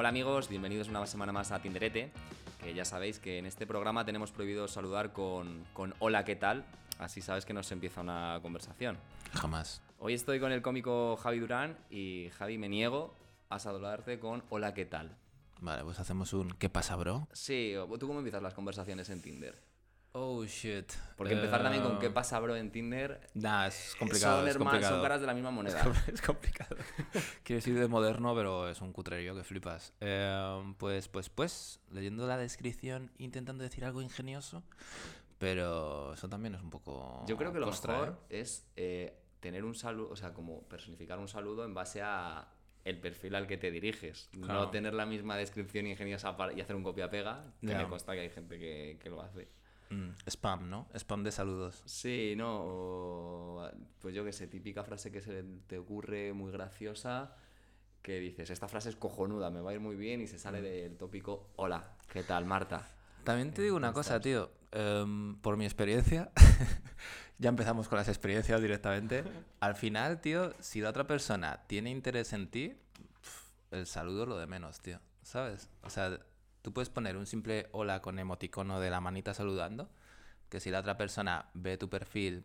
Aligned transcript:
Hola 0.00 0.08
amigos, 0.08 0.48
bienvenidos 0.48 0.88
una 0.88 1.06
semana 1.06 1.30
más 1.30 1.52
a 1.52 1.60
Tinderete, 1.60 2.10
que 2.58 2.72
ya 2.72 2.86
sabéis 2.86 3.18
que 3.18 3.36
en 3.36 3.44
este 3.44 3.66
programa 3.66 4.02
tenemos 4.06 4.32
prohibido 4.32 4.66
saludar 4.66 5.12
con, 5.12 5.66
con 5.74 5.92
hola, 5.98 6.24
¿qué 6.24 6.36
tal? 6.36 6.64
Así 6.98 7.20
sabes 7.20 7.44
que 7.44 7.52
nos 7.52 7.70
empieza 7.70 8.00
una 8.00 8.38
conversación. 8.40 8.96
Jamás. 9.34 9.82
Hoy 9.98 10.14
estoy 10.14 10.40
con 10.40 10.52
el 10.52 10.62
cómico 10.62 11.18
Javi 11.18 11.40
Durán 11.40 11.76
y 11.90 12.30
Javi 12.30 12.56
me 12.56 12.70
niego 12.70 13.14
a 13.50 13.58
saludarte 13.58 14.18
con 14.18 14.42
hola, 14.48 14.72
¿qué 14.72 14.86
tal? 14.86 15.14
Vale, 15.60 15.84
pues 15.84 16.00
hacemos 16.00 16.32
un 16.32 16.52
¿qué 16.52 16.70
pasa, 16.70 16.96
bro? 16.96 17.28
Sí, 17.34 17.74
¿tú 17.98 18.06
cómo 18.06 18.20
empiezas 18.20 18.42
las 18.42 18.54
conversaciones 18.54 19.10
en 19.10 19.20
Tinder? 19.20 19.60
Oh, 20.12 20.44
shit. 20.44 20.92
Porque 21.16 21.34
empezar 21.34 21.62
también 21.62 21.84
con 21.84 21.92
Eh, 21.94 21.98
¿qué 22.00 22.10
pasa, 22.10 22.40
bro? 22.40 22.56
en 22.56 22.72
Tinder 22.72 23.20
Nah, 23.34 23.66
es 23.68 23.94
complicado. 23.96 24.40
son, 24.40 24.48
es 24.48 24.56
complicado. 24.56 24.94
son 24.94 25.02
caras 25.02 25.20
de 25.20 25.26
la 25.28 25.34
misma 25.34 25.50
moneda. 25.52 25.80
Es 26.12 26.20
complicado. 26.20 26.74
Quiero 27.44 27.58
decir 27.58 27.78
de 27.78 27.86
moderno, 27.86 28.34
pero 28.34 28.68
es 28.68 28.80
un 28.80 28.92
cutrerío 28.92 29.36
que 29.36 29.44
flipas. 29.44 29.92
Eh, 30.00 30.74
pues, 30.78 31.06
pues, 31.08 31.28
pues, 31.28 31.80
leyendo 31.92 32.26
la 32.26 32.36
descripción, 32.38 33.12
intentando 33.18 33.62
decir 33.62 33.84
algo 33.84 34.02
ingenioso, 34.02 34.64
pero 35.38 36.14
eso 36.14 36.28
también 36.28 36.56
es 36.56 36.62
un 36.62 36.70
poco. 36.70 37.24
Yo 37.28 37.36
creo 37.36 37.52
que 37.52 37.60
lo 37.60 37.66
costra, 37.66 37.92
mejor 37.92 38.18
¿eh? 38.30 38.40
es 38.40 38.66
eh, 38.76 39.16
tener 39.38 39.64
un 39.64 39.76
saludo, 39.76 40.10
o 40.10 40.16
sea, 40.16 40.34
como 40.34 40.62
personificar 40.64 41.20
un 41.20 41.28
saludo 41.28 41.64
en 41.64 41.72
base 41.72 42.02
a 42.02 42.48
el 42.84 42.98
perfil 42.98 43.34
al 43.36 43.46
que 43.46 43.58
te 43.58 43.70
diriges. 43.70 44.28
No 44.36 44.70
tener 44.70 44.94
la 44.94 45.06
misma 45.06 45.36
descripción 45.36 45.86
ingeniosa 45.86 46.36
para- 46.36 46.52
y 46.52 46.60
hacer 46.60 46.74
un 46.74 46.82
copia-pega, 46.82 47.44
que 47.60 47.74
me 47.76 47.86
consta 47.88 48.14
que 48.14 48.20
hay 48.20 48.30
gente 48.30 48.58
que, 48.58 48.98
que 49.00 49.08
lo 49.08 49.22
hace. 49.22 49.48
Mm, 49.90 50.10
spam, 50.28 50.70
¿no? 50.70 50.88
Spam 50.94 51.22
de 51.24 51.32
saludos. 51.32 51.82
Sí, 51.84 52.34
no, 52.36 52.60
o, 52.62 53.70
pues 54.00 54.14
yo 54.14 54.24
qué 54.24 54.32
sé, 54.32 54.46
típica 54.46 54.84
frase 54.84 55.10
que 55.10 55.20
se 55.20 55.42
te 55.66 55.78
ocurre 55.78 56.32
muy 56.32 56.50
graciosa, 56.52 57.34
que 58.02 58.18
dices, 58.20 58.50
esta 58.50 58.68
frase 58.68 58.88
es 58.88 58.96
cojonuda, 58.96 59.50
me 59.50 59.60
va 59.60 59.70
a 59.70 59.74
ir 59.74 59.80
muy 59.80 59.96
bien 59.96 60.20
y 60.20 60.26
se 60.26 60.36
Mm. 60.36 60.38
sale 60.38 60.62
del 60.62 60.96
tópico, 60.96 61.50
hola, 61.56 61.96
¿qué 62.12 62.22
tal, 62.22 62.44
Marta? 62.46 62.86
También 63.24 63.52
te 63.52 63.62
digo 63.62 63.76
una 63.76 63.92
cosa, 63.92 64.20
tío. 64.20 64.50
Em, 64.72 65.36
por 65.40 65.56
mi 65.56 65.64
experiencia, 65.64 66.30
ya 67.38 67.48
empezamos 67.48 67.88
con 67.88 67.98
las 67.98 68.08
experiencias 68.08 68.62
directamente. 68.62 69.24
Al 69.58 69.74
final, 69.74 70.20
tío, 70.20 70.54
si 70.60 70.80
la 70.80 70.90
otra 70.90 71.06
persona 71.06 71.64
tiene 71.66 71.90
interés 71.90 72.32
en 72.32 72.48
ti, 72.48 72.76
el 73.72 73.86
saludo 73.86 74.22
es 74.22 74.28
lo 74.28 74.38
de 74.38 74.46
menos, 74.46 74.80
tío. 74.80 75.00
¿Sabes? 75.22 75.68
O 75.82 75.90
sea, 75.90 76.18
tú 76.62 76.72
puedes 76.72 76.90
poner 76.90 77.16
un 77.16 77.26
simple 77.26 77.68
hola 77.72 78.00
con 78.00 78.18
emoticono 78.18 78.80
de 78.80 78.90
la 78.90 79.00
manita 79.00 79.34
saludando, 79.34 79.90
que 80.48 80.60
si 80.60 80.70
la 80.70 80.80
otra 80.80 80.96
persona 80.96 81.50
ve 81.54 81.78
tu 81.78 81.88
perfil 81.88 82.44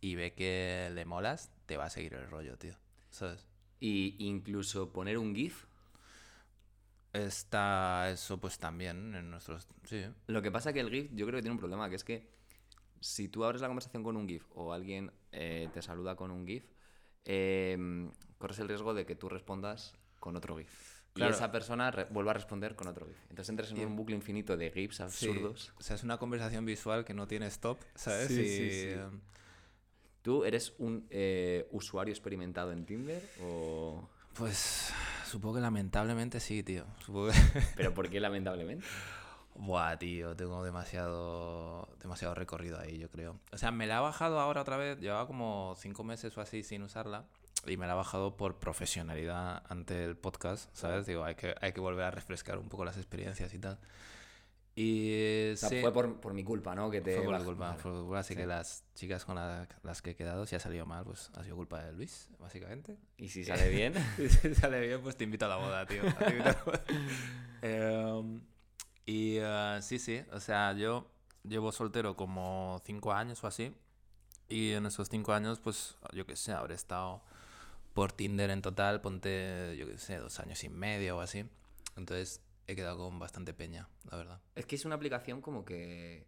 y 0.00 0.14
ve 0.14 0.34
que 0.34 0.90
le 0.94 1.04
molas, 1.04 1.50
te 1.66 1.76
va 1.76 1.84
a 1.86 1.90
seguir 1.90 2.14
el 2.14 2.28
rollo, 2.30 2.56
tío. 2.56 2.74
¿Sabes? 3.10 3.46
Y 3.80 4.16
incluso 4.18 4.92
poner 4.92 5.18
un 5.18 5.34
GIF. 5.34 5.66
Está 7.12 8.08
eso 8.10 8.38
pues 8.38 8.58
también 8.58 9.14
en 9.16 9.30
nuestros... 9.30 9.66
Sí. 9.84 10.04
Lo 10.28 10.42
que 10.42 10.52
pasa 10.52 10.72
que 10.72 10.80
el 10.80 10.90
GIF 10.90 11.10
yo 11.12 11.26
creo 11.26 11.38
que 11.38 11.42
tiene 11.42 11.54
un 11.54 11.58
problema, 11.58 11.90
que 11.90 11.96
es 11.96 12.04
que 12.04 12.30
si 13.00 13.28
tú 13.28 13.44
abres 13.44 13.60
la 13.60 13.66
conversación 13.66 14.04
con 14.04 14.16
un 14.16 14.28
GIF 14.28 14.44
o 14.54 14.72
alguien 14.72 15.10
eh, 15.32 15.68
te 15.74 15.82
saluda 15.82 16.14
con 16.14 16.30
un 16.30 16.46
GIF, 16.46 16.70
eh, 17.24 18.08
corres 18.38 18.60
el 18.60 18.68
riesgo 18.68 18.94
de 18.94 19.06
que 19.06 19.16
tú 19.16 19.28
respondas 19.28 19.94
con 20.20 20.36
otro 20.36 20.56
GIF. 20.56 20.99
Claro. 21.12 21.32
Y 21.32 21.34
esa 21.34 21.50
persona 21.50 21.92
vuelva 22.10 22.30
a 22.30 22.34
responder 22.34 22.76
con 22.76 22.86
otro 22.86 23.04
GIF. 23.06 23.16
Entonces 23.30 23.48
entras 23.48 23.70
en 23.72 23.78
Y- 23.78 23.84
un 23.84 23.96
bucle 23.96 24.14
infinito 24.14 24.56
de 24.56 24.70
GIFs 24.70 24.96
Sí, 24.96 25.02
absurdos. 25.02 25.72
O 25.78 25.82
sea, 25.82 25.96
es 25.96 26.04
una 26.04 26.18
conversación 26.18 26.64
visual 26.64 27.04
que 27.04 27.14
no 27.14 27.26
tiene 27.26 27.46
stop, 27.46 27.78
¿sabes? 27.96 28.28
Sí, 28.28 28.40
Y, 28.40 28.46
sí, 28.46 28.70
sí. 28.70 28.88
em, 28.90 29.20
¿Tú 30.22 30.44
eres 30.44 30.74
un 30.78 31.06
eh, 31.10 31.66
usuario 31.72 32.12
experimentado 32.12 32.72
en 32.72 32.84
Tinder? 32.84 33.22
O... 33.40 34.08
Pues 34.34 34.92
supongo 35.26 35.56
que 35.56 35.60
lamentablemente 35.62 36.38
sí, 36.40 36.62
tío. 36.62 36.84
Supongo 37.04 37.28
que... 37.30 37.32
¿Pero 37.76 37.92
por 37.94 38.08
qué 38.10 38.20
lamentablemente? 38.20 38.84
Buah, 39.54 39.96
tío, 39.98 40.36
tengo 40.36 40.62
demasiado, 40.62 41.88
demasiado 42.00 42.34
recorrido 42.34 42.78
ahí, 42.78 42.98
yo 42.98 43.10
creo. 43.10 43.40
O 43.50 43.58
sea, 43.58 43.70
me 43.72 43.86
la 43.86 43.96
he 43.98 44.00
bajado 44.00 44.38
ahora 44.40 44.60
otra 44.62 44.76
vez, 44.76 44.98
llevaba 45.00 45.26
como 45.26 45.74
cinco 45.78 46.04
meses 46.04 46.36
o 46.36 46.40
así 46.40 46.62
sin 46.62 46.82
usarla. 46.82 47.26
Y 47.66 47.76
me 47.76 47.86
la 47.86 47.92
he 47.92 47.96
bajado 47.96 48.36
por 48.36 48.58
profesionalidad 48.58 49.62
ante 49.68 50.02
el 50.04 50.16
podcast, 50.16 50.74
¿sabes? 50.74 51.06
Digo, 51.06 51.24
hay 51.24 51.34
que, 51.34 51.54
hay 51.60 51.72
que 51.72 51.80
volver 51.80 52.04
a 52.04 52.10
refrescar 52.10 52.58
un 52.58 52.68
poco 52.68 52.84
las 52.84 52.96
experiencias 52.96 53.52
y 53.52 53.58
tal. 53.58 53.78
Y 54.76 55.52
O 55.52 55.56
sea, 55.56 55.68
sí, 55.68 55.80
fue 55.82 55.92
por, 55.92 56.20
por 56.20 56.32
mi 56.32 56.42
culpa, 56.42 56.74
¿no? 56.74 56.90
Que 56.90 57.00
te 57.02 57.16
fue 57.16 57.24
por 57.26 57.38
mi 57.38 57.44
culpa, 57.44 57.70
Vale. 57.70 57.78
fue 57.82 57.92
por 58.06 58.16
así 58.16 58.32
Sí. 58.34 58.40
que 58.40 58.46
las 58.46 58.84
chicas 58.94 59.24
con 59.26 59.34
la- 59.34 59.68
las 59.82 60.00
que 60.00 60.10
he 60.10 60.16
quedado, 60.16 60.46
si 60.46 60.56
ha 60.56 60.60
salido 60.60 60.86
mal, 60.86 61.04
pues 61.04 61.30
ha 61.34 61.42
sido 61.44 61.56
culpa 61.56 61.82
de 61.82 61.92
Luis, 61.92 62.30
básicamente. 62.38 62.96
Y 63.18 63.28
si 63.28 63.44
sale 63.44 63.68
bien... 63.68 63.92
Y 64.18 64.28
si 64.28 64.54
sale 64.54 64.80
bien, 64.80 65.02
pues 65.02 65.16
te 65.16 65.24
invito 65.24 65.44
a 65.44 65.48
la 65.48 65.56
boda, 65.56 65.84
tío. 65.86 66.02
A 66.02 66.30
la 66.30 66.62
boda. 66.64 66.82
Em, 67.62 68.40
y 69.04 69.36
eh, 69.38 69.78
sí, 69.82 69.98
sí, 69.98 70.22
o 70.32 70.40
sea, 70.40 70.72
yo 70.72 71.10
llevo 71.42 71.72
soltero 71.72 72.16
como 72.16 72.80
cinco 72.86 73.12
años 73.12 73.42
o 73.44 73.46
así. 73.48 73.74
Y 74.48 74.72
en 74.72 74.86
esos 74.86 75.08
cinco 75.10 75.32
años, 75.34 75.60
pues, 75.60 75.96
yo 76.12 76.24
qué 76.26 76.36
sé, 76.36 76.52
habré 76.52 76.74
estado 76.74 77.22
por 77.92 78.12
Tinder 78.12 78.50
en 78.50 78.62
total, 78.62 79.00
ponte, 79.00 79.76
yo 79.76 79.86
qué 79.86 79.98
sé, 79.98 80.16
dos 80.16 80.38
años 80.40 80.62
y 80.64 80.68
medio 80.68 81.18
o 81.18 81.20
así. 81.20 81.44
Entonces 81.96 82.42
he 82.66 82.76
quedado 82.76 82.98
con 82.98 83.18
bastante 83.18 83.52
peña, 83.52 83.88
la 84.10 84.16
verdad. 84.16 84.40
Es 84.54 84.66
que 84.66 84.76
es 84.76 84.84
una 84.84 84.94
aplicación 84.94 85.40
como 85.40 85.64
que 85.64 86.26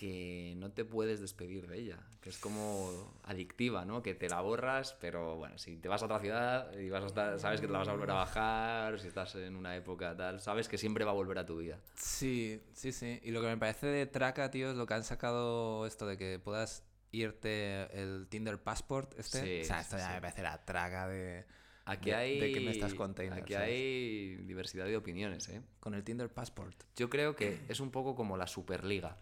que 0.00 0.54
no 0.56 0.72
te 0.72 0.86
puedes 0.86 1.20
despedir 1.20 1.66
de 1.66 1.78
ella, 1.78 1.98
que 2.22 2.30
es 2.30 2.38
como 2.38 3.12
adictiva, 3.22 3.84
¿no? 3.84 4.02
Que 4.02 4.14
te 4.14 4.30
la 4.30 4.40
borras, 4.40 4.96
pero 4.98 5.36
bueno, 5.36 5.58
si 5.58 5.76
te 5.76 5.90
vas 5.90 6.00
a 6.00 6.06
otra 6.06 6.20
ciudad 6.20 6.72
y 6.72 6.88
vas 6.88 7.04
a 7.04 7.06
estar, 7.08 7.38
sabes 7.38 7.60
que 7.60 7.66
te 7.66 7.72
la 7.74 7.80
vas 7.80 7.88
a 7.88 7.92
volver 7.92 8.10
a 8.12 8.14
bajar, 8.14 8.98
si 8.98 9.08
estás 9.08 9.34
en 9.34 9.56
una 9.56 9.76
época 9.76 10.16
tal, 10.16 10.40
sabes 10.40 10.68
que 10.68 10.78
siempre 10.78 11.04
va 11.04 11.10
a 11.10 11.14
volver 11.14 11.38
a 11.38 11.44
tu 11.44 11.58
vida. 11.58 11.78
Sí, 11.96 12.62
sí, 12.72 12.92
sí. 12.92 13.20
Y 13.22 13.30
lo 13.30 13.42
que 13.42 13.48
me 13.48 13.58
parece 13.58 13.88
de 13.88 14.06
traca, 14.06 14.50
tío, 14.50 14.70
es 14.70 14.76
lo 14.78 14.86
que 14.86 14.94
han 14.94 15.04
sacado 15.04 15.84
esto 15.84 16.06
de 16.06 16.16
que 16.16 16.38
puedas 16.38 16.82
irte 17.12 17.82
el 18.00 18.26
Tinder 18.28 18.58
Passport 18.62 19.18
este. 19.18 19.40
Sí, 19.42 19.60
o 19.62 19.64
sea, 19.64 19.76
sí, 19.78 19.82
esto 19.82 19.96
ya 19.98 20.08
sí. 20.08 20.14
me 20.14 20.20
parece 20.20 20.42
la 20.42 20.64
traga 20.64 21.08
de... 21.08 21.44
Aquí 21.86 22.10
de- 22.10 22.16
hay 22.16 22.40
de 22.40 22.52
que 22.52 22.60
me 22.60 22.70
estás 22.70 22.94
contando, 22.94 23.34
aquí 23.34 23.54
¿sabes? 23.54 23.68
hay 23.68 24.36
diversidad 24.44 24.84
de 24.84 24.96
opiniones, 24.96 25.48
¿eh? 25.48 25.60
Con 25.80 25.94
el 25.94 26.04
Tinder 26.04 26.28
Passport. 26.28 26.84
Yo 26.94 27.08
creo 27.10 27.34
que 27.34 27.60
es 27.68 27.80
un 27.80 27.90
poco 27.90 28.14
como 28.14 28.36
la 28.36 28.46
Superliga, 28.46 29.16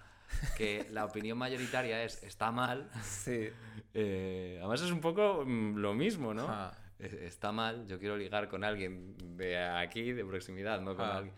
que 0.56 0.86
la 0.90 1.04
opinión 1.06 1.38
mayoritaria 1.38 2.02
es 2.04 2.22
está 2.22 2.50
mal. 2.52 2.90
Sí. 3.02 3.48
Eh, 3.94 4.56
además 4.60 4.82
es 4.82 4.90
un 4.92 5.00
poco 5.00 5.44
mm, 5.46 5.76
lo 5.78 5.94
mismo, 5.94 6.34
¿no? 6.34 6.46
Ah. 6.48 6.72
Es- 6.98 7.14
está 7.14 7.52
mal, 7.52 7.86
yo 7.88 7.98
quiero 7.98 8.16
ligar 8.16 8.48
con 8.48 8.62
alguien 8.62 9.16
de 9.36 9.56
aquí, 9.58 10.12
de 10.12 10.24
proximidad, 10.24 10.80
no 10.82 10.94
con 10.94 11.06
Ah. 11.06 11.16
alguien. 11.18 11.34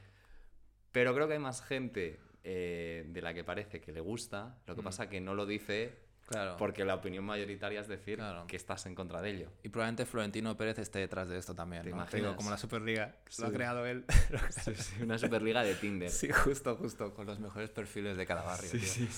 Pero 0.93 1.15
creo 1.15 1.29
que 1.29 1.35
hay 1.35 1.39
más 1.39 1.63
gente 1.63 2.19
eh, 2.43 3.05
de 3.07 3.23
la 3.23 3.33
que 3.35 3.45
parece 3.45 3.81
que 3.81 3.93
le 3.93 4.01
gusta, 4.01 4.59
lo 4.67 4.75
que 4.75 4.81
Mm. 4.81 4.85
pasa 4.85 5.09
que 5.09 5.21
no 5.21 5.35
lo 5.35 5.47
dice 5.47 5.95
Claro. 6.31 6.57
porque 6.59 6.85
la 6.85 6.95
opinión 6.95 7.25
mayoritaria 7.25 7.81
es 7.81 7.89
decir 7.89 8.19
Claro. 8.19 8.47
que 8.47 8.55
estás 8.57 8.87
en 8.87 8.95
contra 8.95 9.21
de 9.21 9.31
ello. 9.31 9.51
Y 9.65 9.69
probablemente 9.69 10.07
Florentino 10.07 10.57
Pérez 10.57 10.79
esté 10.79 11.01
detrás 11.01 11.29
de 11.29 11.37
esto 11.37 11.57
también. 11.57 11.83
¿Te 11.83 11.91
¿no? 11.91 12.07
digo, 12.13 12.37
como 12.37 12.51
la 12.51 12.57
Superliga. 12.57 13.17
Lo 13.39 13.47
ha 13.47 13.49
Sí. 13.49 13.53
creado 13.55 13.85
él. 13.85 14.05
Una 15.03 15.19
superliga 15.19 15.63
de 15.65 15.75
Tinder. 15.75 16.09
sí, 16.11 16.29
justo, 16.31 16.77
justo. 16.77 17.13
Con 17.15 17.27
los 17.27 17.41
mejores 17.41 17.71
perfiles 17.71 18.17
de 18.17 18.27
cada 18.27 18.43
barrio. 18.43 18.71
tío. 18.71 18.81
sí. 18.81 19.09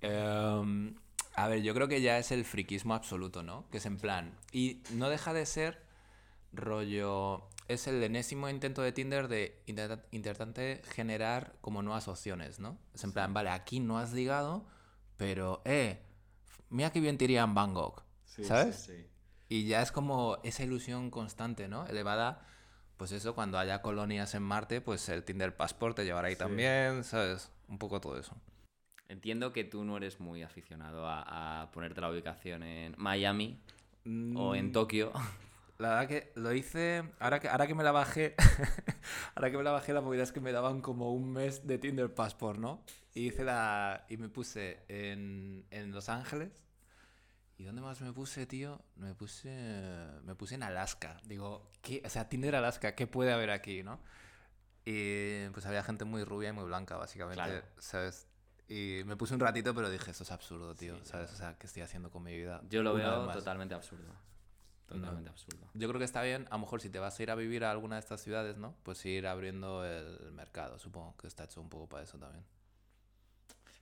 Em, 0.00 0.96
a 1.34 1.46
ver, 1.46 1.62
yo 1.62 1.74
creo 1.74 1.86
que 1.86 2.00
ya 2.00 2.18
es 2.18 2.32
el 2.32 2.44
friquismo 2.44 2.94
absoluto, 2.94 3.44
¿no? 3.44 3.68
Que 3.70 3.78
es 3.78 3.86
en 3.86 3.96
plan. 3.96 4.34
Y 4.50 4.82
no 4.94 5.08
deja 5.10 5.32
de 5.32 5.46
ser 5.46 5.80
rollo. 6.52 7.48
Es 7.68 7.86
el 7.86 8.02
enésimo 8.02 8.48
intento 8.48 8.82
de 8.82 8.92
Tinder 8.92 9.28
de 9.28 9.62
intenta- 9.66 10.02
intentante 10.10 10.80
generar 10.94 11.54
como 11.60 11.82
nuevas 11.82 12.08
opciones, 12.08 12.58
¿no? 12.58 12.78
Es 12.94 13.04
en 13.04 13.12
plan, 13.12 13.34
vale, 13.34 13.50
aquí 13.50 13.78
no 13.78 13.98
has 13.98 14.12
ligado, 14.14 14.66
pero, 15.18 15.60
eh, 15.66 16.00
mira 16.70 16.90
qué 16.92 17.00
bien 17.00 17.18
te 17.18 17.24
iría 17.24 17.42
en 17.42 17.54
Bangkok, 17.54 18.02
Sí, 18.24 18.44
¿sabes? 18.44 18.76
sí, 18.76 18.92
sí. 18.96 19.06
Y 19.48 19.66
ya 19.66 19.82
es 19.82 19.92
como 19.92 20.38
esa 20.42 20.62
ilusión 20.64 21.10
constante, 21.10 21.68
¿no? 21.68 21.86
Elevada, 21.86 22.46
pues 22.96 23.12
eso, 23.12 23.34
cuando 23.34 23.58
haya 23.58 23.80
colonias 23.82 24.34
en 24.34 24.42
Marte, 24.42 24.80
pues 24.80 25.08
el 25.08 25.24
Tinder 25.24 25.56
Passport 25.56 25.96
te 25.96 26.04
llevará 26.04 26.28
ahí 26.28 26.34
Sí. 26.34 26.40
también, 26.40 27.04
¿sabes? 27.04 27.50
Un 27.68 27.78
poco 27.78 28.00
todo 28.00 28.18
eso. 28.18 28.34
Entiendo 29.08 29.52
que 29.52 29.64
tú 29.64 29.84
no 29.84 29.96
eres 29.96 30.20
muy 30.20 30.42
aficionado 30.42 31.06
a, 31.06 31.62
a 31.62 31.70
ponerte 31.70 32.00
la 32.00 32.10
ubicación 32.10 32.62
en 32.62 32.94
Miami 32.98 33.58
o 34.34 34.54
en 34.54 34.66
Mm, 34.66 34.72
Tokio. 34.72 35.12
La 35.78 35.90
verdad 35.90 36.08
que 36.08 36.32
lo 36.34 36.52
hice. 36.52 37.04
Ahora 37.20 37.38
que, 37.38 37.48
ahora 37.48 37.68
que 37.68 37.74
me 37.74 37.84
la 37.84 37.92
bajé. 37.92 38.34
ahora 39.36 39.50
que 39.50 39.56
me 39.56 39.62
la 39.62 39.70
bajé, 39.70 39.92
la 39.92 40.00
movida 40.00 40.24
es 40.24 40.32
que 40.32 40.40
me 40.40 40.50
daban 40.50 40.80
como 40.80 41.12
un 41.12 41.32
mes 41.32 41.68
de 41.68 41.78
Tinder 41.78 42.12
Passport, 42.12 42.58
¿no? 42.58 42.82
Y 43.14 43.28
hice 43.28 43.44
la. 43.44 44.04
Y 44.08 44.16
me 44.16 44.28
puse 44.28 44.84
en, 44.88 45.66
en 45.70 45.92
Los 45.92 46.08
Ángeles. 46.08 46.64
¿Y 47.56 47.64
dónde 47.64 47.80
más 47.80 48.00
me 48.00 48.12
puse, 48.12 48.46
tío? 48.46 48.82
Me 48.96 49.14
puse. 49.14 49.50
Me 50.24 50.34
puse 50.34 50.56
en 50.56 50.64
Alaska. 50.64 51.16
Digo, 51.24 51.70
¿qué? 51.80 52.02
O 52.04 52.08
sea, 52.08 52.28
Tinder 52.28 52.56
Alaska, 52.56 52.96
¿qué 52.96 53.06
puede 53.06 53.32
haber 53.32 53.50
aquí, 53.50 53.84
no? 53.84 54.00
Y 54.84 55.48
pues 55.50 55.64
había 55.66 55.84
gente 55.84 56.04
muy 56.04 56.24
rubia 56.24 56.48
y 56.48 56.52
muy 56.52 56.64
blanca, 56.64 56.96
básicamente. 56.96 57.42
Claro. 57.42 57.64
¿Sabes? 57.78 58.26
Y 58.68 59.02
me 59.06 59.16
puse 59.16 59.34
un 59.34 59.40
ratito, 59.40 59.74
pero 59.74 59.90
dije, 59.90 60.10
esto 60.10 60.24
es 60.24 60.32
absurdo, 60.32 60.74
tío. 60.74 60.96
Sí, 60.96 61.02
¿Sabes? 61.04 61.32
O 61.32 61.36
sea, 61.36 61.56
¿qué 61.56 61.68
estoy 61.68 61.82
haciendo 61.82 62.10
con 62.10 62.24
mi 62.24 62.36
vida? 62.36 62.62
Yo 62.68 62.82
lo 62.82 62.94
Una 62.94 63.04
veo 63.04 63.32
totalmente 63.32 63.74
absurdo. 63.74 64.12
Totalmente 64.88 65.30
absurdo. 65.30 65.68
Yo 65.74 65.88
creo 65.88 65.98
que 65.98 66.04
está 66.04 66.22
bien, 66.22 66.46
a 66.50 66.56
lo 66.56 66.60
mejor 66.60 66.80
si 66.80 66.90
te 66.90 66.98
vas 66.98 67.18
a 67.18 67.22
ir 67.22 67.30
a 67.30 67.34
vivir 67.34 67.64
a 67.64 67.70
alguna 67.70 67.96
de 67.96 68.00
estas 68.00 68.22
ciudades, 68.22 68.56
¿no? 68.56 68.74
Pues 68.82 69.04
ir 69.04 69.26
abriendo 69.26 69.84
el 69.84 70.32
mercado, 70.32 70.78
supongo 70.78 71.16
que 71.16 71.26
está 71.26 71.44
hecho 71.44 71.60
un 71.60 71.68
poco 71.68 71.88
para 71.88 72.04
eso 72.04 72.18
también. 72.18 72.44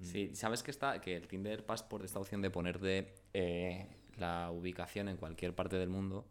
Sí, 0.02 0.34
¿sabes 0.34 0.62
que 0.62 0.70
está? 0.70 1.00
Que 1.00 1.16
el 1.16 1.26
Tinder 1.26 1.64
Passport, 1.64 2.04
esta 2.04 2.18
opción 2.18 2.42
de 2.42 2.50
ponerte 2.50 3.14
eh, 3.32 3.88
la 4.16 4.50
ubicación 4.50 5.08
en 5.08 5.16
cualquier 5.16 5.54
parte 5.54 5.76
del 5.76 5.88
mundo, 5.88 6.28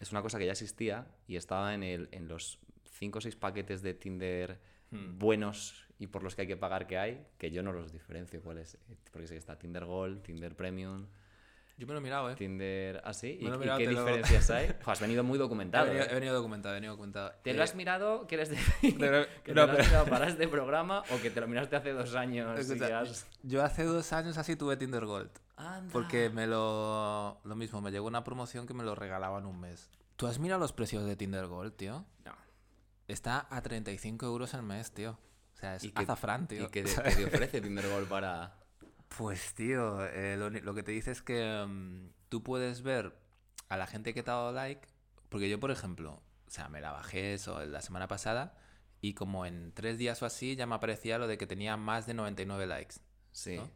es 0.00 0.10
una 0.10 0.20
cosa 0.20 0.38
que 0.38 0.44
ya 0.44 0.52
existía 0.52 1.06
y 1.26 1.36
estaba 1.36 1.72
en, 1.72 1.82
el, 1.82 2.08
en 2.12 2.28
los 2.28 2.58
5 2.98 3.18
o 3.18 3.20
6 3.22 3.36
paquetes 3.36 3.80
de 3.80 3.94
Tinder 3.94 4.60
Hmm. 4.94 5.18
buenos 5.18 5.86
y 5.98 6.06
por 6.06 6.22
los 6.22 6.36
que 6.36 6.42
hay 6.42 6.46
que 6.46 6.56
pagar 6.56 6.86
que 6.86 6.98
hay, 6.98 7.26
que 7.36 7.50
yo 7.50 7.62
no 7.62 7.72
los 7.72 7.92
diferencio 7.92 8.40
cuáles. 8.40 8.78
Porque 9.10 9.26
sé 9.26 9.34
que 9.34 9.38
está 9.38 9.58
Tinder 9.58 9.84
Gold, 9.84 10.22
Tinder 10.22 10.54
Premium, 10.54 11.06
Yo 11.76 11.86
me 11.88 11.92
lo 11.92 11.98
he 11.98 12.02
mirado, 12.02 12.30
¿eh? 12.30 12.36
Tinder... 12.36 13.00
¿Ah, 13.04 13.12
sí? 13.12 13.36
¿Y, 13.40 13.46
he 13.48 13.50
qué 13.50 13.58
te 13.58 13.92
lo- 13.92 14.04
diferencias 14.04 14.48
hay? 14.50 14.72
Has 14.86 15.00
venido 15.00 15.24
muy 15.24 15.36
He 15.36 15.40
documentado. 15.40 15.86
venido, 15.86 16.04
¿eh? 16.04 16.08
he 16.10 16.14
venido 16.14 16.34
documentado, 16.34 16.74
he 16.74 16.76
venido 16.76 16.92
documentado. 16.92 17.32
¿Te 17.42 17.52
lo 17.52 17.60
Eh, 17.60 17.62
has 17.64 17.74
mirado? 17.74 18.26
¿Quieres 18.28 18.50
decir 18.50 18.96
pero- 19.00 19.26
que 19.42 19.52
te 19.52 19.54
no, 19.54 19.66
lo 19.66 19.72
has 19.72 19.76
pero- 19.78 19.88
mirado 19.88 20.06
para 20.06 20.28
este 20.28 20.46
programa 20.48 21.02
o 21.10 21.20
que 21.20 21.30
te 21.30 21.40
lo 21.40 21.48
miraste 21.48 21.74
hace 21.76 21.92
dos 21.92 22.14
años? 22.14 22.56
y 22.58 22.60
Escucha, 22.62 23.00
has- 23.00 23.26
Yo 23.42 23.64
hace 23.64 23.82
dos 23.84 24.12
años 24.12 24.38
así 24.38 24.54
tuve 24.54 24.76
Tinder 24.76 25.04
Gold. 25.04 25.30
Anda. 25.56 25.92
Porque 25.92 26.30
me 26.30 26.46
lo... 26.46 27.40
Lo 27.44 27.56
mismo, 27.56 27.80
me 27.80 27.90
llegó 27.90 28.06
una 28.06 28.22
promoción 28.24 28.66
que 28.66 28.74
me 28.74 28.84
lo 28.84 28.94
regalaban 28.94 29.44
un 29.46 29.60
mes. 29.60 29.90
¿Tú 30.16 30.26
has 30.28 30.38
mirado 30.38 30.60
los 30.60 30.72
precios 30.72 31.04
de 31.06 31.16
Tinder 31.16 31.46
Gold, 31.46 31.74
tío? 31.74 32.04
No. 32.24 32.32
Está 33.08 33.46
a 33.50 33.62
35 33.62 34.26
euros 34.26 34.54
al 34.54 34.62
mes, 34.62 34.92
tío. 34.92 35.18
O 35.54 35.56
sea, 35.56 35.76
es 35.76 35.84
¿Y 35.84 35.90
qué- 35.92 36.02
azafrán, 36.02 36.46
tío. 36.46 36.64
¿Y 36.64 36.68
qué 36.68 36.82
te, 36.84 36.94
qué 37.02 37.10
te 37.16 37.24
ofrece 37.26 37.60
Tinder 37.60 37.88
Gold 37.88 38.08
para...? 38.08 38.54
Pues, 39.16 39.54
tío, 39.54 40.04
eh, 40.06 40.36
lo, 40.36 40.74
que 40.74 40.82
te 40.82 40.92
dice 40.92 41.10
es 41.10 41.22
que 41.22 41.64
mm, 41.66 42.10
tú 42.28 42.42
puedes 42.42 42.82
ver 42.82 43.14
a 43.68 43.76
la 43.76 43.86
gente 43.86 44.14
que 44.14 44.22
te 44.22 44.30
ha 44.30 44.34
dado 44.34 44.52
like. 44.52 44.88
Porque 45.28 45.48
yo, 45.48 45.60
por 45.60 45.70
ejemplo, 45.70 46.22
o 46.46 46.50
sea, 46.50 46.68
me 46.68 46.80
la 46.80 46.92
bajé 46.92 47.34
eso 47.34 47.64
la 47.64 47.82
semana 47.82 48.08
pasada 48.08 48.56
y 49.00 49.14
como 49.14 49.44
en 49.46 49.72
tres 49.72 49.98
días 49.98 50.22
o 50.22 50.26
así 50.26 50.56
ya 50.56 50.66
me 50.66 50.74
aparecía 50.76 51.18
lo 51.18 51.26
de 51.26 51.36
que 51.36 51.46
tenía 51.46 51.76
más 51.76 52.06
de 52.06 52.14
99 52.14 52.66
likes. 52.66 52.96
Sí. 53.32 53.56
¿no? 53.56 53.70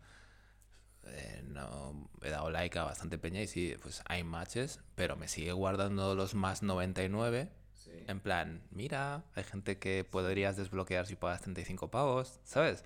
Eh, 1.04 1.42
no, 1.46 2.10
he 2.22 2.30
dado 2.30 2.50
like 2.50 2.78
a 2.78 2.84
bastante 2.84 3.18
peña 3.18 3.40
y 3.42 3.46
sí, 3.46 3.74
pues 3.82 4.02
hay 4.06 4.24
matches, 4.24 4.80
pero 4.94 5.16
me 5.16 5.28
sigue 5.28 5.52
guardando 5.52 6.14
los 6.14 6.34
más 6.34 6.62
99. 6.62 7.50
Sí. 7.74 7.90
En 8.06 8.20
plan, 8.20 8.62
mira, 8.70 9.24
hay 9.34 9.44
gente 9.44 9.78
que 9.78 10.04
podrías 10.04 10.56
desbloquear 10.56 11.06
si 11.06 11.16
pagas 11.16 11.42
35 11.42 11.90
pavos, 11.90 12.40
¿sabes? 12.44 12.84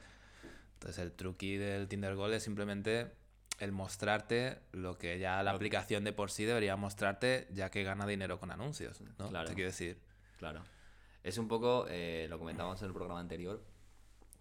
Entonces 0.82 1.04
el 1.04 1.12
truqui 1.12 1.58
del 1.58 1.86
Tinder 1.86 2.16
Gold 2.16 2.34
es 2.34 2.42
simplemente 2.42 3.12
el 3.60 3.70
mostrarte 3.70 4.58
lo 4.72 4.98
que 4.98 5.20
ya 5.20 5.40
la 5.44 5.52
aplicación 5.52 6.02
de 6.02 6.12
por 6.12 6.32
sí 6.32 6.44
debería 6.44 6.74
mostrarte 6.74 7.46
ya 7.52 7.70
que 7.70 7.84
gana 7.84 8.04
dinero 8.04 8.40
con 8.40 8.50
anuncios, 8.50 9.00
¿no? 9.00 9.28
Claro. 9.28 9.48
Te 9.48 9.54
quiero 9.54 9.70
decir. 9.70 10.00
Claro. 10.38 10.64
Es 11.22 11.38
un 11.38 11.46
poco, 11.46 11.86
eh, 11.88 12.26
lo 12.28 12.36
comentábamos 12.40 12.82
en 12.82 12.88
el 12.88 12.94
programa 12.94 13.20
anterior, 13.20 13.62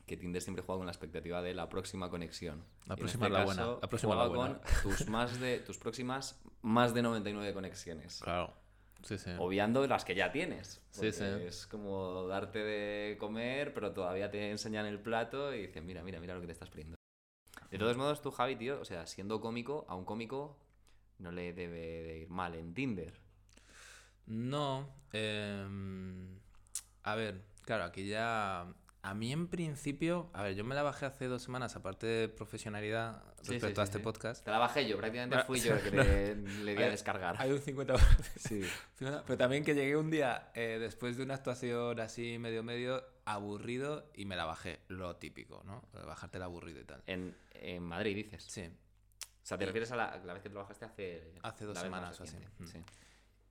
que 0.08 0.18
Tinder 0.18 0.42
siempre 0.42 0.64
juega 0.64 0.80
con 0.80 0.88
la 0.88 0.92
expectativa 0.92 1.44
de 1.44 1.54
la 1.54 1.70
próxima 1.70 2.10
conexión. 2.10 2.66
La 2.88 2.96
próxima 2.96 3.28
este 3.28 3.38
es 3.38 3.40
la 3.40 3.46
buena, 3.46 3.78
la 3.80 3.88
próxima 3.88 4.14
es 4.14 4.18
la 4.18 4.28
juega 4.28 4.44
buena. 4.44 4.62
con 4.62 4.82
tus, 4.82 5.08
más 5.10 5.40
de, 5.40 5.60
tus 5.60 5.78
próximas 5.78 6.42
más 6.64 6.96
de 6.96 7.04
99 7.04 7.54
conexiones. 7.54 8.20
Claro. 8.24 8.52
Sí, 9.04 9.18
sí. 9.18 9.32
Obviando 9.38 9.86
las 9.88 10.06
que 10.06 10.16
ya 10.16 10.32
tienes. 10.32 10.82
Sí, 10.92 11.02
porque 11.02 11.12
sí. 11.12 11.24
Es 11.24 11.68
como 11.68 12.28
darte 12.28 12.60
de 12.60 13.18
comer, 13.18 13.74
pero 13.74 13.92
todavía 13.94 14.30
te 14.30 14.52
enseñan 14.52 14.86
el 14.86 15.00
plato 15.00 15.54
y 15.54 15.68
dicen, 15.68 15.86
mira, 15.86 16.04
mira, 16.04 16.20
mira 16.20 16.36
lo 16.36 16.42
que 16.42 16.48
te 16.48 16.54
estás 16.54 16.70
pidiendo. 16.70 16.96
De 17.70 17.78
todos 17.78 17.98
modos, 17.98 18.22
tú, 18.22 18.32
Javi, 18.32 18.58
tío, 18.58 18.80
o 18.82 18.86
sea, 18.86 19.08
siendo 19.08 19.40
cómico, 19.40 19.86
a 19.88 19.96
un 19.96 20.06
cómico 20.06 20.58
no 21.20 21.32
le 21.32 21.54
debe 21.54 22.04
de 22.04 22.18
ir 22.20 22.30
mal 22.30 22.56
en 22.56 22.74
Tinder. 22.74 23.14
No, 24.26 24.90
em, 25.14 26.40
a 27.04 27.16
ver, 27.16 27.42
claro, 27.64 27.86
aquí 27.86 28.08
ya... 28.08 28.74
A 29.04 29.16
mí 29.16 29.32
en 29.32 29.48
principio, 29.48 30.30
a 30.34 30.44
ver, 30.44 30.56
yo 30.56 30.64
me 30.64 30.76
la 30.76 30.84
bajé 30.84 31.08
hace 31.08 31.26
dos 31.26 31.42
semanas, 31.42 31.76
aparte 31.76 32.06
de 32.06 32.30
profesionalidad 32.30 33.24
Sí, 33.42 33.54
respecto 33.54 33.76
sí, 33.76 33.82
a 33.82 33.84
este 33.86 34.00
podcast. 34.00 34.46
Te 34.46 34.52
la 34.52 34.60
bajé 34.60 34.88
yo, 34.88 34.98
prácticamente 34.98 35.36
Bueno, 35.36 35.48
fui 35.48 35.60
yo 35.62 35.74
el 35.74 35.82
que 35.82 35.90
le, 35.90 36.36
le 36.36 36.76
di 36.76 36.84
a 36.84 36.90
descargar. 36.90 37.36
Hay 37.40 37.52
un 37.52 37.60
50%. 37.60 37.98
Sí. 38.38 38.62
Pero 39.00 39.38
también 39.38 39.64
que 39.64 39.74
llegué 39.74 39.98
un 39.98 40.12
día 40.12 40.52
eh, 40.54 40.78
después 40.80 41.18
de 41.18 41.24
una 41.24 41.34
actuación 41.34 42.00
así 42.00 42.38
medio 42.38 42.62
medio 42.62 43.04
aburrido 43.26 44.12
y 44.14 44.26
me 44.26 44.36
la 44.36 44.46
bajé, 44.46 44.82
lo 44.88 45.16
típico, 45.16 45.64
¿no? 45.66 45.84
Bajarte 45.94 46.38
el 46.38 46.44
aburrido 46.44 46.82
y 46.82 46.86
tal. 46.86 47.02
En, 47.08 47.36
en 47.54 47.82
Madrid, 47.82 48.16
dices. 48.16 48.44
Sí. 48.44 48.62
O 48.64 49.46
sea, 49.46 49.58
te 49.58 49.66
refieres 49.66 49.92
a 49.92 49.96
la, 49.96 50.22
la 50.24 50.34
vez 50.34 50.44
que 50.44 50.50
te 50.50 50.54
lo 50.54 50.62
bajaste 50.62 50.86
hace... 50.86 51.34
Hace 51.42 51.66
dos 51.66 51.80
semanas 51.80 52.20
o 52.20 52.24
así. 52.24 52.38
Mm. 52.60 52.66
Sí. 52.66 52.84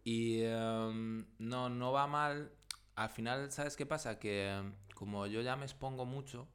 Y 0.04 0.42
em, 0.44 1.26
no, 1.38 1.68
no 1.68 1.92
va 1.92 2.06
mal. 2.06 2.52
Al 3.00 3.08
final, 3.08 3.50
¿sabes 3.50 3.76
qué 3.76 3.86
pasa? 3.86 4.18
Que 4.18 4.62
como 4.94 5.26
yo 5.26 5.40
ya 5.40 5.56
me 5.56 5.64
expongo 5.64 6.04
mucho 6.04 6.46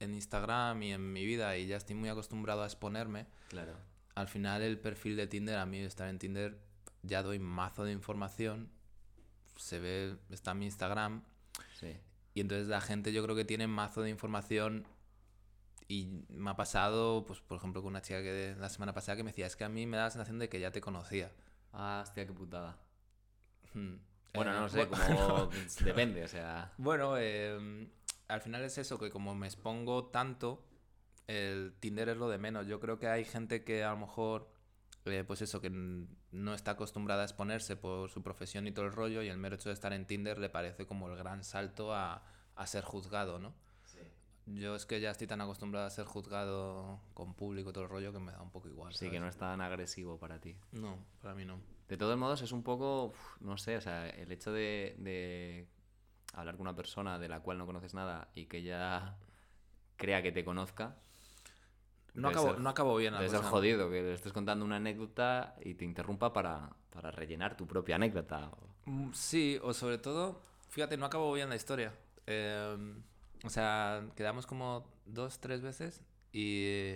en 0.00 0.12
Instagram 0.12 0.82
y 0.82 0.92
en 0.92 1.12
mi 1.14 1.24
vida 1.24 1.56
y 1.56 1.66
ya 1.66 1.76
estoy 1.78 1.96
muy 1.96 2.10
acostumbrado 2.10 2.62
a 2.62 2.66
exponerme, 2.66 3.26
Claro. 3.48 3.74
al 4.14 4.28
final 4.28 4.60
el 4.60 4.78
perfil 4.78 5.16
de 5.16 5.26
Tinder, 5.26 5.56
a 5.56 5.64
mí 5.64 5.78
estar 5.78 6.08
en 6.08 6.18
Tinder, 6.18 6.58
ya 7.02 7.22
doy 7.22 7.38
mazo 7.38 7.84
de 7.84 7.92
información. 7.92 8.68
Se 9.56 9.78
ve, 9.78 10.18
está 10.28 10.50
en 10.50 10.58
mi 10.58 10.66
Instagram. 10.66 11.22
Sí. 11.80 11.96
Y 12.34 12.40
entonces 12.42 12.66
la 12.68 12.82
gente 12.82 13.12
yo 13.14 13.22
creo 13.22 13.34
que 13.34 13.46
tiene 13.46 13.66
mazo 13.66 14.02
de 14.02 14.10
información. 14.10 14.86
Y 15.88 16.24
me 16.28 16.50
ha 16.50 16.56
pasado, 16.56 17.24
pues 17.24 17.40
por 17.40 17.56
ejemplo, 17.56 17.80
con 17.82 17.92
una 17.92 18.02
chica 18.02 18.22
que 18.22 18.30
de- 18.32 18.56
la 18.56 18.68
semana 18.68 18.92
pasada 18.92 19.16
que 19.16 19.22
me 19.22 19.30
decía, 19.30 19.46
es 19.46 19.56
que 19.56 19.64
a 19.64 19.68
mí 19.70 19.86
me 19.86 19.96
da 19.96 20.04
la 20.04 20.10
sensación 20.10 20.38
de 20.38 20.50
que 20.50 20.60
ya 20.60 20.70
te 20.70 20.82
conocía. 20.82 21.32
Ah, 21.72 22.00
hostia, 22.04 22.26
qué 22.26 22.32
putada. 22.34 22.76
Hmm. 23.72 23.96
Bueno, 24.34 24.52
Eh, 24.52 24.60
no 24.60 24.68
sé, 24.68 24.84
bueno, 24.86 25.26
como... 25.26 25.50
Depende, 25.84 26.24
o 26.24 26.28
sea... 26.28 26.72
Bueno, 26.76 27.14
eh, 27.18 27.88
al 28.28 28.40
final 28.40 28.62
es 28.62 28.78
eso, 28.78 28.98
que 28.98 29.10
como 29.10 29.34
me 29.34 29.46
expongo 29.46 30.06
tanto, 30.06 30.64
el 31.26 31.74
Tinder 31.80 32.08
es 32.08 32.16
lo 32.16 32.28
de 32.28 32.38
menos. 32.38 32.66
Yo 32.66 32.80
creo 32.80 32.98
que 32.98 33.08
hay 33.08 33.24
gente 33.24 33.64
que 33.64 33.84
a 33.84 33.90
lo 33.90 33.98
mejor, 33.98 34.50
eh, 35.04 35.24
pues 35.26 35.42
eso, 35.42 35.60
que 35.60 35.70
no 35.70 36.54
está 36.54 36.72
acostumbrada 36.72 37.22
a 37.22 37.24
exponerse 37.24 37.76
por 37.76 38.10
su 38.10 38.22
profesión 38.22 38.66
y 38.66 38.72
todo 38.72 38.86
el 38.86 38.92
rollo, 38.92 39.22
y 39.22 39.28
el 39.28 39.38
mero 39.38 39.54
hecho 39.56 39.68
de 39.68 39.74
estar 39.74 39.92
en 39.92 40.06
Tinder 40.06 40.38
le 40.38 40.48
parece 40.48 40.86
como 40.86 41.08
el 41.08 41.16
gran 41.16 41.44
salto 41.44 41.94
a, 41.94 42.22
a 42.56 42.66
ser 42.66 42.84
juzgado, 42.84 43.38
¿no? 43.38 43.54
Yo 44.46 44.74
es 44.74 44.84
que 44.84 45.00
ya 45.00 45.10
estoy 45.10 45.26
tan 45.26 45.40
acostumbrado 45.40 45.86
a 45.86 45.90
ser 45.90 46.04
juzgado 46.04 47.00
con 47.14 47.32
público 47.32 47.72
todo 47.72 47.84
el 47.84 47.90
rollo 47.90 48.12
que 48.12 48.18
me 48.18 48.30
da 48.30 48.42
un 48.42 48.50
poco 48.50 48.68
igual. 48.68 48.92
Sí, 48.94 49.08
que 49.10 49.18
no 49.18 49.26
es 49.26 49.36
tan 49.38 49.62
agresivo 49.62 50.18
para 50.18 50.38
ti. 50.38 50.54
No, 50.72 50.98
para 51.22 51.34
mí 51.34 51.46
no. 51.46 51.58
De 51.88 51.96
todos 51.96 52.16
modos, 52.18 52.42
es 52.42 52.52
un 52.52 52.62
poco, 52.62 53.06
uf, 53.06 53.40
no 53.40 53.58
sé, 53.58 53.76
o 53.76 53.80
sea, 53.80 54.08
el 54.08 54.32
hecho 54.32 54.52
de, 54.52 54.96
de 54.98 55.68
hablar 56.34 56.56
con 56.56 56.62
una 56.62 56.76
persona 56.76 57.18
de 57.18 57.28
la 57.28 57.40
cual 57.40 57.58
no 57.58 57.66
conoces 57.66 57.94
nada 57.94 58.28
y 58.34 58.46
que 58.46 58.62
ya 58.62 59.16
crea 59.96 60.22
que 60.22 60.32
te 60.32 60.44
conozca. 60.44 60.96
No 62.14 62.28
acabo, 62.28 62.50
ser- 62.52 62.60
no 62.60 62.70
acabo 62.70 62.96
bien 62.96 63.12
cosa. 63.38 63.50
jodido 63.50 63.90
que 63.90 64.02
le 64.02 64.14
estés 64.14 64.32
contando 64.32 64.64
una 64.64 64.76
anécdota 64.76 65.56
y 65.62 65.74
te 65.74 65.84
interrumpa 65.84 66.32
para, 66.32 66.70
para 66.90 67.10
rellenar 67.10 67.56
tu 67.56 67.66
propia 67.66 67.96
anécdota. 67.96 68.50
Mm, 68.86 69.12
Sí, 69.12 69.58
o 69.62 69.72
sobre 69.72 69.98
todo, 69.98 70.40
fíjate, 70.68 70.96
no 70.96 71.06
acabo 71.06 71.32
bien 71.32 71.48
la 71.48 71.56
historia. 71.56 71.92
Eh, 72.26 72.94
o 73.44 73.50
sea, 73.50 74.06
quedamos 74.16 74.46
como 74.46 74.86
dos, 75.06 75.40
tres 75.40 75.60
veces 75.60 76.02
y, 76.32 76.94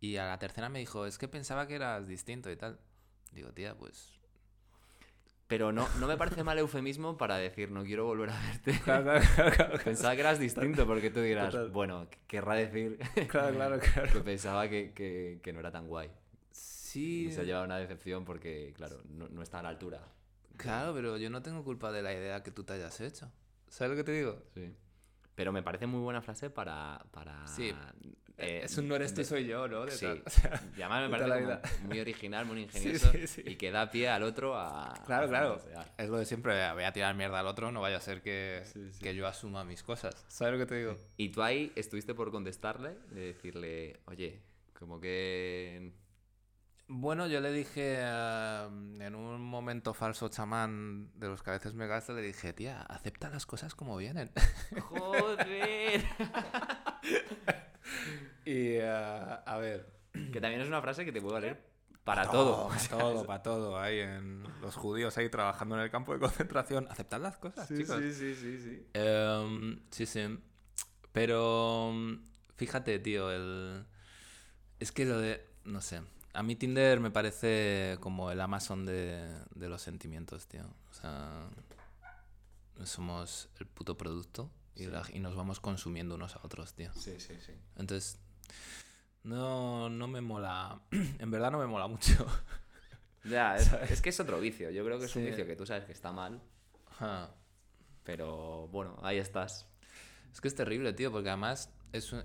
y 0.00 0.16
a 0.16 0.26
la 0.26 0.38
tercera 0.38 0.68
me 0.68 0.78
dijo, 0.80 1.06
es 1.06 1.18
que 1.18 1.28
pensaba 1.28 1.66
que 1.66 1.74
eras 1.76 2.08
distinto 2.08 2.50
y 2.50 2.56
tal. 2.56 2.78
Digo, 3.32 3.52
tía, 3.52 3.74
pues... 3.76 4.12
Pero 5.46 5.72
no, 5.72 5.88
no 5.98 6.06
me 6.06 6.18
parece 6.18 6.44
mal 6.44 6.58
eufemismo 6.58 7.16
para 7.16 7.38
decir 7.38 7.70
no 7.70 7.82
quiero 7.82 8.04
volver 8.04 8.28
a 8.30 8.38
verte. 8.38 8.78
claro, 8.84 9.18
claro, 9.54 9.78
Pensaba 9.82 10.14
que 10.14 10.20
eras 10.20 10.38
distinto 10.38 10.86
porque 10.86 11.08
tú 11.10 11.20
dirás, 11.22 11.52
Total. 11.52 11.70
bueno, 11.70 12.06
querrá 12.26 12.54
decir 12.54 12.98
claro, 13.28 13.54
claro, 13.54 13.80
que 13.80 13.86
claro. 13.92 14.22
pensaba 14.24 14.68
que, 14.68 14.92
que- 14.92 15.40
que 15.42 15.52
no 15.54 15.60
era 15.60 15.70
tan 15.70 15.86
guay. 15.88 16.10
Sí, 16.50 17.26
Y 17.28 17.32
se 17.32 17.40
ha 17.40 17.44
llevado 17.44 17.64
una 17.64 17.78
decepción 17.78 18.26
porque, 18.26 18.74
claro, 18.76 19.00
no, 19.08 19.26
no 19.28 19.42
está 19.42 19.60
a 19.60 19.62
la 19.62 19.70
altura. 19.70 20.06
claro, 20.58 20.92
pero 20.92 21.16
yo 21.16 21.30
no 21.30 21.40
tengo 21.40 21.64
culpa 21.64 21.92
de 21.92 22.02
la 22.02 22.12
idea 22.12 22.42
que 22.42 22.50
tú 22.50 22.64
te 22.64 22.74
hayas 22.74 23.00
hecho. 23.00 23.30
¿Sabes 23.68 23.90
lo 23.92 23.96
que 23.96 24.04
te 24.04 24.12
digo? 24.12 24.42
Sí. 24.54 24.74
Pero 25.38 25.52
me 25.52 25.62
parece 25.62 25.86
muy 25.86 26.00
buena 26.00 26.20
frase 26.20 26.50
para... 26.50 27.00
para 27.12 27.46
Sí. 27.46 27.72
eh, 28.38 28.62
es 28.64 28.76
un 28.76 28.88
no 28.88 28.96
eres 28.96 29.14
tú, 29.14 29.22
soy 29.22 29.46
yo, 29.46 29.68
¿no? 29.68 29.84
De 29.86 29.92
Sí. 29.92 30.04
tal. 30.04 30.22
O 30.26 30.30
sea, 30.30 30.60
Y 30.76 30.82
además 30.82 31.08
me 31.08 31.16
de 31.16 31.24
parece 31.46 31.84
muy 31.86 32.00
original, 32.00 32.44
muy 32.44 32.60
ingenioso 32.64 33.12
sí, 33.12 33.26
sí. 33.28 33.42
y 33.46 33.54
que 33.54 33.70
da 33.70 33.88
pie 33.88 34.08
al 34.08 34.24
otro 34.24 34.56
a... 34.58 34.92
Claro, 35.06 35.26
a 35.26 35.28
claro. 35.28 35.48
fantasear. 35.60 35.94
Es 35.96 36.08
lo 36.08 36.18
de 36.18 36.24
siempre, 36.24 36.72
voy 36.72 36.82
a 36.82 36.92
tirar 36.92 37.14
mierda 37.14 37.38
al 37.38 37.46
otro, 37.46 37.70
no 37.70 37.80
vaya 37.80 37.98
a 37.98 38.00
ser 38.00 38.20
que, 38.20 38.62
Sí, 38.64 38.90
sí. 38.92 38.98
que 39.00 39.14
yo 39.14 39.28
asuma 39.28 39.64
mis 39.64 39.84
cosas. 39.84 40.24
¿Sabes 40.26 40.54
lo 40.54 40.58
que 40.58 40.66
te 40.66 40.74
digo? 40.74 40.96
Y 41.16 41.28
tú 41.28 41.40
ahí 41.44 41.72
estuviste 41.76 42.14
por 42.16 42.32
contestarle, 42.32 42.96
de 43.12 43.20
decirle, 43.26 44.00
oye, 44.06 44.40
como 44.76 45.00
que... 45.00 45.92
Bueno, 46.90 47.26
yo 47.26 47.40
le 47.40 47.52
dije 47.52 47.96
eh, 47.98 48.68
en 49.00 49.14
un 49.14 49.42
momento 49.42 49.92
falso 49.92 50.30
chamán 50.30 51.10
de 51.16 51.28
los 51.28 51.42
que 51.42 51.50
a 51.50 51.52
veces 51.52 51.74
me 51.74 51.86
gasto, 51.86 52.14
le 52.14 52.22
dije, 52.22 52.54
tía, 52.54 52.80
acepta 52.80 53.28
las 53.28 53.44
cosas 53.44 53.74
como 53.74 53.98
vienen. 53.98 54.30
¡Joder! 54.80 56.02
y, 58.46 58.76
eh, 58.76 58.90
a 58.90 59.56
ver, 59.58 59.92
que 60.32 60.40
también 60.40 60.62
es 60.62 60.68
una 60.68 60.80
frase 60.80 61.04
que 61.04 61.12
te 61.12 61.20
puede 61.20 61.34
valer 61.34 61.68
para 62.04 62.30
todo. 62.30 62.68
Para 62.68 62.88
todo, 62.88 63.26
para 63.26 63.42
todo. 63.42 63.78
Ahí 63.78 64.00
en 64.00 64.44
los 64.62 64.74
judíos 64.74 65.18
ahí 65.18 65.28
trabajando 65.28 65.76
en 65.76 65.82
el 65.82 65.90
campo 65.90 66.14
de 66.14 66.20
concentración. 66.20 66.86
Aceptad 66.90 67.20
las 67.20 67.36
cosas, 67.36 67.68
chicos. 67.68 67.98
sí, 67.98 68.14
sí, 68.14 68.34
sí, 68.34 68.58
sí. 68.60 68.86
Em, 68.94 69.78
sí, 69.90 70.06
sí. 70.06 70.38
Pero 71.12 71.92
fíjate, 72.56 72.98
tío, 72.98 73.30
el... 73.30 73.84
es 74.80 74.90
que 74.90 75.04
lo 75.04 75.18
de... 75.18 75.46
No 75.64 75.82
sé. 75.82 76.00
A 76.34 76.42
mí 76.42 76.54
Tinder 76.56 77.00
me 77.00 77.10
parece 77.10 77.96
como 78.00 78.30
el 78.30 78.40
Amazon 78.40 78.84
de, 78.86 79.28
de 79.54 79.68
los 79.68 79.82
sentimientos, 79.82 80.46
tío. 80.46 80.62
O 80.90 80.94
sea, 80.94 81.48
somos 82.84 83.48
el 83.58 83.66
puto 83.66 83.96
producto 83.96 84.50
y, 84.74 84.86
la- 84.86 85.02
y 85.12 85.18
nos 85.20 85.34
vamos 85.34 85.58
consumiendo 85.60 86.14
unos 86.14 86.36
a 86.36 86.40
otros, 86.44 86.74
tío. 86.74 86.92
Sí, 86.94 87.18
sí, 87.18 87.34
sí. 87.44 87.52
Entonces, 87.76 88.18
no, 89.24 89.88
no 89.88 90.06
me 90.08 90.20
mola. 90.20 90.80
en 91.18 91.30
verdad 91.30 91.50
no 91.50 91.58
me 91.58 91.66
mola 91.66 91.86
mucho. 91.86 92.26
Ya, 93.24 93.56
es, 93.56 93.70
es 93.90 94.00
que 94.00 94.08
es 94.10 94.20
otro 94.20 94.38
vicio. 94.40 94.70
Yo 94.70 94.84
creo 94.84 94.98
que 94.98 95.04
es 95.06 95.16
un 95.16 95.24
vicio 95.26 95.44
que 95.44 95.56
tú 95.56 95.66
sabes 95.66 95.84
que 95.84 95.92
está 95.92 96.12
mal, 96.12 96.40
Ajá. 96.86 97.34
pero 98.04 98.68
bueno, 98.68 98.96
ahí 99.02 99.18
estás. 99.18 99.66
Es 100.32 100.40
que 100.40 100.48
es 100.48 100.54
terrible, 100.54 100.92
tío, 100.94 101.10
porque 101.10 101.28
además 101.28 101.68
es 101.92 102.12
un- 102.12 102.22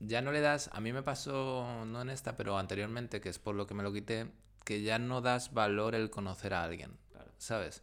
ya 0.00 0.22
no 0.22 0.32
le 0.32 0.40
das, 0.40 0.70
a 0.72 0.80
mí 0.80 0.92
me 0.92 1.02
pasó, 1.02 1.84
no 1.86 2.00
en 2.02 2.10
esta, 2.10 2.36
pero 2.36 2.58
anteriormente, 2.58 3.20
que 3.20 3.28
es 3.28 3.38
por 3.38 3.54
lo 3.54 3.66
que 3.66 3.74
me 3.74 3.82
lo 3.82 3.92
quité, 3.92 4.30
que 4.64 4.82
ya 4.82 4.98
no 4.98 5.20
das 5.20 5.52
valor 5.52 5.94
el 5.94 6.10
conocer 6.10 6.54
a 6.54 6.64
alguien, 6.64 6.96
Claro. 7.12 7.30
¿sabes? 7.38 7.82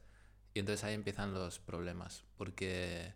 Y 0.54 0.60
entonces 0.60 0.84
ahí 0.84 0.96
empiezan 0.96 1.34
los 1.34 1.60
problemas, 1.60 2.26
porque, 2.36 3.14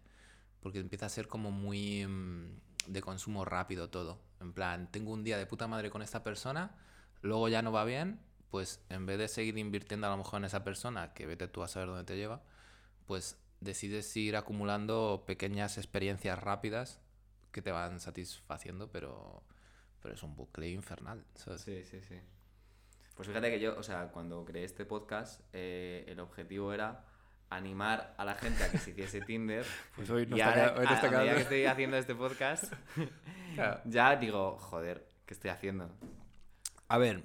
porque 0.61 0.79
empieza 0.79 1.07
a 1.07 1.09
ser 1.09 1.27
como 1.27 1.51
muy 1.51 2.05
mm, 2.05 2.59
de 2.87 3.01
consumo 3.01 3.43
rápido 3.43 3.89
todo. 3.89 4.21
En 4.39 4.53
plan, 4.53 4.89
tengo 4.91 5.11
un 5.11 5.23
día 5.23 5.37
de 5.37 5.47
puta 5.47 5.67
madre 5.67 5.89
con 5.89 6.03
esta 6.03 6.23
persona, 6.23 6.75
luego 7.21 7.49
ya 7.49 7.63
no 7.63 7.71
va 7.71 7.83
bien, 7.85 8.19
pues 8.51 8.83
en 8.89 9.05
vez 9.07 9.17
de 9.17 9.27
seguir 9.27 9.57
invirtiendo 9.57 10.07
a 10.07 10.11
lo 10.11 10.17
mejor 10.17 10.39
en 10.39 10.45
esa 10.45 10.63
persona, 10.63 11.13
que 11.13 11.25
vete 11.25 11.47
tú 11.47 11.63
a 11.63 11.67
saber 11.67 11.87
dónde 11.89 12.03
te 12.03 12.17
lleva, 12.17 12.43
pues 13.07 13.37
decides 13.61 14.15
ir 14.15 14.35
acumulando 14.35 15.23
pequeñas 15.25 15.77
experiencias 15.77 16.37
rápidas 16.37 17.00
que 17.51 17.61
te 17.61 17.71
van 17.71 17.99
satisfaciendo, 17.99 18.89
pero, 18.91 19.43
pero 20.01 20.13
es 20.15 20.23
un 20.23 20.35
bucle 20.35 20.69
infernal. 20.69 21.23
¿sabes? 21.35 21.61
Sí, 21.61 21.83
sí, 21.85 22.01
sí. 22.01 22.19
Pues 23.15 23.27
fíjate 23.27 23.49
que 23.51 23.59
yo, 23.59 23.77
o 23.77 23.83
sea, 23.83 24.07
cuando 24.07 24.43
creé 24.45 24.63
este 24.63 24.85
podcast, 24.85 25.41
eh, 25.53 26.05
el 26.07 26.19
objetivo 26.19 26.73
era 26.73 27.05
animar 27.49 28.15
a 28.17 28.23
la 28.25 28.35
gente 28.35 28.63
a 28.63 28.71
que 28.71 28.77
se 28.77 28.91
hiciese 28.91 29.21
Tinder. 29.27 29.65
Pues 29.95 30.09
hoy 30.09 30.25
no 30.25 30.37
y 30.37 30.39
está 30.39 30.51
ahora, 30.51 30.63
queda- 30.73 30.79
hoy 30.79 30.85
no 30.85 30.91
a- 30.91 30.93
está 30.95 31.07
a 31.07 31.11
medida 31.11 31.21
quedando- 31.23 31.35
que 31.35 31.41
estoy 31.43 31.65
haciendo 31.65 31.97
este 31.97 32.15
podcast, 32.15 32.73
Claro. 33.55 33.81
ya 33.85 34.15
digo, 34.15 34.57
joder, 34.57 35.07
¿qué 35.25 35.33
estoy 35.33 35.49
haciendo? 35.49 35.89
A 36.87 36.97
ver, 36.97 37.23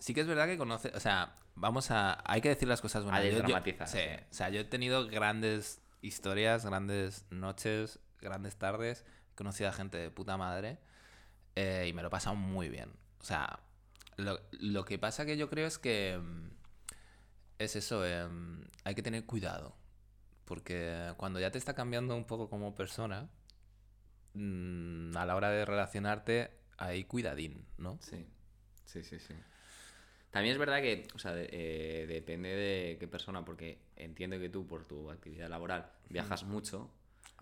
sí 0.00 0.12
que 0.14 0.20
es 0.22 0.26
verdad 0.26 0.46
que 0.46 0.58
conoce, 0.58 0.90
o 0.94 1.00
sea, 1.00 1.36
vamos 1.54 1.90
a, 1.92 2.20
hay 2.30 2.40
que 2.40 2.48
decir 2.48 2.66
las 2.68 2.80
cosas 2.80 3.04
buenas. 3.04 3.20
A 3.20 3.24
Yo- 3.24 3.30
yo- 3.30 3.36
desdramatizar, 3.38 3.88
sí, 3.88 3.98
sí. 3.98 4.24
o 4.30 4.34
sea, 4.34 4.48
yo 4.50 4.60
he 4.60 4.64
tenido 4.64 5.06
grandes 5.06 5.80
historias, 6.02 6.66
grandes 6.66 7.24
noches, 7.30 8.00
grandes 8.20 8.56
tardes, 8.56 9.04
conocido 9.38 9.70
a 9.70 9.72
gente 9.72 9.96
de 9.96 10.10
puta 10.10 10.36
madre 10.36 10.78
eh, 11.56 11.86
y 11.88 11.92
me 11.92 12.02
lo 12.02 12.08
he 12.08 12.10
pasado 12.10 12.36
muy 12.36 12.68
bien. 12.68 12.90
O 13.20 13.24
sea, 13.24 13.60
lo, 14.16 14.40
lo 14.52 14.84
que 14.84 14.98
pasa 14.98 15.24
que 15.24 15.36
yo 15.36 15.48
creo 15.48 15.66
es 15.66 15.78
que 15.78 16.18
mm, 16.20 16.50
es 17.58 17.76
eso, 17.76 18.04
em, 18.04 18.64
hay 18.84 18.94
que 18.94 19.02
tener 19.02 19.24
cuidado. 19.24 19.74
Porque 20.44 21.12
cuando 21.16 21.40
ya 21.40 21.50
te 21.50 21.58
está 21.58 21.74
cambiando 21.74 22.16
un 22.16 22.24
poco 22.24 22.48
como 22.50 22.74
persona, 22.74 23.28
mm, 24.34 25.16
a 25.16 25.26
la 25.26 25.36
hora 25.36 25.50
de 25.50 25.64
relacionarte, 25.64 26.50
hay 26.78 27.04
cuidadín, 27.04 27.64
¿no? 27.76 27.98
Sí, 28.00 28.26
sí, 28.84 29.02
sí, 29.04 29.18
sí. 29.18 29.34
También 30.30 30.52
es 30.52 30.58
verdad 30.58 30.80
que, 30.82 31.08
o 31.14 31.18
sea, 31.18 31.32
de- 31.32 31.48
eh, 31.50 32.06
depende 32.06 32.50
de 32.50 32.96
qué 33.00 33.08
persona, 33.08 33.44
porque 33.44 33.78
entiendo 33.96 34.38
que 34.38 34.48
tú, 34.48 34.66
por 34.66 34.84
tu 34.84 35.10
actividad 35.10 35.48
laboral, 35.48 35.90
viajas 36.10 36.44
mucho. 36.44 36.90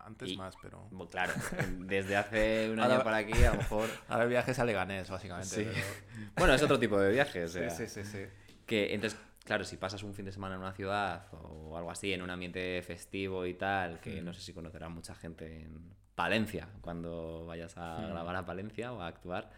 Antes 0.05 0.31
Y- 0.31 0.37
más, 0.37 0.55
pero... 0.63 0.87
Bueno, 0.91 1.11
Claro, 1.11 1.33
desde 1.81 2.17
hace 2.17 2.71
un 2.71 2.79
Ahora- 2.81 2.95
año 2.97 3.05
para 3.05 3.17
aquí, 3.19 3.43
a 3.45 3.51
lo 3.53 3.57
mejor. 3.59 3.89
Ahora 4.09 4.25
el 4.25 4.31
viaje 4.31 4.53
es 4.53 4.59
a 4.59 4.65
Leganés, 4.65 5.11
básicamente. 5.11 5.49
Sí. 5.55 5.65
pero- 5.65 6.31
Bueno, 6.37 6.55
es 6.55 6.63
otro 6.63 6.79
tipo 6.79 6.99
de 7.01 7.11
viaje, 7.13 7.45
o 7.45 7.49
sea, 7.49 7.71
sí, 7.71 7.87
sí, 7.89 8.05
sí. 8.05 8.25
Que 8.67 8.95
entonces, 8.95 9.19
claro, 9.45 9.65
si 9.65 9.77
pasas 9.77 10.03
un 10.05 10.15
fin 10.15 10.25
de 10.25 10.33
semana 10.33 10.55
en 10.55 10.61
una 10.61 10.73
ciudad 10.73 11.27
o 11.33 11.77
algo 11.77 11.91
así, 11.91 12.13
en 12.13 12.23
un 12.23 12.31
ambiente 12.31 12.81
festivo 12.83 13.47
y 13.47 13.55
tal, 13.55 14.01
que 14.01 14.21
no 14.23 14.33
sé 14.33 14.41
si 14.41 14.53
conocerás 14.53 14.91
mucha 14.91 15.15
gente 15.15 15.63
en 15.63 15.93
Palencia, 16.15 16.69
cuando 16.81 17.45
vayas 17.47 17.77
a 17.77 17.99
Hmm. 17.99 18.11
grabar 18.11 18.37
a 18.37 18.47
Palencia 18.47 18.93
o 18.93 19.01
a 19.01 19.07
actuar, 19.09 19.51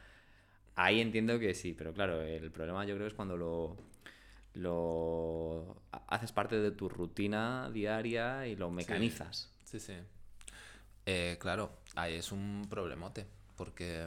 ahí 0.76 1.00
entiendo 1.00 1.38
que 1.38 1.52
sí, 1.54 1.74
pero 1.76 1.92
claro, 1.92 2.22
el 2.22 2.50
problema 2.50 2.84
yo 2.86 2.94
creo 2.96 3.06
es 3.06 3.14
cuando 3.14 3.36
lo, 3.36 3.76
lo 4.54 5.82
ha- 5.92 6.04
haces 6.08 6.32
parte 6.32 6.58
de 6.58 6.70
tu 6.70 6.88
rutina 6.88 7.70
diaria 7.72 8.46
y 8.46 8.56
lo 8.56 8.70
mecanizas. 8.70 9.52
Sí, 9.64 9.78
sí. 9.80 9.94
Eh, 11.10 11.38
claro, 11.40 11.70
ahí 11.94 12.16
es 12.16 12.32
un 12.32 12.66
problemote, 12.68 13.26
porque, 13.56 14.06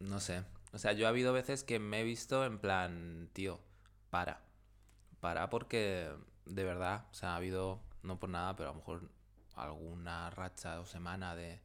mm, 0.00 0.08
no 0.08 0.18
sé, 0.18 0.42
o 0.72 0.78
sea, 0.78 0.94
yo 0.94 1.06
ha 1.06 1.10
habido 1.10 1.32
veces 1.32 1.62
que 1.62 1.78
me 1.78 2.00
he 2.00 2.02
visto 2.02 2.44
en 2.44 2.58
plan, 2.58 3.30
tío, 3.32 3.60
para, 4.10 4.42
para 5.20 5.48
porque 5.48 6.10
de 6.44 6.64
verdad, 6.64 7.06
o 7.12 7.14
sea, 7.14 7.34
ha 7.34 7.36
habido, 7.36 7.80
no 8.02 8.18
por 8.18 8.30
nada, 8.30 8.56
pero 8.56 8.70
a 8.70 8.72
lo 8.72 8.78
mejor 8.80 9.10
alguna 9.54 10.28
racha 10.30 10.80
o 10.80 10.86
semana 10.86 11.36
de 11.36 11.60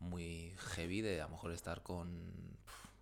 muy 0.00 0.54
heavy 0.74 1.02
de 1.02 1.20
a 1.20 1.24
lo 1.24 1.32
mejor 1.32 1.52
estar 1.52 1.82
con, 1.82 2.56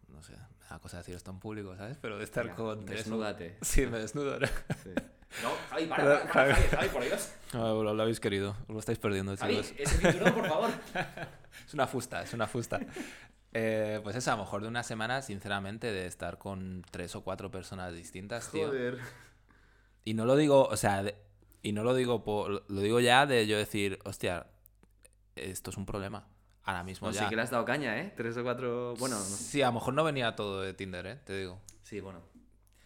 no 0.08 0.20
sé, 0.24 0.34
me 0.72 0.76
da 0.78 0.80
cosa 0.80 0.98
decir 0.98 1.14
esto 1.14 1.30
en 1.30 1.38
público, 1.38 1.76
¿sabes? 1.76 1.98
Pero 2.00 2.16
de 2.16 2.24
estar 2.24 2.54
con... 2.54 2.86
desnúdate. 2.86 3.58
Sí, 3.60 3.86
me 3.86 3.98
desnudo, 3.98 4.38
¿no? 4.40 4.46
Sí. 4.46 4.90
No, 5.42 5.48
Javi, 5.70 5.86
para, 5.86 6.02
Pero, 6.04 6.18
para, 6.30 6.54
para, 6.54 6.54
Javi. 6.68 6.88
Por 6.90 7.04
Dios. 7.04 7.32
Ah, 7.54 7.72
bueno, 7.72 7.94
lo 7.94 8.02
habéis 8.02 8.20
querido, 8.20 8.50
os 8.64 8.68
lo 8.68 8.78
estáis 8.80 8.98
perdiendo, 8.98 9.34
Javi, 9.34 9.62
chicos. 9.62 9.72
ese 9.78 9.96
cinturón, 10.12 10.34
por 10.34 10.46
favor. 10.46 10.70
Es 11.66 11.72
una 11.72 11.86
fusta, 11.86 12.22
es 12.22 12.34
una 12.34 12.46
fusta. 12.46 12.80
Eh, 13.54 14.00
pues 14.02 14.14
eso, 14.14 14.30
a 14.30 14.36
lo 14.36 14.42
mejor 14.42 14.60
de 14.60 14.68
una 14.68 14.82
semana, 14.82 15.22
sinceramente, 15.22 15.90
de 15.90 16.04
estar 16.06 16.36
con 16.36 16.84
tres 16.90 17.16
o 17.16 17.22
cuatro 17.22 17.50
personas 17.50 17.94
distintas, 17.94 18.50
tío. 18.50 18.70
Y 20.04 20.12
no 20.12 20.26
lo 20.26 20.36
digo, 20.36 20.64
o 20.66 20.76
sea, 20.76 21.02
de- 21.02 21.16
y 21.62 21.72
no 21.72 21.82
lo 21.82 21.94
digo, 21.94 22.24
por, 22.24 22.70
lo 22.70 22.80
digo 22.82 23.00
ya 23.00 23.24
de 23.24 23.46
yo 23.46 23.56
decir, 23.56 24.00
hostia, 24.04 24.48
esto 25.34 25.70
es 25.70 25.78
un 25.78 25.86
problema. 25.86 26.26
Ahora 26.64 26.84
mismo 26.84 27.06
Bueno, 27.08 27.16
ya. 27.16 27.24
sí 27.24 27.30
que 27.30 27.36
le 27.36 27.42
has 27.42 27.50
dado 27.50 27.64
caña, 27.64 28.00
¿eh? 28.00 28.12
Tres 28.16 28.36
o 28.36 28.42
cuatro... 28.44 28.94
Bueno, 28.98 29.16
no. 29.16 29.24
Sí, 29.24 29.62
a 29.62 29.66
lo 29.66 29.72
mejor 29.74 29.94
no 29.94 30.04
venía 30.04 30.36
todo 30.36 30.60
de 30.62 30.74
Tinder, 30.74 31.06
¿eh? 31.06 31.16
Te 31.24 31.36
digo. 31.38 31.60
Sí, 31.82 32.00
bueno. 32.00 32.20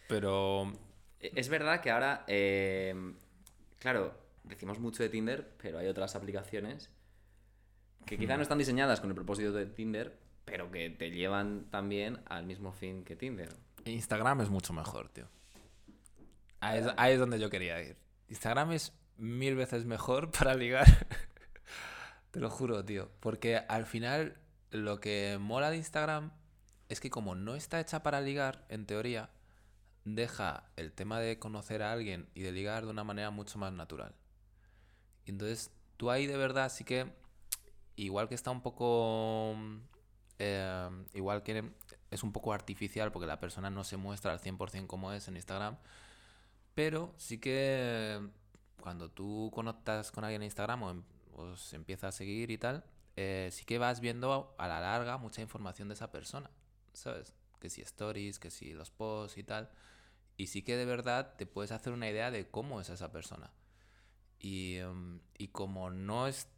Pero... 0.07 0.71
E- 1.19 1.31
Es 1.35 1.49
verdad 1.49 1.81
que 1.81 1.91
ahora, 1.91 2.23
eh, 2.27 2.95
claro, 3.79 4.17
decimos 4.43 4.79
mucho 4.79 5.03
de 5.03 5.09
Tinder, 5.09 5.53
pero 5.61 5.77
hay 5.77 5.87
otras 5.87 6.15
aplicaciones 6.15 6.89
que 8.05 8.17
quizá 8.17 8.35
no 8.37 8.41
están 8.43 8.57
diseñadas 8.57 8.99
con 9.01 9.09
el 9.09 9.15
propósito 9.15 9.51
de 9.51 9.65
Tinder, 9.67 10.17
pero 10.45 10.71
que 10.71 10.89
te 10.89 11.11
llevan 11.11 11.65
también 11.69 12.21
al 12.25 12.45
mismo 12.45 12.71
fin 12.71 13.03
que 13.03 13.15
Tinder. 13.15 13.49
Instagram 13.85 14.41
es 14.41 14.49
mucho 14.49 14.73
mejor, 14.73 15.09
tío. 15.09 15.27
Ahí 16.61 16.79
es, 16.79 16.87
ahí 16.97 17.13
es 17.13 17.19
donde 17.19 17.37
yo 17.39 17.49
quería 17.49 17.81
ir. 17.83 17.97
Instagram 18.29 18.71
es 18.71 18.93
mil 19.17 19.55
veces 19.55 19.85
mejor 19.85 20.31
para 20.37 20.55
ligar. 20.55 20.87
Te 22.37 22.41
lo 22.41 22.51
juro, 22.51 22.85
tío. 22.85 23.09
Porque 23.19 23.57
al 23.57 23.87
final 23.87 24.37
lo 24.69 24.99
que 24.99 25.39
mola 25.41 25.71
de 25.71 25.77
Instagram 25.77 26.29
es 26.87 26.99
que 26.99 27.09
como 27.09 27.33
no 27.33 27.55
está 27.55 27.79
hecha 27.79 28.03
para 28.03 28.21
ligar, 28.21 28.63
en 28.69 28.85
teoría, 28.85 29.31
deja 30.05 30.69
el 30.75 30.93
tema 30.93 31.19
de 31.19 31.39
conocer 31.39 31.81
a 31.81 31.91
alguien 31.91 32.29
y 32.35 32.41
de 32.41 32.51
ligar 32.51 32.85
de 32.85 32.91
una 32.91 33.03
manera 33.03 33.31
mucho 33.31 33.57
más 33.57 33.73
natural. 33.73 34.13
Entonces 35.25 35.71
tú 35.97 36.11
ahí 36.11 36.27
de 36.27 36.37
verdad 36.37 36.71
sí 36.71 36.83
que, 36.83 37.11
igual 37.95 38.29
que 38.29 38.35
está 38.35 38.51
un 38.51 38.61
poco... 38.61 39.55
eh, 40.37 40.89
igual 41.15 41.41
que 41.41 41.71
es 42.11 42.21
un 42.21 42.33
poco 42.33 42.53
artificial 42.53 43.11
porque 43.11 43.25
la 43.25 43.39
persona 43.39 43.71
no 43.71 43.83
se 43.83 43.97
muestra 43.97 44.31
al 44.31 44.39
100% 44.39 44.85
como 44.85 45.11
es 45.11 45.27
en 45.27 45.37
Instagram, 45.37 45.75
pero 46.75 47.15
sí 47.17 47.39
que 47.39 48.29
cuando 48.79 49.09
tú 49.09 49.49
conectas 49.55 50.11
con 50.11 50.23
alguien 50.23 50.43
en 50.43 50.45
Instagram 50.45 50.83
o, 50.83 50.91
em- 50.91 51.03
o 51.37 51.55
se 51.55 51.75
empieza 51.75 52.09
a 52.09 52.11
seguir 52.11 52.51
y 52.51 52.57
tal, 52.57 52.83
eh, 53.15 53.49
sí 53.51 53.63
que 53.63 53.77
vas 53.77 54.01
viendo 54.01 54.55
a 54.57 54.67
la 54.67 54.81
larga 54.81 55.17
mucha 55.17 55.41
información 55.41 55.87
de 55.87 55.93
esa 55.93 56.11
persona, 56.11 56.49
¿sabes? 56.93 57.33
Que 57.59 57.69
si 57.69 57.81
stories, 57.81 58.39
que 58.39 58.51
si 58.51 58.73
los 58.73 58.91
posts 58.91 59.37
y 59.37 59.43
tal. 59.43 59.69
Y 60.35 60.47
sí 60.47 60.61
que 60.61 60.75
de 60.75 60.85
verdad 60.85 61.35
te 61.37 61.45
puedes 61.45 61.71
hacer 61.71 61.93
una 61.93 62.09
idea 62.09 62.31
de 62.31 62.49
cómo 62.49 62.81
es 62.81 62.89
esa 62.89 63.11
persona. 63.11 63.51
Y, 64.39 64.75
em, 64.77 65.21
y 65.37 65.49
como 65.49 65.89
no 65.89 66.27
es... 66.27 66.49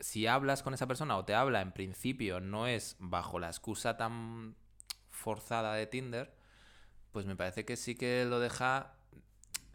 Si 0.00 0.26
hablas 0.26 0.62
con 0.62 0.74
esa 0.74 0.86
persona 0.86 1.16
o 1.16 1.24
te 1.24 1.34
habla 1.34 1.60
en 1.60 1.72
principio 1.72 2.40
no 2.40 2.66
es 2.66 2.96
bajo 2.98 3.38
la 3.38 3.48
excusa 3.48 3.98
tan 3.98 4.56
forzada 5.10 5.74
de 5.74 5.86
Tinder, 5.86 6.34
pues 7.12 7.26
me 7.26 7.36
parece 7.36 7.64
que 7.64 7.76
sí 7.76 7.94
que 7.94 8.24
lo 8.24 8.40
deja 8.40 8.94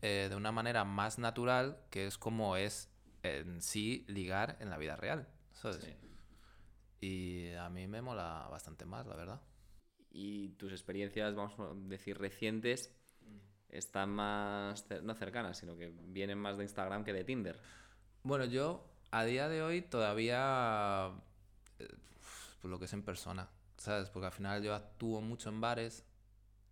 eh, 0.01 0.27
de 0.29 0.35
una 0.35 0.51
manera 0.51 0.83
más 0.83 1.19
natural, 1.19 1.79
que 1.89 2.07
es 2.07 2.17
como 2.17 2.57
es 2.57 2.89
en 3.25 3.61
sí 3.61 4.05
ligar 4.07 4.57
en 4.59 4.69
la 4.69 4.77
vida 4.77 4.95
real, 4.95 5.27
¿sabes? 5.53 5.83
Sí. 5.83 5.95
Y 7.01 7.53
a 7.53 7.69
mí 7.69 7.87
me 7.87 8.01
mola 8.01 8.47
bastante 8.49 8.85
más, 8.85 9.05
la 9.07 9.15
verdad. 9.15 9.41
y 10.11 10.49
tus 10.57 10.71
experiencias, 10.71 11.35
vamos 11.35 11.59
a 11.59 11.73
decir, 11.89 12.17
recientes, 12.17 12.95
están 13.69 14.09
más, 14.11 14.85
no 15.03 15.13
cercanas, 15.15 15.57
sino 15.57 15.75
que 15.77 15.93
vienen 16.07 16.37
más 16.39 16.57
de 16.57 16.63
Instagram 16.63 17.03
que 17.03 17.13
de 17.13 17.23
Tinder. 17.25 17.61
Bueno, 18.23 18.45
yo 18.45 18.89
a 19.11 19.23
día 19.25 19.49
de 19.49 19.61
hoy 19.61 19.81
todavía 19.81 21.11
eh, 21.79 21.87
pues 22.61 22.71
lo 22.71 22.79
que 22.79 22.85
es 22.85 22.93
en 22.93 23.03
persona, 23.03 23.49
¿sabes? 23.77 24.09
Porque 24.09 24.27
al 24.27 24.31
final 24.31 24.63
yo 24.63 24.73
actúo 24.73 25.21
mucho 25.21 25.49
en 25.49 25.61
bares 25.61 26.05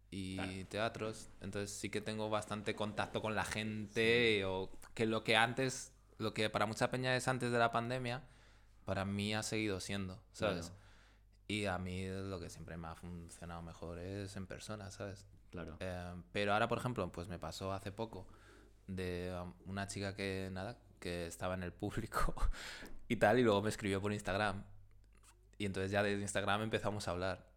y 0.09 0.65
teatros, 0.65 1.29
entonces 1.41 1.71
sí 1.75 1.89
que 1.89 1.99
tengo 2.01 2.29
bastante 2.29 2.75
contacto 2.75 3.21
con 3.21 3.35
la 3.35 3.43
gente 3.45 4.45
o 4.45 4.71
que 4.93 5.05
lo 5.07 5.23
que 5.23 5.35
antes, 5.35 5.92
lo 6.17 6.33
que 6.33 6.49
para 6.49 6.65
mucha 6.65 6.89
peña 6.89 7.15
es 7.15 7.27
antes 7.27 7.51
de 7.51 7.57
la 7.57 7.71
pandemia, 7.71 8.23
para 8.85 9.05
mí 9.05 9.33
ha 9.33 9.43
seguido 9.43 9.79
siendo, 9.79 10.21
¿sabes? 10.31 10.67
Claro. 10.67 10.83
Y 11.47 11.65
a 11.65 11.77
mí 11.77 12.07
lo 12.07 12.39
que 12.39 12.49
siempre 12.49 12.77
me 12.77 12.87
ha 12.87 12.95
funcionado 12.95 13.61
mejor 13.61 13.99
es 13.99 14.35
en 14.35 14.47
persona, 14.47 14.91
¿sabes? 14.91 15.25
Claro. 15.51 15.77
Eh, 15.79 16.13
pero 16.31 16.53
ahora, 16.53 16.67
por 16.67 16.77
ejemplo, 16.77 17.11
pues 17.11 17.27
me 17.27 17.37
pasó 17.39 17.73
hace 17.73 17.91
poco 17.91 18.27
de 18.87 19.33
um, 19.41 19.53
una 19.65 19.87
chica 19.87 20.15
que, 20.15 20.49
nada, 20.51 20.77
que 20.99 21.27
estaba 21.27 21.53
en 21.53 21.63
el 21.63 21.73
público 21.73 22.33
y 23.07 23.17
tal, 23.17 23.39
y 23.39 23.43
luego 23.43 23.61
me 23.61 23.69
escribió 23.69 24.01
por 24.01 24.13
Instagram. 24.13 24.63
Y 25.57 25.65
entonces 25.65 25.91
ya 25.91 26.01
desde 26.01 26.21
Instagram 26.21 26.61
empezamos 26.63 27.07
a 27.07 27.11
hablar. 27.11 27.47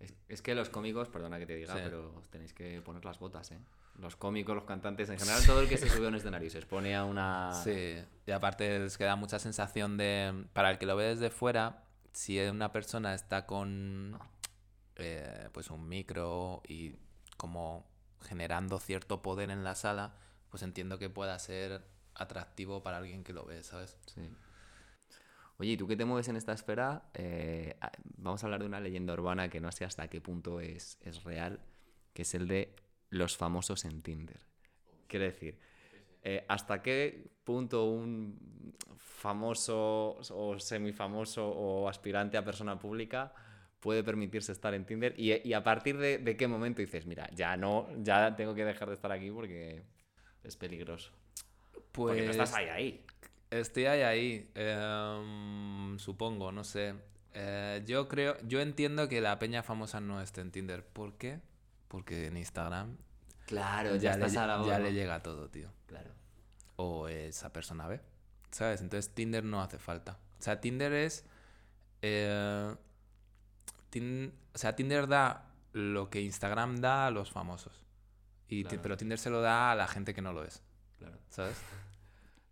Es, 0.00 0.14
es 0.28 0.42
que 0.42 0.54
los 0.54 0.68
cómicos, 0.70 1.08
perdona 1.08 1.38
que 1.38 1.46
te 1.46 1.56
diga, 1.56 1.74
Sí. 1.74 1.80
pero 1.82 2.14
os 2.16 2.28
tenéis 2.28 2.52
que 2.52 2.80
poner 2.82 3.04
las 3.04 3.18
botas, 3.18 3.50
¿eh? 3.52 3.58
Los 3.98 4.14
cómicos, 4.14 4.54
los 4.54 4.64
cantantes, 4.64 5.08
en 5.10 5.18
general, 5.18 5.44
todo 5.44 5.60
el 5.60 5.68
que 5.68 5.76
se 5.76 5.88
sube 5.88 6.06
a 6.06 6.08
un 6.08 6.14
escenario 6.14 6.46
y 6.46 6.50
se 6.50 6.58
expone 6.58 6.94
a 6.94 7.04
una... 7.04 7.52
Sí, 7.52 7.96
y 8.26 8.30
aparte 8.30 8.84
es 8.84 8.96
que 8.96 9.04
da 9.04 9.16
mucha 9.16 9.38
sensación 9.40 9.96
de, 9.96 10.44
para 10.52 10.70
el 10.70 10.78
que 10.78 10.86
lo 10.86 10.94
ve 10.94 11.06
desde 11.06 11.30
fuera, 11.30 11.82
si 12.12 12.38
una 12.40 12.72
persona 12.72 13.14
está 13.14 13.46
con 13.46 14.18
eh, 14.96 15.48
pues 15.52 15.70
un 15.70 15.88
micro 15.88 16.62
y 16.66 16.96
como 17.36 17.88
generando 18.22 18.78
cierto 18.78 19.22
poder 19.22 19.50
en 19.50 19.64
la 19.64 19.74
sala, 19.74 20.14
pues 20.50 20.62
entiendo 20.62 20.98
que 20.98 21.10
pueda 21.10 21.38
ser 21.38 21.84
atractivo 22.14 22.82
para 22.82 22.98
alguien 22.98 23.24
que 23.24 23.32
lo 23.32 23.44
ve, 23.44 23.62
¿sabes? 23.62 23.96
Sí. 24.06 24.28
Oye, 25.58 25.72
¿y 25.72 25.76
tú 25.76 25.88
que 25.88 25.96
te 25.96 26.04
mueves 26.04 26.28
en 26.28 26.36
esta 26.36 26.52
esfera? 26.52 27.10
Eh, 27.14 27.76
vamos 28.16 28.42
a 28.42 28.46
hablar 28.46 28.60
de 28.60 28.66
una 28.66 28.80
leyenda 28.80 29.12
urbana 29.12 29.48
que 29.48 29.60
no 29.60 29.72
sé 29.72 29.84
hasta 29.84 30.08
qué 30.08 30.20
punto 30.20 30.60
es, 30.60 30.98
es 31.02 31.24
real, 31.24 31.60
que 32.12 32.22
es 32.22 32.34
el 32.34 32.46
de 32.46 32.76
los 33.10 33.36
famosos 33.36 33.84
en 33.84 34.02
Tinder. 34.02 34.40
Quiero 35.06 35.24
decir, 35.24 35.58
eh, 36.22 36.44
¿hasta 36.48 36.82
qué 36.82 37.30
punto 37.44 37.84
un 37.86 38.74
famoso 38.96 40.18
o 40.30 40.58
semifamoso 40.58 41.48
o 41.48 41.88
aspirante 41.88 42.36
a 42.36 42.44
persona 42.44 42.78
pública 42.78 43.32
puede 43.80 44.02
permitirse 44.04 44.52
estar 44.52 44.74
en 44.74 44.84
Tinder? 44.84 45.14
Y, 45.16 45.46
y 45.48 45.52
a 45.54 45.62
partir 45.64 45.96
de, 45.98 46.18
de 46.18 46.36
qué 46.36 46.46
momento 46.46 46.82
dices, 46.82 47.06
mira, 47.06 47.28
ya 47.34 47.56
no, 47.56 47.88
ya 48.02 48.36
tengo 48.36 48.54
que 48.54 48.64
dejar 48.64 48.88
de 48.88 48.94
estar 48.94 49.10
aquí 49.12 49.30
porque 49.30 49.82
es 50.44 50.56
peligroso? 50.56 51.12
Porque 51.92 52.22
no 52.22 52.30
estás 52.30 52.50
Pues- 52.50 52.60
ahí, 52.62 52.68
ahí. 52.68 53.04
Estoy 53.50 53.86
ahí, 53.86 54.02
ahí. 54.02 54.50
em, 54.54 55.98
supongo, 55.98 56.52
no 56.52 56.64
sé. 56.64 56.94
Eh, 57.32 57.82
yo 57.86 58.06
creo, 58.08 58.36
yo 58.46 58.60
entiendo 58.60 59.08
que 59.08 59.20
la 59.22 59.38
peña 59.38 59.62
famosa 59.62 60.00
no 60.00 60.20
esté 60.20 60.42
en 60.42 60.50
Tinder. 60.50 60.84
¿Por 60.84 61.16
qué? 61.16 61.40
Porque 61.88 62.26
en 62.26 62.36
Instagram 62.36 62.96
Claro, 63.46 63.96
ya, 63.96 64.16
le, 64.16 64.26
estás 64.26 64.36
a 64.42 64.46
la 64.46 64.66
ya 64.66 64.78
le 64.78 64.92
llega 64.92 65.22
todo, 65.22 65.48
tío. 65.48 65.70
Claro. 65.86 66.10
O 66.76 67.08
esa 67.08 67.50
persona 67.52 67.86
ve. 67.88 68.00
¿Sabes? 68.50 68.80
Entonces 68.82 69.14
Tinder 69.14 69.42
no 69.44 69.62
hace 69.62 69.78
falta. 69.78 70.18
O 70.38 70.42
sea, 70.42 70.60
Tinder 70.60 70.92
es. 70.92 71.24
eh, 72.02 72.74
Tin- 73.90 74.32
o 74.54 74.58
sea, 74.58 74.76
Tinder 74.76 75.06
da 75.08 75.46
lo 75.72 76.10
que 76.10 76.20
Instagram 76.20 76.76
da 76.80 77.06
a 77.06 77.10
los 77.10 77.30
famosos. 77.30 77.84
Y 78.48 78.62
Claro. 78.64 78.82
pero 78.82 78.96
Tinder 78.96 79.18
se 79.18 79.30
lo 79.30 79.40
da 79.40 79.70
a 79.72 79.74
la 79.74 79.86
gente 79.88 80.12
que 80.14 80.20
no 80.22 80.32
lo 80.32 80.44
es. 80.44 80.62
Claro. 80.98 81.18
¿Sabes? 81.30 81.56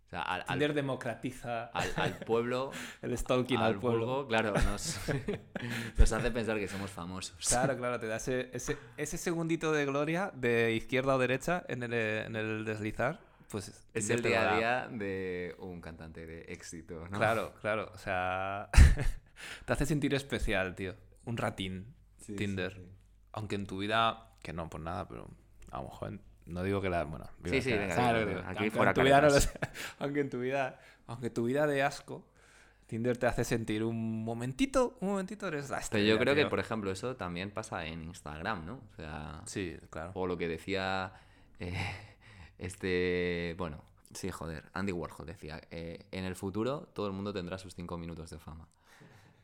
O 0.07 0.09
sea, 0.09 0.21
al, 0.21 0.41
al- 0.41 0.47
Tinder 0.47 0.73
democratiza 0.73 1.65
al- 1.65 1.91
al 1.97 2.17
pueblo, 2.19 2.71
el 3.01 3.17
stalking 3.17 3.57
al 3.57 3.77
pueblo. 3.77 4.05
vulgo, 4.05 4.27
claro, 4.27 4.53
nos, 4.53 4.99
nos 5.97 6.11
hace 6.13 6.31
pensar 6.31 6.57
que 6.57 6.67
somos 6.67 6.89
famosos. 6.91 7.35
Claro, 7.47 7.75
claro, 7.77 7.99
te 7.99 8.07
da 8.07 8.15
ese, 8.17 8.49
ese, 8.53 8.77
ese 8.95 9.17
segundito 9.17 9.71
de 9.73 9.85
gloria 9.85 10.31
de 10.33 10.73
izquierda 10.73 11.15
o 11.15 11.19
derecha 11.19 11.63
en 11.67 11.83
el, 11.83 11.93
en 11.93 12.35
el 12.35 12.63
deslizar. 12.65 13.19
Pues 13.49 13.85
Es 13.93 14.09
el 14.09 14.21
día 14.21 14.53
a 14.53 14.57
día 14.57 14.87
de 14.91 15.55
un 15.59 15.79
cantante 15.79 16.25
de 16.25 16.41
éxito, 16.51 17.07
¿no? 17.09 17.17
Claro, 17.17 17.53
claro. 17.61 17.91
O 17.93 17.97
sea, 17.97 18.69
te 19.65 19.73
hace 19.73 19.85
sentir 19.85 20.13
especial, 20.13 20.75
tío. 20.75 20.95
Un 21.25 21.37
ratín, 21.37 21.93
Sí, 22.17 22.35
Tinder. 22.35 22.73
sí. 22.75 22.81
Aunque 23.33 23.55
en 23.55 23.65
tu 23.67 23.77
vida, 23.77 24.31
que 24.41 24.51
no 24.51 24.69
por 24.69 24.81
nada, 24.81 25.07
pero 25.07 25.29
a 25.71 25.77
lo 25.77 25.83
mejor 25.83 26.19
no 26.47 26.63
digo 26.63 26.81
que 26.81 26.89
la. 26.89 27.03
Bueno, 27.03 27.25
Sí, 27.45 27.61
sí. 27.61 27.73
Aquí 27.73 27.91
Aunque 28.45 28.71
fuera 28.71 28.91
en 28.91 28.95
tu 28.95 29.01
vida 29.01 29.29
Aunque 29.99 30.19
en 30.21 30.29
tu 30.29 30.39
vida, 30.39 30.79
aunque 31.07 31.29
tu 31.29 31.45
vida 31.45 31.67
de 31.67 31.83
asco, 31.83 32.25
Tinder 32.87 33.17
te 33.17 33.27
hace 33.27 33.43
sentir 33.43 33.83
un 33.83 34.23
momentito, 34.23 34.97
un 35.01 35.09
momentito 35.09 35.47
eres 35.47 35.69
la 35.69 35.81
Pero 35.91 36.03
yo 36.03 36.17
creo 36.17 36.35
que, 36.35 36.45
por 36.45 36.59
ejemplo, 36.59 36.89
eso 36.89 37.15
también 37.15 37.51
pasa 37.51 37.85
en 37.85 38.03
Instagram, 38.03 38.65
¿no? 38.65 38.81
O 38.91 38.95
sea, 38.95 39.41
Sí, 39.45 39.77
claro. 39.89 40.11
o 40.13 40.25
lo 40.25 40.37
que 40.37 40.47
decía 40.47 41.13
eh, 41.59 41.75
este, 42.57 43.55
bueno, 43.57 43.83
sí, 44.13 44.31
joder, 44.31 44.63
Andy 44.73 44.91
Warhol 44.91 45.25
decía, 45.25 45.61
eh, 45.69 46.05
en 46.11 46.23
el 46.23 46.35
futuro 46.35 46.89
todo 46.93 47.07
el 47.07 47.13
mundo 47.13 47.33
tendrá 47.33 47.57
sus 47.57 47.75
cinco 47.75 47.97
minutos 47.97 48.29
de 48.29 48.39
fama. 48.39 48.67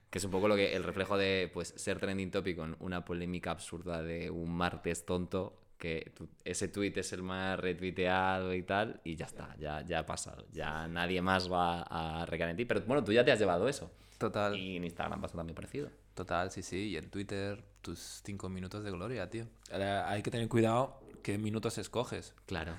Que 0.09 0.19
es 0.19 0.25
un 0.25 0.31
poco 0.31 0.47
lo 0.47 0.55
que 0.55 0.75
el 0.75 0.83
reflejo 0.83 1.17
de 1.17 1.49
pues 1.53 1.73
ser 1.75 1.99
trending 1.99 2.29
topic 2.29 2.55
con 2.55 2.77
una 2.79 3.03
polémica 3.03 3.49
absurda 3.51 4.03
de 4.03 4.29
un 4.29 4.55
martes 4.55 5.05
tonto, 5.05 5.59
que 5.83 6.13
tu- 6.15 6.29
ese 6.45 6.69
tweet 6.69 6.93
es 6.95 7.11
el 7.11 7.23
más 7.23 7.59
retuiteado 7.59 8.53
y 8.53 8.63
tal, 8.63 9.01
y 9.03 9.17
ya 9.17 9.25
está, 9.25 9.53
ya, 9.57 9.81
ya 9.81 9.99
ha 9.99 10.05
pasado. 10.05 10.45
Ya 10.53 10.87
nadie 10.87 11.21
más 11.21 11.51
va 11.51 11.81
a 11.81 12.25
recaer 12.25 12.51
en 12.51 12.55
ti. 12.55 12.63
Pero 12.63 12.79
bueno, 12.87 13.03
tú 13.03 13.11
ya 13.11 13.25
te 13.25 13.33
has 13.33 13.39
llevado 13.39 13.67
eso. 13.67 13.91
Total. 14.17 14.55
Y 14.55 14.77
en 14.77 14.85
Instagram 14.85 15.19
pasa 15.19 15.35
también 15.35 15.55
parecido. 15.55 15.89
Total, 16.13 16.51
sí, 16.51 16.61
sí. 16.63 16.87
Y 16.91 16.95
en 16.95 17.09
Twitter, 17.09 17.61
tus 17.81 17.99
cinco 18.23 18.47
minutos 18.47 18.81
de 18.85 18.91
gloria, 18.91 19.29
tío. 19.29 19.45
Ahora, 19.73 20.09
hay 20.09 20.21
que 20.23 20.31
tener 20.31 20.47
cuidado 20.47 21.01
qué 21.21 21.37
minutos 21.37 21.77
escoges. 21.77 22.33
Claro. 22.45 22.73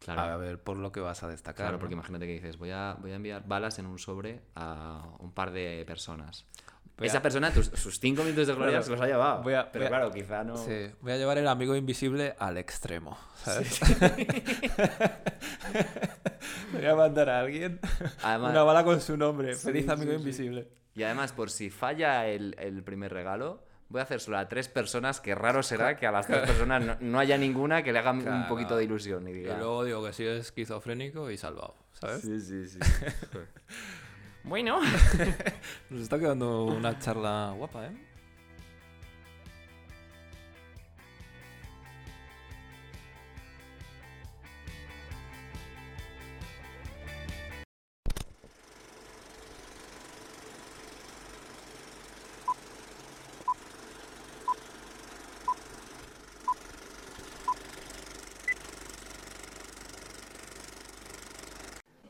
Claro. 0.00 0.20
A 0.22 0.36
ver 0.36 0.60
por 0.60 0.76
lo 0.78 0.90
que 0.90 0.98
vas 0.98 1.22
a 1.22 1.28
destacar. 1.28 1.54
Claro, 1.66 1.72
¿no? 1.74 1.78
porque 1.78 1.94
imagínate 1.94 2.26
que 2.26 2.32
dices, 2.32 2.56
voy 2.58 2.70
a, 2.72 2.96
voy 3.00 3.12
a 3.12 3.14
enviar 3.14 3.46
balas 3.46 3.78
en 3.78 3.86
un 3.86 4.00
sobre 4.00 4.40
a 4.56 5.06
un 5.20 5.30
par 5.32 5.52
de 5.52 5.84
personas. 5.86 6.44
Esa 7.06 7.22
persona, 7.22 7.50
tus- 7.52 7.70
sus 7.74 7.98
cinco 8.00 8.22
minutos 8.24 8.46
de 8.46 8.54
gloria 8.54 8.82
se 8.82 8.90
los 8.90 9.00
ha 9.00 9.06
llevado. 9.06 9.42
Voy 9.42 9.54
a- 9.54 9.70
pero 9.70 9.84
voy 9.84 9.86
a- 9.86 9.90
claro, 9.90 10.10
quizá 10.12 10.44
no. 10.44 10.56
Sí, 10.56 10.90
voy 11.00 11.12
a 11.12 11.16
llevar 11.16 11.38
el 11.38 11.48
amigo 11.48 11.74
invisible 11.76 12.34
al 12.38 12.58
extremo, 12.58 13.16
¿sabes? 13.42 13.80
voy 16.72 16.86
a 16.86 16.94
mandar 16.94 17.28
a 17.30 17.40
alguien 17.40 17.80
Además- 18.22 18.50
una 18.50 18.62
bala 18.62 18.84
con 18.84 19.00
su 19.00 19.16
nombre. 19.16 19.54
Sí, 19.54 19.66
Feliz 19.66 19.88
amigo 19.88 20.10
sí, 20.12 20.16
sí. 20.16 20.22
invisible. 20.22 20.68
Y 20.94 21.02
además, 21.04 21.32
por 21.32 21.50
si 21.50 21.70
falla 21.70 22.26
el, 22.26 22.54
el 22.58 22.82
primer 22.82 23.12
regalo, 23.12 23.64
voy 23.88 24.00
a 24.00 24.04
hacer 24.04 24.20
solo 24.20 24.38
a 24.38 24.48
tres 24.48 24.68
personas, 24.68 25.20
que 25.20 25.34
raro 25.34 25.62
será 25.62 25.96
que 25.96 26.06
a 26.06 26.12
las 26.12 26.26
tres 26.26 26.40
personas 26.46 26.84
no, 26.84 26.96
no 27.00 27.18
haya 27.18 27.38
ninguna 27.38 27.82
que 27.82 27.92
le 27.92 27.98
haga 27.98 28.12
un 28.12 28.46
poquito 28.48 28.76
de 28.76 28.84
ilusión 28.84 29.26
y 29.28 29.30
Y 29.30 29.34
diga. 29.34 29.56
luego 29.56 29.84
digo 29.84 30.04
que 30.04 30.12
sí 30.12 30.24
es 30.26 30.40
esquizofrénico 30.40 31.30
y 31.30 31.38
salvado, 31.38 31.74
¿sabes? 31.94 32.22
Sí, 32.22 32.40
sí, 32.40 32.68
sí. 32.68 32.78
bueno. 34.44 34.80
Nos 35.90 36.02
está 36.02 36.18
quedando 36.18 36.64
una 36.64 36.98
charla 36.98 37.54
guapa, 37.56 37.86
¿eh? 37.86 38.12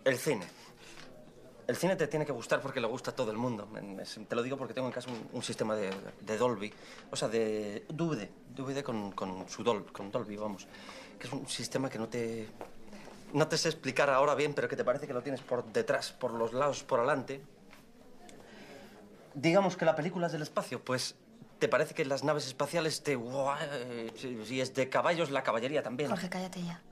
El 0.05 0.19
cine. 0.19 0.62
El 1.73 1.79
cine 1.79 1.97
te 1.97 2.07
tiene 2.07 2.27
que 2.27 2.33
gustar 2.33 2.61
porque 2.61 2.83
le 2.83 2.87
gusta 2.87 3.13
a 3.13 3.15
todo 3.15 3.31
el 3.31 3.39
mundo. 3.39 3.67
Te 4.29 4.37
lo 4.37 4.43
digo 4.43 4.59
porque 4.59 4.75
tengo 4.75 4.89
en 4.89 4.93
casa 4.93 5.09
un, 5.11 5.27
un 5.33 5.43
sistema 5.43 5.75
de, 5.75 5.91
de 6.21 6.37
Dolby. 6.37 6.71
O 7.11 7.17
sea, 7.17 7.29
de 7.29 7.87
DVD. 7.89 8.29
DVD 8.55 8.83
con, 8.83 9.13
con 9.13 9.49
su 9.49 9.65
Dol, 9.65 9.91
con 9.91 10.11
Dolby, 10.11 10.37
vamos. 10.37 10.67
Que 11.19 11.29
es 11.29 11.33
un 11.33 11.49
sistema 11.49 11.89
que 11.89 11.99
no 11.99 12.11
te... 12.11 12.47
No 13.33 13.49
te 13.49 13.57
sé 13.57 13.71
explicar 13.71 14.11
ahora 14.11 14.35
bien, 14.35 14.53
pero 14.53 14.69
que 14.69 14.77
te 14.77 14.85
parece 14.85 15.07
que 15.07 15.15
lo 15.15 15.23
tienes 15.23 15.41
por 15.41 15.65
detrás, 15.73 16.13
por 16.13 16.35
los 16.35 16.53
lados, 16.53 16.83
por 16.83 16.99
adelante. 16.99 17.41
Digamos 19.33 19.79
que 19.79 19.87
la 19.87 19.97
película 19.97 20.27
es 20.27 20.33
del 20.33 20.43
espacio, 20.43 20.85
pues 20.85 21.15
te 21.59 21.69
parece 21.69 21.95
que 21.95 22.05
las 22.05 22.23
naves 22.23 22.47
espaciales 22.49 23.03
te... 23.03 23.19
Si 24.17 24.45
si 24.45 24.61
es 24.61 24.75
de 24.75 24.91
caballos, 24.91 25.31
la 25.31 25.43
caballería 25.43 25.83
también. 25.83 26.11
Jorge, 26.11 26.29
cállate 26.29 26.63
ya. 26.63 26.83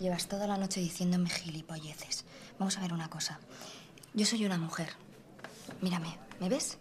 Llevas 0.00 0.26
toda 0.26 0.48
la 0.48 0.56
noche 0.56 0.80
diciéndome 0.80 1.30
gilipolleces. 1.30 2.24
Vamos 2.58 2.76
a 2.78 2.80
ver 2.80 2.92
una 2.92 3.08
cosa. 3.08 3.38
Yo 4.14 4.24
soy 4.24 4.46
una 4.46 4.58
mujer. 4.58 4.90
Mírame, 5.80 6.16
¿me 6.38 6.48
ves? 6.48 6.78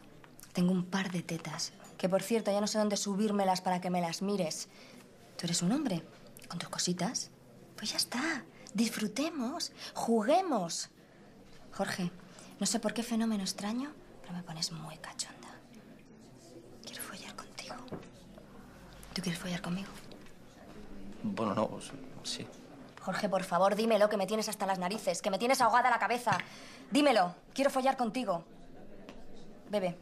Tengo 0.54 0.72
un 0.72 0.86
par 0.86 1.12
de 1.12 1.24
tetas 1.24 1.74
Que 1.98 2.08
por 2.08 2.22
cierto, 2.22 2.52
ya 2.52 2.62
no 2.62 2.68
sé 2.68 2.78
dónde 2.78 2.96
subírmelas 2.96 3.62
para 3.62 3.82
que 3.82 3.90
me 3.90 4.02
las 4.02 4.22
mires. 4.22 4.68
Tú 5.36 5.48
eres 5.48 5.64
un 5.64 5.72
hombre, 5.72 6.04
con 6.48 6.60
tus 6.60 6.70
cositas. 6.70 7.32
Pues 7.76 7.92
ya 7.92 7.98
está. 7.98 8.44
Disfrutemos, 8.76 9.72
juguemos. 9.96 10.90
Jorge, 11.72 12.12
no 12.60 12.68
sé 12.68 12.80
por 12.80 12.94
qué 12.94 13.02
fenómeno 13.02 13.44
extraño, 13.44 13.92
pero 14.22 14.34
me 14.34 14.44
pones 14.44 14.72
muy 14.72 14.98
cachonda. 14.98 15.50
Quiero 16.86 17.02
follar 17.02 17.36
contigo. 17.36 17.76
¿Tú 19.14 19.22
quieres 19.24 19.42
follar 19.42 19.62
conmigo? 19.62 19.90
Bueno, 21.24 21.56
no, 21.56 21.80
sí. 22.24 22.46
Jorge, 23.02 23.28
por 23.28 23.44
favor, 23.44 23.76
dímelo, 23.76 24.08
que 24.08 24.18
me 24.18 24.28
tienes 24.28 24.48
hasta 24.48 24.66
las 24.66 24.80
narices, 24.80 25.22
que 25.22 25.30
me 25.30 25.38
tienes 25.38 25.60
ahogada 25.62 25.90
la 25.90 26.00
cabeza. 26.00 26.38
Dímelo, 26.92 27.36
quiero 27.54 27.70
follar 27.70 27.98
contigo. 27.98 28.44
Bebe. 29.70 29.98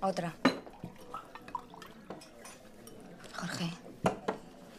Otra. 0.00 0.34
Jorge, 3.34 3.70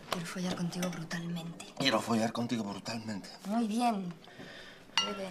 quiero 0.09 0.25
follar 0.25 0.55
contigo 0.55 0.89
brutalmente. 0.89 1.65
Quiero 1.77 1.99
follar 1.99 2.31
contigo 2.31 2.63
brutalmente. 2.63 3.29
Muy 3.45 3.67
bien. 3.67 4.13
Bebe. 5.05 5.29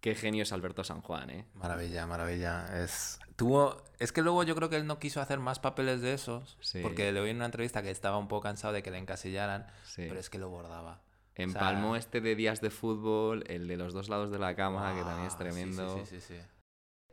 Qué 0.00 0.14
genio 0.14 0.42
es 0.42 0.52
Alberto 0.52 0.84
San 0.84 1.00
Juan, 1.00 1.30
¿eh? 1.30 1.46
Maravilla, 1.54 2.06
maravilla. 2.06 2.66
Es, 2.82 3.18
tuvo, 3.36 3.82
es 3.98 4.12
que 4.12 4.22
luego 4.22 4.42
yo 4.42 4.54
creo 4.54 4.68
que 4.70 4.76
él 4.76 4.86
no 4.86 4.98
quiso 4.98 5.20
hacer 5.20 5.38
más 5.40 5.58
papeles 5.58 6.00
de 6.00 6.14
esos, 6.14 6.56
Sí. 6.60 6.80
porque 6.82 7.10
le 7.12 7.20
oí 7.20 7.30
en 7.30 7.36
una 7.36 7.46
entrevista 7.46 7.82
que 7.82 7.90
estaba 7.90 8.18
un 8.18 8.28
poco 8.28 8.42
cansado 8.42 8.72
de 8.74 8.82
que 8.82 8.90
le 8.90 8.98
encasillaran, 8.98 9.66
Sí. 9.84 10.04
pero 10.08 10.20
es 10.20 10.30
que 10.30 10.38
lo 10.38 10.48
bordaba. 10.48 11.02
En 11.36 11.50
O 11.50 11.52
sea, 11.52 11.60
Palmo 11.62 11.96
este 11.96 12.20
de 12.20 12.36
días 12.36 12.60
de 12.60 12.70
fútbol, 12.70 13.42
el 13.48 13.66
de 13.66 13.76
los 13.76 13.92
dos 13.92 14.08
lados 14.08 14.30
de 14.30 14.38
la 14.38 14.54
cama, 14.54 14.94
que 14.94 15.02
también 15.02 15.26
es 15.26 15.34
ah, 15.34 15.38
tremendo. 15.38 15.98
Sí, 15.98 16.06
sí, 16.06 16.20
sí, 16.20 16.34
sí. 16.38 16.40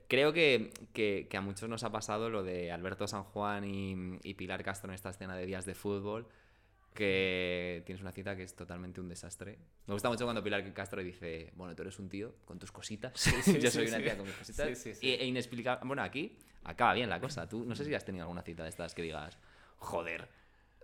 Creo 0.08 0.34
que, 0.34 0.74
que- 0.94 1.28
que 1.30 1.38
a 1.38 1.42
muchos 1.42 1.70
nos 1.70 1.84
ha 1.84 1.92
pasado 1.92 2.30
lo 2.30 2.44
de 2.44 2.72
Alberto 2.72 3.08
San 3.08 3.24
Juan 3.24 3.64
y, 3.64 4.20
y 4.24 4.34
Pilar 4.36 4.62
Castro 4.64 4.90
en 4.92 4.96
esta 4.96 5.10
escena 5.10 5.36
de 5.36 5.46
días 5.46 5.66
de 5.66 5.74
fútbol, 5.74 6.28
que 6.94 7.84
tienes 7.86 8.02
una 8.02 8.12
cita 8.12 8.36
que 8.36 8.44
es 8.44 8.56
totalmente 8.56 9.00
un 9.02 9.10
desastre. 9.10 9.58
Me 9.88 9.94
gusta 9.94 10.10
mucho 10.10 10.26
cuando 10.26 10.44
Pilar 10.44 10.74
Castro 10.74 11.02
dice, 11.02 11.52
bueno, 11.56 11.76
tú 11.76 11.82
eres 11.84 11.98
un 12.00 12.10
tío 12.10 12.36
con 12.46 12.60
tus 12.60 12.72
cositas, 12.72 13.14
sí, 13.20 13.32
yo 13.62 13.70
sí, 13.70 13.78
soy 13.78 13.88
una 13.88 13.98
tía 14.00 14.18
con 14.18 14.26
mis 14.28 14.36
cositas, 14.36 14.68
Sí, 14.70 14.76
sí, 14.76 14.96
sí. 14.96 15.08
y- 15.08 15.12
e 15.14 15.26
inexplicable. 15.26 15.88
Bueno, 15.88 16.04
aquí 16.04 16.38
acaba 16.64 16.94
bien 16.94 17.10
la 17.10 17.20
cosa. 17.20 17.48
Tú 17.48 17.64
no 17.66 17.76
sé 17.76 17.86
si 17.86 17.94
has 17.96 18.06
tenido 18.06 18.24
alguna 18.24 18.42
cita 18.44 18.64
de 18.64 18.70
estas 18.70 18.94
que 18.94 19.02
digas, 19.02 19.38
joder. 19.78 20.28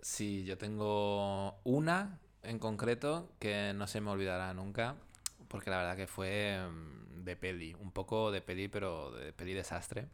Sí, 0.00 0.44
yo 0.44 0.56
tengo 0.58 1.60
una 1.64 2.20
en 2.42 2.58
concreto 2.58 3.32
que 3.38 3.72
no 3.74 3.86
se 3.86 4.00
me 4.00 4.10
olvidará 4.10 4.54
nunca, 4.54 4.96
porque 5.48 5.70
la 5.70 5.78
verdad 5.78 5.96
que 5.96 6.06
fue 6.06 6.58
mm, 6.70 7.24
de 7.24 7.36
peli, 7.36 7.74
un 7.74 7.90
poco 7.92 8.30
de 8.30 8.40
peli, 8.40 8.68
pero 8.68 9.10
de 9.10 9.32
peli 9.32 9.54
desastre. 9.54 10.06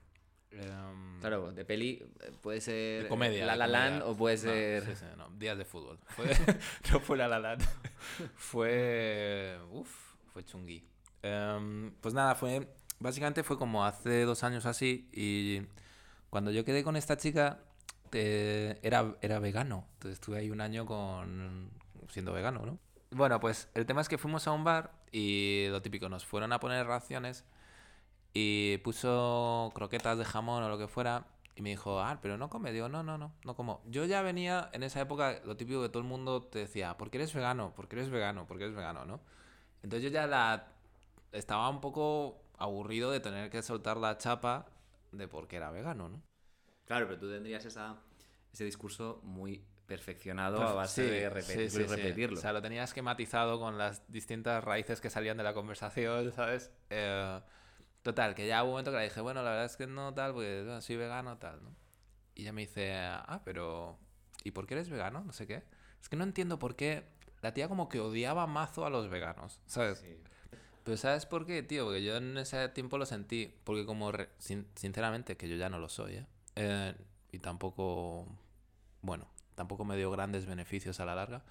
Em, 0.61 1.21
Claro, 1.21 1.53
de 1.53 1.64
peli 1.64 2.03
eh, 2.21 2.33
puede 2.43 2.61
ser 2.61 3.05
de 3.05 3.09
comedia. 3.09 3.47
La 3.47 3.53
de 3.53 3.59
La 3.59 3.67
comedia. 3.67 3.90
Land 3.90 4.03
o 4.03 4.17
puede 4.17 4.37
No, 4.37 4.43
ser... 4.43 4.85
sí, 4.85 4.95
sí, 4.97 5.05
no, 5.17 5.29
días 5.31 5.57
de 5.59 5.64
fútbol. 5.64 5.99
Fue- 6.09 6.27
no 6.93 7.01
fue 7.01 7.17
la 7.17 7.29
La 7.29 7.38
Land. 7.38 7.62
fue. 8.37 9.59
Uf, 9.71 9.90
fue 10.33 10.45
chungui. 10.45 10.87
Em, 11.23 11.93
pues 12.01 12.14
nada, 12.14 12.35
fue. 12.35 12.69
Básicamente 12.99 13.43
fue 13.43 13.59
como 13.59 13.85
hace 13.85 14.23
dos 14.25 14.45
años 14.45 14.67
así. 14.67 15.09
Y 15.12 15.62
cuando 16.31 16.51
yo 16.51 16.64
quedé 16.64 16.85
con 16.85 16.97
esta 16.97 17.17
chica, 17.17 17.61
eh, 18.12 18.79
era, 18.83 19.17
era 19.21 19.38
vegano. 19.38 19.88
Entonces 19.95 20.14
estuve 20.21 20.38
ahí 20.38 20.51
un 20.51 20.61
año 20.61 20.87
con 20.87 21.71
siendo 22.09 22.33
vegano, 22.33 22.64
¿no? 22.64 22.79
Bueno, 23.11 23.40
pues 23.40 23.69
el 23.75 23.87
tema 23.87 24.01
es 24.01 24.09
que 24.09 24.19
fuimos 24.19 24.47
a 24.47 24.53
un 24.53 24.64
bar 24.64 24.93
y 25.12 25.67
lo 25.71 25.81
típico, 25.83 26.09
nos 26.09 26.25
fueron 26.27 26.53
a 26.53 26.61
poner 26.61 26.87
raciones 26.87 27.45
y 28.35 28.79
puso 28.79 29.73
croquetas 29.75 30.18
de 30.18 30.25
jamón 30.25 30.62
o 30.64 30.68
lo 30.68 30.77
que 30.77 30.88
fuera 30.88 31.27
y 31.57 31.62
me 31.62 31.70
dijo, 31.70 32.01
ah, 32.01 32.18
pero 32.20 32.37
no 32.37 32.51
come. 32.51 32.73
Digo, 32.73 32.88
no, 32.88 33.05
no, 33.05 33.16
no, 33.16 33.33
no 33.44 33.55
como. 33.55 33.81
Yo 33.87 34.05
ya 34.05 34.23
venía 34.23 34.70
en 34.73 34.83
esa 34.83 35.01
época, 35.01 35.40
lo 35.44 35.57
típico 35.57 35.81
que 35.81 35.88
todo 35.88 36.03
el 36.03 36.09
mundo 36.09 36.42
te 36.42 36.59
decía, 36.59 36.97
¿por 36.97 37.11
qué 37.11 37.18
eres 37.18 37.33
vegano? 37.33 37.73
¿Por 37.75 37.88
qué 37.88 37.97
eres 37.97 38.11
vegano? 38.11 38.47
¿Por 38.47 38.59
qué 38.59 38.64
eres 38.64 38.77
vegano? 38.77 39.05
¿no? 39.05 39.20
Entonces 39.83 40.03
yo 40.03 40.12
ya 40.12 40.27
la 40.27 40.66
estaba 41.31 41.68
un 41.68 41.81
poco 41.81 42.42
aburrido 42.59 43.12
de 43.12 43.20
tener 43.20 43.51
que 43.51 43.62
soltar 43.62 43.97
la 43.97 44.18
chapa 44.18 44.66
de 45.12 45.29
por 45.29 45.47
qué 45.47 45.57
era 45.57 45.70
vegano, 45.70 46.09
¿no? 46.09 46.23
Claro, 46.87 47.07
pero 47.07 47.20
tú 47.20 47.31
tendrías 47.31 47.64
esa, 47.64 47.97
ese 48.53 48.64
discurso 48.64 49.20
muy 49.23 49.64
perfeccionado 49.87 50.61
a 50.62 50.73
base 50.73 51.05
sí, 51.05 51.11
de 51.11 51.31
repetirlo 51.31 51.70
sí, 51.70 51.88
sí, 51.88 51.97
repetirlo. 51.97 52.38
O 52.38 52.40
sea, 52.40 52.53
lo 52.53 52.62
tenía 52.62 52.83
esquematizado 52.83 53.61
con 53.61 53.79
las 53.79 54.11
distintas 54.11 54.64
raíces 54.64 55.01
que 55.01 55.09
salían 55.09 55.37
de 55.37 55.44
la 55.44 55.55
conversación, 55.55 56.33
¿sabes? 56.37 56.73
Eh, 56.90 57.40
total, 58.05 58.37
que 58.37 58.47
ya 58.47 58.62
hubo 58.62 58.69
un 58.69 58.73
momento 58.75 58.93
que 58.93 58.99
le 58.99 59.05
dije, 59.05 59.21
bueno, 59.21 59.43
la 59.43 59.51
verdad 59.51 59.64
es 59.64 59.77
que 59.77 59.88
no 59.88 60.14
tal, 60.14 60.33
porque 60.35 60.62
bueno, 60.62 60.81
soy 60.81 60.95
vegano, 60.97 61.37
tal, 61.38 61.61
¿no? 61.64 61.75
Y 62.37 62.43
ella 62.43 62.53
me 62.53 62.61
dice, 62.61 62.95
ah, 62.95 63.40
pero 63.45 63.99
¿y 64.45 64.53
por 64.53 64.67
qué 64.69 64.75
eres 64.75 64.88
vegano? 64.90 65.25
No 65.25 65.33
sé 65.33 65.47
qué. 65.49 65.64
Es 66.01 66.09
que 66.09 66.14
no 66.17 66.23
entiendo 66.25 66.59
por 66.61 66.77
qué 66.77 67.05
la 67.43 67.53
tía 67.53 67.69
como 67.69 67.88
que 67.88 67.99
odiaba 68.01 68.47
mazo 68.47 68.87
a 68.87 68.90
los 68.90 69.09
veganos, 69.09 69.61
¿sabes? 69.67 69.99
Sí. 69.99 70.17
Pero 70.85 70.97
¿sabes 70.99 71.25
por 71.27 71.47
qué, 71.47 71.62
tío? 71.62 71.85
Porque 71.87 72.03
yo 72.05 72.17
en 72.17 72.37
ese 72.37 72.69
tiempo 72.69 72.99
lo 72.99 73.07
sentí. 73.07 73.55
Porque 73.64 73.87
como, 73.87 74.12
re- 74.12 74.29
sin- 74.38 74.67
sinceramente, 74.75 75.37
que 75.37 75.49
yo 75.49 75.57
ya 75.57 75.71
no 75.71 75.79
lo 75.79 75.88
soy, 75.88 76.17
¿eh? 76.17 76.27
Eh, 76.57 76.95
Y 77.33 77.38
tampoco, 77.38 78.27
bueno, 79.01 79.27
tampoco 79.55 79.85
me 79.87 79.97
dio 79.97 80.11
grandes 80.11 80.45
beneficios 80.47 81.01
a 81.01 81.07
la 81.07 81.14
larga. 81.14 81.43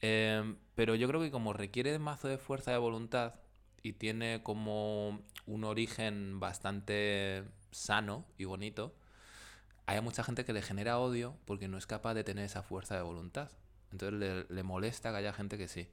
Eh, 0.00 0.56
pero 0.74 0.94
yo 0.94 1.06
creo 1.06 1.20
que 1.20 1.30
como 1.30 1.52
requiere 1.52 1.98
mazo 1.98 2.28
de 2.28 2.38
fuerza 2.38 2.70
de 2.72 2.78
voluntad 2.78 3.34
y 3.82 3.94
tiene 3.94 4.42
como 4.42 5.22
un 5.46 5.64
origen 5.64 6.40
bastante 6.40 7.44
sano 7.70 8.24
y 8.38 8.44
bonito, 8.44 8.94
hay 9.86 10.00
mucha 10.00 10.22
gente 10.22 10.44
que 10.44 10.52
le 10.52 10.62
genera 10.62 10.98
odio 10.98 11.36
porque 11.44 11.68
no 11.68 11.78
es 11.78 11.86
capaz 11.86 12.14
de 12.14 12.24
tener 12.24 12.44
esa 12.44 12.62
fuerza 12.62 12.94
de 12.96 13.02
voluntad. 13.02 13.50
Entonces 13.90 14.18
le, 14.18 14.44
le 14.54 14.62
molesta 14.62 15.10
que 15.10 15.16
haya 15.16 15.32
gente 15.32 15.58
que 15.58 15.68
sí. 15.68 15.88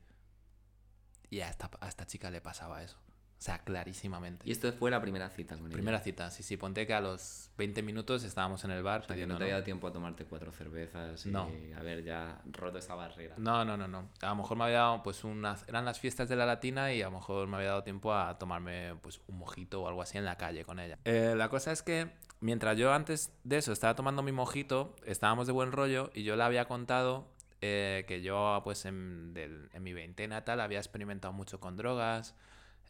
Y 1.29 1.41
a 1.41 1.49
esta, 1.49 1.69
a 1.79 1.87
esta 1.87 2.05
chica 2.05 2.31
le 2.31 2.41
pasaba 2.41 2.83
eso. 2.83 2.97
O 3.39 3.41
sea, 3.41 3.59
clarísimamente. 3.59 4.43
Y 4.45 4.51
esto 4.51 4.69
fue 4.73 4.91
la 4.91 5.01
primera 5.01 5.29
cita 5.29 5.55
con 5.55 5.67
ella. 5.67 5.73
Primera 5.73 5.99
cita, 6.01 6.29
sí, 6.29 6.43
sí. 6.43 6.57
Ponte 6.57 6.85
que 6.85 6.93
a 6.93 6.99
los 6.99 7.49
20 7.57 7.81
minutos 7.81 8.25
estábamos 8.25 8.65
en 8.65 8.71
el 8.71 8.83
bar 8.83 8.99
O 9.01 9.03
sea, 9.05 9.15
que 9.15 9.25
no 9.25 9.37
te 9.37 9.43
había 9.45 9.53
dado 9.53 9.63
tiempo 9.63 9.87
a 9.87 9.93
tomarte 9.93 10.25
cuatro 10.25 10.51
cervezas 10.51 11.25
y 11.25 11.29
No. 11.29 11.49
haber 11.77 12.03
ya 12.03 12.41
roto 12.51 12.79
esa 12.79 12.95
barrera. 12.95 13.35
No, 13.37 13.63
no, 13.63 13.77
no, 13.77 13.87
no. 13.87 14.09
A 14.21 14.27
lo 14.27 14.35
mejor 14.35 14.57
me 14.57 14.65
había 14.65 14.79
dado, 14.79 15.03
pues, 15.03 15.23
unas... 15.23 15.65
Eran 15.69 15.85
las 15.85 16.01
fiestas 16.01 16.27
de 16.27 16.35
la 16.35 16.45
latina 16.45 16.91
y 16.93 17.01
a 17.01 17.05
lo 17.05 17.11
mejor 17.11 17.47
me 17.47 17.55
había 17.55 17.69
dado 17.69 17.83
tiempo 17.83 18.13
a 18.13 18.37
tomarme, 18.37 18.95
pues, 19.01 19.21
un 19.27 19.37
mojito 19.37 19.83
o 19.83 19.87
algo 19.87 20.01
así 20.01 20.17
en 20.17 20.25
la 20.25 20.35
calle 20.35 20.65
con 20.65 20.77
ella. 20.81 20.99
Eh, 21.05 21.33
la 21.37 21.47
cosa 21.47 21.71
es 21.71 21.81
que 21.81 22.11
mientras 22.41 22.77
yo 22.77 22.93
antes 22.93 23.31
de 23.45 23.59
eso 23.59 23.71
estaba 23.71 23.95
tomando 23.95 24.21
mi 24.21 24.33
mojito, 24.33 24.93
estábamos 25.05 25.47
de 25.47 25.53
buen 25.53 25.71
rollo 25.71 26.11
y 26.13 26.23
yo 26.23 26.35
le 26.35 26.43
había 26.43 26.65
contado 26.65 27.29
eh, 27.61 28.03
que 28.05 28.21
yo, 28.21 28.59
pues, 28.65 28.83
en, 28.83 29.33
del- 29.33 29.69
en 29.71 29.81
mi 29.81 29.93
veintena 29.93 30.43
tal, 30.43 30.59
había 30.59 30.79
experimentado 30.79 31.33
mucho 31.33 31.61
con 31.61 31.77
drogas 31.77 32.35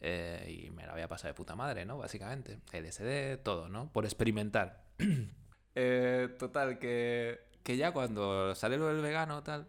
eh, 0.00 0.64
y 0.66 0.70
me 0.70 0.86
la 0.86 0.92
había 0.92 1.08
pasado 1.08 1.28
de 1.28 1.34
puta 1.34 1.56
madre, 1.56 1.84
¿no? 1.84 1.98
Básicamente. 1.98 2.60
LSD, 2.72 3.42
todo, 3.42 3.68
¿no? 3.68 3.92
Por 3.92 4.04
experimentar. 4.04 4.82
Eh, 5.76 6.34
total, 6.38 6.80
que, 6.80 7.38
que 7.62 7.76
ya 7.76 7.92
cuando 7.92 8.54
sale 8.56 8.76
lo 8.76 8.88
del 8.88 9.00
vegano, 9.00 9.42
tal, 9.44 9.68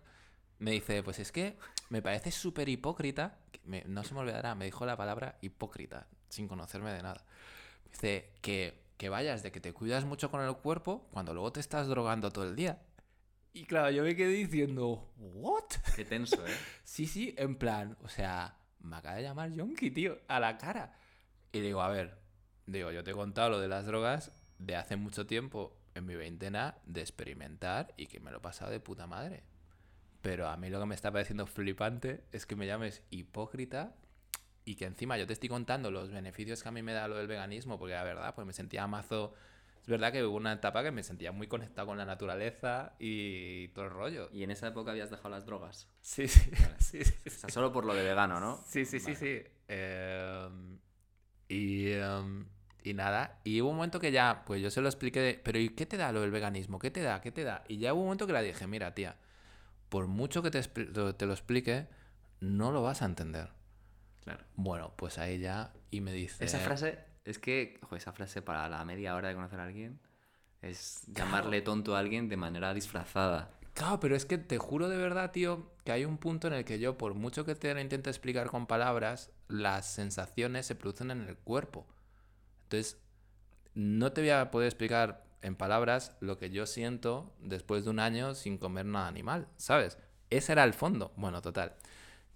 me 0.57 0.71
dice, 0.71 1.03
pues 1.03 1.19
es 1.19 1.31
que 1.31 1.57
me 1.89 2.01
parece 2.01 2.31
súper 2.31 2.69
hipócrita, 2.69 3.37
me- 3.65 3.83
no 3.85 4.03
se 4.03 4.15
me 4.15 4.21
olvidará, 4.21 4.55
me 4.55 4.65
dijo 4.65 4.85
la 4.87 4.97
palabra 4.97 5.37
hipócrita, 5.41 6.07
sin 6.27 6.47
conocerme 6.47 6.91
de 6.91 7.03
nada. 7.03 7.23
Dice 7.91 8.33
que, 8.41 8.81
que 8.97 9.09
vayas 9.09 9.43
de 9.43 9.51
que 9.51 9.59
te 9.61 9.73
cuidas 9.73 10.03
mucho 10.03 10.31
con 10.31 10.41
el 10.41 10.55
cuerpo 10.57 11.07
cuando 11.11 11.33
luego 11.35 11.51
te 11.51 11.59
estás 11.59 11.87
drogando 11.87 12.31
todo 12.31 12.45
el 12.45 12.55
día. 12.55 12.81
Y 13.53 13.65
claro, 13.65 13.91
yo 13.91 14.03
me 14.03 14.15
quedé 14.15 14.31
diciendo, 14.33 15.07
¿what? 15.17 15.65
Qué 15.95 16.03
tenso, 16.03 16.45
¿eh? 16.47 16.51
Sí, 16.83 17.05
sí, 17.05 17.35
en 17.37 17.55
plan, 17.55 17.95
o 18.01 18.09
sea, 18.09 18.57
me 18.83 18.97
acaba 18.97 19.15
de 19.15 19.23
llamar 19.23 19.51
Yonki, 19.51 19.91
tío, 19.91 20.19
a 20.27 20.39
la 20.39 20.57
cara. 20.57 20.93
Y 21.51 21.59
digo, 21.59 21.81
a 21.81 21.89
ver, 21.89 22.17
digo, 22.65 22.91
yo 22.91 23.03
te 23.03 23.11
he 23.11 23.13
contado 23.13 23.49
lo 23.49 23.59
de 23.59 23.67
las 23.67 23.85
drogas 23.85 24.31
de 24.59 24.75
hace 24.75 24.95
mucho 24.95 25.25
tiempo, 25.25 25.77
en 25.95 26.05
mi 26.05 26.15
veintena, 26.15 26.77
de 26.85 27.01
experimentar 27.01 27.93
y 27.97 28.07
que 28.07 28.19
me 28.19 28.31
lo 28.31 28.37
he 28.37 28.41
pasado 28.41 28.71
de 28.71 28.79
puta 28.79 29.07
madre. 29.07 29.43
Pero 30.21 30.47
a 30.47 30.57
mí 30.57 30.69
lo 30.69 30.79
que 30.79 30.85
me 30.85 30.95
está 30.95 31.11
pareciendo 31.11 31.47
flipante 31.47 32.23
es 32.31 32.45
que 32.45 32.55
me 32.55 32.67
llames 32.67 33.03
hipócrita 33.09 33.95
y 34.63 34.75
que 34.75 34.85
encima 34.85 35.17
yo 35.17 35.25
te 35.25 35.33
estoy 35.33 35.49
contando 35.49 35.89
los 35.89 36.11
beneficios 36.11 36.61
que 36.61 36.69
a 36.69 36.71
mí 36.71 36.83
me 36.83 36.93
da 36.93 37.07
lo 37.07 37.17
del 37.17 37.27
veganismo, 37.27 37.79
porque 37.79 37.95
la 37.95 38.03
verdad, 38.03 38.35
pues 38.35 38.45
me 38.45 38.53
sentía 38.53 38.87
mazo... 38.87 39.33
Es 39.81 39.87
verdad 39.87 40.11
que 40.11 40.23
hubo 40.23 40.37
una 40.37 40.53
etapa 40.53 40.83
que 40.83 40.91
me 40.91 41.01
sentía 41.01 41.31
muy 41.31 41.47
conectado 41.47 41.87
con 41.87 41.97
la 41.97 42.05
naturaleza 42.05 42.93
y 42.99 43.69
todo 43.69 43.85
el 43.85 43.91
rollo. 43.91 44.29
Y 44.31 44.43
en 44.43 44.51
esa 44.51 44.67
época 44.67 44.91
habías 44.91 45.09
dejado 45.09 45.29
las 45.29 45.45
drogas. 45.45 45.87
Sí, 46.01 46.27
sí, 46.27 46.51
sí, 46.79 47.03
sí, 47.03 47.13
O 47.25 47.29
sea, 47.31 47.49
solo 47.49 47.71
por 47.71 47.85
lo 47.85 47.95
de 47.95 48.03
vegano, 48.03 48.39
¿no? 48.39 48.63
Sí, 48.67 48.85
sí, 48.85 48.99
sí, 48.99 49.13
Vale. 49.13 49.15
sí. 49.15 49.43
Em, 49.67 50.77
y, 51.49 51.91
em, 51.93 52.45
y 52.83 52.93
nada, 52.93 53.41
y 53.43 53.59
hubo 53.61 53.71
un 53.71 53.77
momento 53.77 53.99
que 53.99 54.11
ya, 54.11 54.43
pues 54.45 54.61
yo 54.61 54.69
se 54.69 54.81
lo 54.81 54.87
expliqué, 54.87 55.19
de, 55.19 55.33
pero 55.43 55.57
¿y 55.57 55.69
qué 55.69 55.85
te 55.87 55.97
da 55.97 56.11
lo 56.11 56.21
del 56.21 56.31
veganismo? 56.31 56.77
¿Qué 56.77 56.91
te 56.91 57.01
da? 57.01 57.19
¿Qué 57.21 57.31
te 57.31 57.43
da? 57.43 57.63
Y 57.67 57.77
ya 57.79 57.93
hubo 57.93 58.01
un 58.01 58.07
momento 58.07 58.27
que 58.27 58.33
le 58.33 58.43
dije, 58.43 58.67
mira, 58.67 58.93
tía, 58.93 59.17
por 59.89 60.07
mucho 60.07 60.43
que 60.43 60.51
te, 60.51 60.61
te 60.61 61.25
lo 61.25 61.33
explique, 61.33 61.87
no 62.39 62.71
lo 62.71 62.83
vas 62.83 63.01
a 63.01 63.05
entender. 63.05 63.49
Claro. 64.23 64.45
Bueno, 64.55 64.93
pues 64.95 65.17
ahí 65.17 65.39
ya 65.39 65.73
y 65.89 66.01
me 66.01 66.13
dice... 66.13 66.45
Esa 66.45 66.59
frase, 66.59 66.99
es 67.25 67.39
que, 67.39 67.79
ojo, 67.83 67.95
esa 67.95 68.13
frase 68.13 68.41
para 68.41 68.67
la 68.69 68.83
media 68.85 69.15
hora 69.15 69.29
de 69.29 69.35
conocer 69.35 69.59
a 69.59 69.63
alguien 69.63 69.99
es 70.61 71.03
llamarle 71.07 71.61
tonto 71.61 71.95
a 71.95 71.99
alguien 71.99 72.29
de 72.29 72.37
manera 72.37 72.73
disfrazada. 72.73 73.51
Claro, 73.73 73.99
pero 73.99 74.15
es 74.15 74.25
que 74.25 74.37
te 74.37 74.57
juro 74.57 74.89
de 74.89 74.97
verdad, 74.97 75.31
tío, 75.31 75.71
que 75.85 75.91
hay 75.91 76.05
un 76.05 76.17
punto 76.17 76.47
en 76.47 76.53
el 76.53 76.65
que 76.65 76.79
yo, 76.79 76.97
por 76.97 77.13
mucho 77.13 77.45
que 77.45 77.55
te 77.55 77.73
lo 77.73 77.79
intente 77.79 78.09
explicar 78.09 78.47
con 78.47 78.67
palabras, 78.67 79.31
las 79.47 79.91
sensaciones 79.91 80.65
se 80.65 80.75
producen 80.75 81.09
en 81.11 81.21
el 81.21 81.37
cuerpo. 81.37 81.87
Entonces, 82.63 82.97
no 83.73 84.11
te 84.11 84.21
voy 84.21 84.31
a 84.31 84.51
poder 84.51 84.67
explicar 84.67 85.25
en 85.41 85.55
palabras 85.55 86.15
lo 86.19 86.37
que 86.37 86.49
yo 86.49 86.65
siento 86.65 87.33
después 87.39 87.85
de 87.85 87.89
un 87.89 87.99
año 87.99 88.35
sin 88.35 88.57
comer 88.57 88.85
nada 88.85 89.07
animal, 89.07 89.47
¿sabes? 89.57 89.97
Ese 90.29 90.51
era 90.51 90.63
el 90.63 90.73
fondo. 90.73 91.13
Bueno, 91.15 91.41
total. 91.41 91.75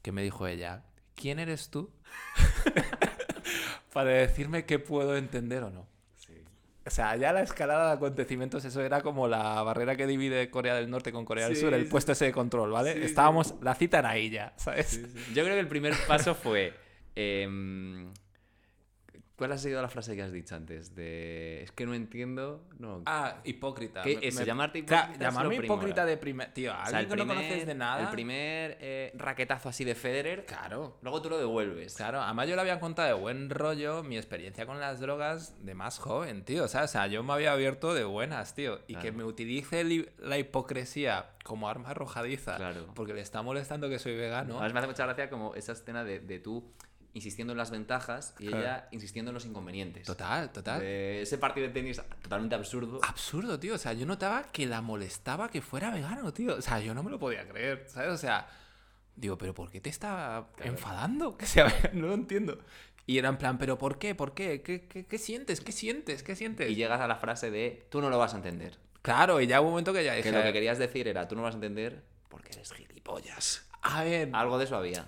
Que 0.02 0.12
me 0.12 0.24
dijo 0.24 0.48
ella, 0.48 0.86
¿quién 1.16 1.40
eres 1.40 1.70
tú? 1.70 1.92
Para 3.96 4.10
decirme 4.10 4.66
qué 4.66 4.78
puedo 4.78 5.16
entender 5.16 5.64
o 5.64 5.70
no. 5.70 5.88
O 6.86 6.90
sea, 6.90 7.16
ya 7.16 7.32
la 7.32 7.42
escalada 7.42 7.88
de 7.88 7.94
acontecimientos, 7.94 8.66
eso 8.66 8.82
era 8.82 9.00
como 9.00 9.30
la 9.30 9.64
barrera 9.64 9.96
que 9.96 10.06
divide 10.06 10.50
Corea 10.50 10.76
del 10.76 10.90
Norte 10.90 11.14
con 11.14 11.24
Corea 11.24 11.48
del 11.48 11.56
Sur, 11.56 11.74
el 11.74 11.86
sí. 11.86 11.90
puesto 11.90 12.12
ese 12.12 12.26
de 12.26 12.32
control, 12.34 12.72
¿vale? 12.72 13.06
Estábamos, 13.06 13.56
la 13.62 13.74
cita 13.74 14.00
era 14.00 14.10
ahí 14.10 14.30
ya, 14.30 14.52
¿sabes? 14.58 15.00
Yo 15.34 15.44
creo 15.44 15.56
que 15.56 15.62
el 15.62 15.70
primer 15.70 15.94
paso 16.10 16.36
fue. 16.36 16.74
em, 17.16 18.12
¿Cuál 19.38 19.52
ha 19.52 19.58
sido 19.58 19.82
la 19.82 19.90
frase 19.90 20.16
que 20.16 20.22
has 20.22 20.32
dicho 20.32 20.56
antes? 20.56 20.96
De. 20.96 21.62
Es 21.64 21.72
que 21.74 21.86
no 21.86 21.94
entiendo. 21.94 22.64
No. 22.80 23.02
Ah, 23.06 23.42
hipócrita. 23.44 24.02
¿Qué 24.02 24.16
Me- 24.18 24.28
es? 24.28 24.36
me- 24.40 24.46
Llamarte 24.46 24.86
Claro, 24.86 25.04
hipócrita 25.12 25.28
es 25.28 25.34
llamarme 25.34 25.56
hipócrita 25.58 26.06
de 26.06 26.18
primer... 26.18 26.54
Tío, 26.54 26.72
O 26.72 26.74
alguien 26.74 26.90
sea, 26.92 27.00
el 27.02 27.08
que 27.10 27.16
no 27.18 27.28
conoces 27.28 27.68
de 27.68 27.76
nada... 27.76 28.02
El 28.04 28.08
primer 28.10 28.78
eh, 28.80 29.12
raquetazo 29.16 29.68
así 29.70 29.84
de 29.84 29.94
Federer. 29.94 30.46
Claro. 30.46 30.98
Luego 31.02 31.22
tú 31.22 31.30
lo 31.30 31.38
devuelves. 31.38 31.96
Claro, 31.96 32.22
además 32.22 32.48
yo 32.48 32.56
le 32.56 32.62
había 32.62 32.80
contado 32.80 33.10
de 33.10 33.14
buen 33.22 33.50
rollo 33.50 34.04
mi 34.04 34.16
experiencia 34.18 34.66
con 34.66 34.80
las 34.80 35.02
drogas 35.02 35.66
de 35.66 35.74
más 35.76 36.00
joven, 36.00 36.46
tío. 36.46 36.68
¿sabes? 36.70 36.92
O 36.92 36.94
sea, 36.94 37.08
yo 37.08 37.22
me 37.22 37.34
había 37.34 37.52
abierto 37.52 37.94
de 37.94 38.06
buenas, 38.06 38.56
tío. 38.56 38.80
Y 38.88 38.96
que 38.96 39.02
Claro. 39.02 39.18
me 39.18 39.24
utilice 39.26 39.84
la 40.20 40.38
hipocresía 40.38 41.32
como 41.44 41.68
arma 41.68 41.90
arrojadiza 41.90 42.56
Claro. 42.56 42.88
porque 42.96 43.14
le 43.14 43.20
está 43.22 43.42
molestando 43.42 43.90
que 43.90 44.00
soy 44.00 44.16
vegano. 44.16 44.60
Además 44.60 44.74
me 44.74 44.80
hace 44.80 44.88
mucha 44.88 45.06
gracia 45.06 45.30
como 45.30 45.56
esa 45.56 45.74
escena 45.74 46.04
de, 46.06 46.20
de 46.22 46.40
tú 46.40 46.72
insistiendo 47.16 47.54
en 47.54 47.58
las 47.58 47.72
ventajas 47.72 48.36
y 48.38 48.48
Claro. 48.48 48.62
ella 48.62 48.88
insistiendo 48.92 49.32
en 49.32 49.34
los 49.36 49.46
inconvenientes. 49.46 50.06
Total, 50.06 50.52
total. 50.52 50.82
De 50.82 51.24
ese 51.24 51.40
partido 51.40 51.66
de 51.68 51.74
tenis 51.74 52.00
totalmente 52.22 52.54
absurdo. 52.54 53.00
Absurdo, 53.04 53.60
tío. 53.60 53.74
O 53.74 53.78
sea, 53.80 53.94
yo 53.94 54.06
notaba 54.06 54.44
que 54.52 54.68
la 54.68 54.82
molestaba 54.82 55.50
que 55.50 55.62
fuera 55.62 55.90
vegano, 55.90 56.32
tío. 56.34 56.56
O 56.58 56.62
sea, 56.62 56.80
yo 56.82 56.94
no 56.94 57.02
me 57.02 57.10
lo 57.10 57.18
podía 57.18 57.48
creer, 57.48 57.86
¿sabes? 57.88 58.12
O 58.12 58.18
sea, 58.18 58.48
digo, 59.16 59.38
¿pero 59.38 59.54
por 59.56 59.72
qué 59.72 59.82
te 59.82 59.90
está 59.90 60.46
enfadando 60.64 61.36
que 61.38 61.46
sea 61.48 61.64
vegano? 61.66 61.90
No 62.02 62.08
lo 62.08 62.14
entiendo. 62.14 62.60
Y 63.08 63.18
era 63.18 63.30
en 63.30 63.38
plan, 63.38 63.58
¿pero 63.58 63.78
por 63.78 63.98
qué? 64.00 64.14
¿Por 64.16 64.34
qué? 64.34 64.62
¿Qué, 64.62 64.88
qué, 64.88 65.06
qué 65.06 65.18
sientes? 65.18 65.62
¿Qué 65.62 65.72
sientes? 65.72 66.22
¿Qué 66.24 66.36
sientes? 66.36 66.70
Y 66.70 66.76
llegas 66.76 67.00
a 67.00 67.08
la 67.08 67.16
frase 67.18 67.50
de 67.52 67.88
tú 67.90 68.02
no 68.02 68.10
lo 68.10 68.18
vas 68.18 68.34
a 68.34 68.38
entender. 68.38 68.78
Claro, 69.04 69.40
y 69.40 69.48
ya 69.48 69.62
hubo 69.62 69.68
un 69.68 69.74
momento 69.74 69.94
que 69.94 70.04
ya 70.04 70.14
dije, 70.16 70.32
Que 70.32 70.36
lo 70.38 70.44
que 70.44 70.52
querías 70.52 70.80
decir 70.80 71.08
era 71.08 71.28
tú 71.28 71.36
no 71.36 71.44
vas 71.44 71.54
a 71.54 71.58
entender 71.58 72.04
porque 72.30 72.52
eres 72.54 72.74
gilipollas. 72.74 73.70
a 73.84 74.04
ver, 74.04 74.32
Algo 74.34 74.58
de 74.58 74.66
eso 74.66 74.76
había. 74.76 75.08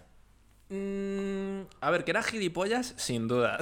Mm, 0.69 1.61
a 1.79 1.91
ver, 1.91 2.03
que 2.03 2.11
era 2.11 2.23
gilipollas, 2.23 2.93
sin 2.97 3.27
duda. 3.27 3.57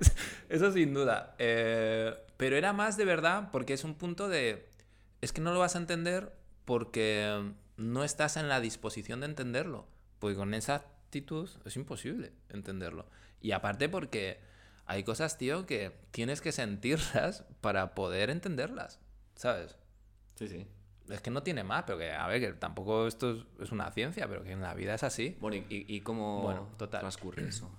Eso 0.48 0.72
sin 0.72 0.92
duda. 0.92 1.34
Eh, 1.38 2.14
pero 2.36 2.56
era 2.56 2.72
más 2.72 2.96
de 2.96 3.04
verdad 3.04 3.48
porque 3.50 3.72
es 3.72 3.84
un 3.84 3.94
punto 3.94 4.28
de... 4.28 4.68
Es 5.20 5.32
que 5.32 5.40
no 5.40 5.52
lo 5.52 5.60
vas 5.60 5.74
a 5.74 5.78
entender 5.78 6.32
porque 6.64 7.52
no 7.76 8.04
estás 8.04 8.36
en 8.36 8.48
la 8.48 8.60
disposición 8.60 9.20
de 9.20 9.26
entenderlo. 9.26 9.86
Porque 10.18 10.36
con 10.36 10.54
esa 10.54 10.76
actitud 10.76 11.48
es 11.64 11.76
imposible 11.76 12.32
entenderlo. 12.48 13.06
Y 13.40 13.52
aparte 13.52 13.88
porque 13.88 14.40
hay 14.86 15.02
cosas, 15.04 15.38
tío, 15.38 15.66
que 15.66 15.92
tienes 16.10 16.40
que 16.40 16.52
sentirlas 16.52 17.44
para 17.60 17.94
poder 17.94 18.28
entenderlas. 18.30 19.00
¿Sabes? 19.34 19.76
Sí, 20.34 20.48
sí. 20.48 20.66
Es 21.10 21.20
que 21.20 21.30
no 21.30 21.42
tiene 21.42 21.64
más, 21.64 21.84
pero 21.86 21.98
que, 21.98 22.12
a 22.12 22.26
ver, 22.28 22.40
que 22.40 22.52
tampoco 22.52 23.06
esto 23.06 23.30
es, 23.32 23.44
es 23.60 23.72
una 23.72 23.90
ciencia, 23.90 24.28
pero 24.28 24.42
que 24.42 24.52
en 24.52 24.60
la 24.62 24.74
vida 24.74 24.94
es 24.94 25.02
así. 25.02 25.36
Bueno, 25.40 25.56
¿y, 25.56 25.64
y- 25.68 26.00
cómo 26.02 26.42
Bueno, 26.42 26.68
total. 26.76 27.00
transcurre 27.00 27.48
eso? 27.48 27.70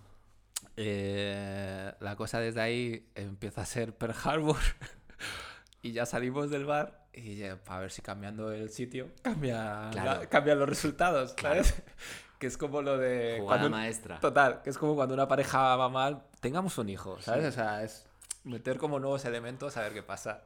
Eh, 0.78 1.94
la 2.00 2.16
cosa 2.16 2.40
desde 2.40 2.62
ahí 2.62 3.10
empieza 3.16 3.62
a 3.62 3.66
ser 3.66 3.94
Pearl 3.96 4.16
Harbor 4.24 4.58
y 5.82 5.92
ya 5.92 6.06
salimos 6.06 6.50
del 6.50 6.66
bar 6.66 7.06
y 7.14 7.36
ya, 7.36 7.58
para 7.58 7.82
ver 7.82 7.92
si 7.92 8.02
cambiando 8.02 8.52
el 8.52 8.70
sitio 8.70 9.10
cambia, 9.22 9.90
Claro. 9.92 10.22
la- 10.22 10.30
cambian 10.30 10.60
los 10.60 10.70
resultados, 10.70 11.34
Claro. 11.34 11.64
¿sabes? 11.64 11.84
que 12.40 12.48
es 12.48 12.58
como 12.58 12.82
lo 12.82 12.98
de... 12.98 13.38
Jugada 13.40 13.62
cuando 13.62 13.70
maestra. 13.78 14.20
Total, 14.20 14.62
que 14.64 14.70
es 14.72 14.78
como 14.78 14.96
cuando 14.96 15.14
una 15.14 15.28
pareja 15.28 15.76
va 15.76 15.90
mal, 15.90 16.24
tengamos 16.40 16.78
un 16.80 16.90
hijo, 16.90 17.22
¿sabes? 17.22 17.46
O 17.46 17.52
sea, 17.52 17.84
es 17.84 18.08
meter 18.44 18.78
como 18.78 19.00
nuevos 19.00 19.26
elementos 19.26 19.78
a 19.78 19.82
ver 19.82 19.94
qué 19.94 20.02
pasa. 20.04 20.44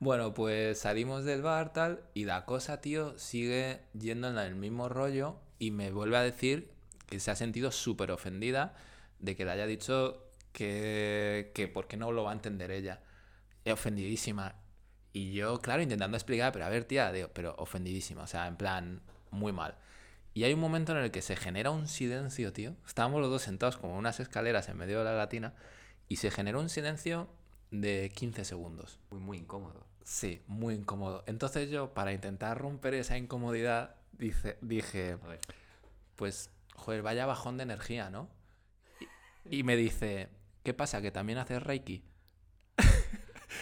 Bueno, 0.00 0.32
pues 0.32 0.78
salimos 0.80 1.24
del 1.24 1.42
bar 1.42 1.74
tal 1.74 2.02
y 2.14 2.24
la 2.24 2.46
cosa, 2.46 2.80
tío, 2.80 3.18
sigue 3.18 3.82
yendo 3.92 4.28
en 4.30 4.38
el 4.38 4.54
mismo 4.54 4.88
rollo 4.88 5.36
y 5.58 5.72
me 5.72 5.90
vuelve 5.90 6.16
a 6.16 6.22
decir 6.22 6.70
que 7.06 7.20
se 7.20 7.30
ha 7.30 7.36
sentido 7.36 7.70
súper 7.70 8.10
ofendida 8.10 8.74
de 9.18 9.36
que 9.36 9.44
le 9.44 9.50
haya 9.50 9.66
dicho 9.66 10.24
que, 10.52 11.52
que 11.54 11.68
por 11.68 11.86
qué 11.86 11.98
no 11.98 12.12
lo 12.12 12.24
va 12.24 12.30
a 12.30 12.32
entender 12.32 12.70
ella. 12.70 13.02
Eh, 13.66 13.72
Ofendidísima. 13.72 14.54
Y 15.12 15.32
yo, 15.32 15.60
claro, 15.60 15.82
intentando 15.82 16.16
explicar, 16.16 16.50
pero 16.52 16.64
a 16.64 16.70
ver, 16.70 16.84
tía, 16.84 17.12
digo, 17.12 17.28
pero 17.34 17.54
ofendidísima, 17.58 18.22
o 18.22 18.26
sea, 18.26 18.46
en 18.46 18.56
plan, 18.56 19.02
muy 19.30 19.52
mal. 19.52 19.76
Y 20.32 20.44
hay 20.44 20.54
un 20.54 20.60
momento 20.60 20.92
en 20.92 20.98
el 21.04 21.10
que 21.10 21.20
se 21.22 21.36
genera 21.36 21.70
un 21.72 21.88
silencio, 21.88 22.52
tío. 22.54 22.74
Estábamos 22.86 23.20
los 23.20 23.30
dos 23.30 23.42
sentados 23.42 23.76
como 23.76 23.98
unas 23.98 24.18
escaleras 24.20 24.68
en 24.70 24.78
medio 24.78 25.00
de 25.00 25.04
la 25.04 25.16
latina 25.16 25.54
y 26.08 26.16
se 26.16 26.30
genera 26.30 26.58
un 26.58 26.70
silencio 26.70 27.28
de 27.70 28.10
15 28.14 28.44
segundos. 28.46 28.98
Muy, 29.10 29.20
muy 29.20 29.38
incómodo. 29.38 29.89
Sí, 30.12 30.42
muy 30.48 30.74
incómodo. 30.74 31.22
Entonces 31.28 31.70
yo, 31.70 31.94
para 31.94 32.12
intentar 32.12 32.58
romper 32.58 32.94
esa 32.94 33.16
incomodidad, 33.16 33.94
dice, 34.10 34.58
dije, 34.60 35.16
pues, 36.16 36.50
joder, 36.74 37.02
vaya 37.02 37.26
bajón 37.26 37.56
de 37.58 37.62
energía, 37.62 38.10
¿no? 38.10 38.28
Y, 39.44 39.58
y 39.58 39.62
me 39.62 39.76
dice, 39.76 40.28
¿qué 40.64 40.74
pasa? 40.74 41.00
¿Que 41.00 41.12
también 41.12 41.38
haces 41.38 41.62
Reiki? 41.62 42.02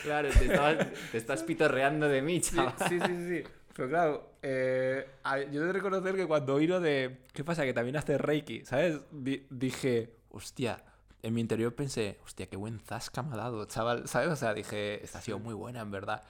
Claro, 0.03 0.29
te, 0.31 0.47
estabas- 0.47 0.87
te 1.13 1.19
estás 1.19 1.43
pitorreando 1.43 2.09
de 2.09 2.23
mí, 2.23 2.41
Sí, 2.43 2.57
chaval. 2.57 2.75
sí, 2.89 2.99
sí, 3.01 3.29
sí. 3.29 3.43
Pero 3.77 3.89
claro, 3.91 4.33
eh, 4.43 5.07
yo 5.53 5.63
he 5.63 5.67
de 5.67 5.73
reconocer 5.73 6.15
que 6.17 6.27
cuando 6.27 6.55
oí 6.55 6.67
lo 6.67 6.81
de, 6.81 7.25
¿qué 7.35 7.45
pasa? 7.45 7.65
Que 7.65 7.75
también 7.75 7.97
haces 7.97 8.19
Reiki, 8.21 8.65
¿sabes? 8.65 9.01
Di- 9.11 9.47
dije, 9.51 10.15
hostia, 10.31 10.83
en 11.29 11.35
mi 11.35 11.41
interior 11.41 11.75
pensé, 11.75 12.19
hostia, 12.25 12.49
qué 12.49 12.57
buen 12.57 12.81
zasca 12.81 13.23
me 13.23 13.35
ha 13.35 13.39
dado, 13.39 13.65
chaval, 13.67 14.09
¿sabes? 14.09 14.29
O 14.31 14.37
sea, 14.37 14.55
dije, 14.55 15.03
esta 15.05 15.19
ha 15.19 15.23
sido 15.23 15.39
muy 15.39 15.55
buena, 15.55 15.81
en 15.81 15.91
verdad. 15.91 16.23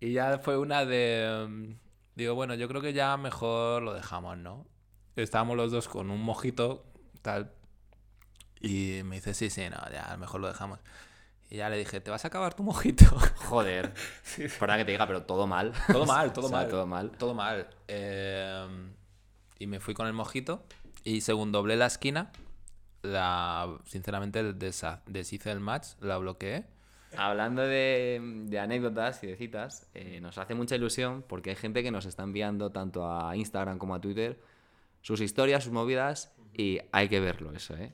Y 0.00 0.12
ya 0.12 0.38
fue 0.38 0.58
una 0.58 0.84
de, 0.84 1.46
mm, 1.48 1.72
digo, 2.14 2.34
bueno, 2.34 2.54
yo 2.54 2.68
creo 2.68 2.80
que 2.80 2.92
ya 2.92 3.16
mejor 3.16 3.82
lo 3.82 3.94
dejamos, 3.94 4.38
¿no? 4.38 4.66
Estábamos 5.16 5.56
los 5.56 5.72
dos 5.72 5.88
con 5.88 6.10
un 6.10 6.22
mojito, 6.22 6.84
tal, 7.22 7.52
y 8.60 9.02
me 9.04 9.16
dice, 9.16 9.34
sí, 9.34 9.50
sí, 9.50 9.62
no, 9.70 9.78
ya 9.92 10.16
mejor 10.16 10.40
lo 10.40 10.48
dejamos. 10.48 10.80
Y 11.50 11.56
ya 11.56 11.70
le 11.70 11.78
dije, 11.78 12.00
¿te 12.00 12.10
vas 12.10 12.24
a 12.24 12.28
acabar 12.28 12.54
tu 12.54 12.62
mojito? 12.62 13.04
Joder. 13.48 13.94
Perdona 14.58 14.78
que 14.78 14.84
te 14.84 14.92
diga, 14.92 15.06
pero 15.06 15.22
todo 15.22 15.46
mal. 15.46 15.72
Todo 15.86 16.04
mal, 16.06 16.32
todo 16.34 16.46
O 16.46 16.48
sea, 16.48 16.58
mal. 16.58 16.68
todo 16.68 16.86
mal. 16.86 17.10
Todo 17.12 17.34
mal. 17.34 17.68
Eh, 17.86 18.66
y 19.58 19.66
me 19.66 19.80
fui 19.80 19.94
con 19.94 20.06
el 20.06 20.12
mojito. 20.12 20.64
Y 21.04 21.22
según 21.22 21.52
doblé 21.52 21.76
la 21.76 21.86
esquina, 21.86 22.32
la, 23.02 23.78
sinceramente 23.84 24.42
deshice 25.06 25.50
el 25.50 25.60
match, 25.60 25.88
la 26.00 26.18
bloqueé. 26.18 26.64
Hablando 27.16 27.62
de, 27.62 28.20
de 28.46 28.58
anécdotas 28.58 29.22
y 29.24 29.28
de 29.28 29.36
citas, 29.36 29.88
eh, 29.94 30.20
nos 30.20 30.36
hace 30.36 30.54
mucha 30.54 30.76
ilusión 30.76 31.24
porque 31.26 31.50
hay 31.50 31.56
gente 31.56 31.82
que 31.82 31.90
nos 31.90 32.04
está 32.04 32.22
enviando 32.22 32.70
tanto 32.70 33.10
a 33.10 33.34
Instagram 33.34 33.78
como 33.78 33.94
a 33.94 34.00
Twitter 34.00 34.38
sus 35.00 35.20
historias, 35.20 35.64
sus 35.64 35.72
movidas 35.72 36.34
y 36.52 36.80
hay 36.92 37.08
que 37.08 37.20
verlo 37.20 37.52
eso, 37.52 37.74
¿eh? 37.76 37.92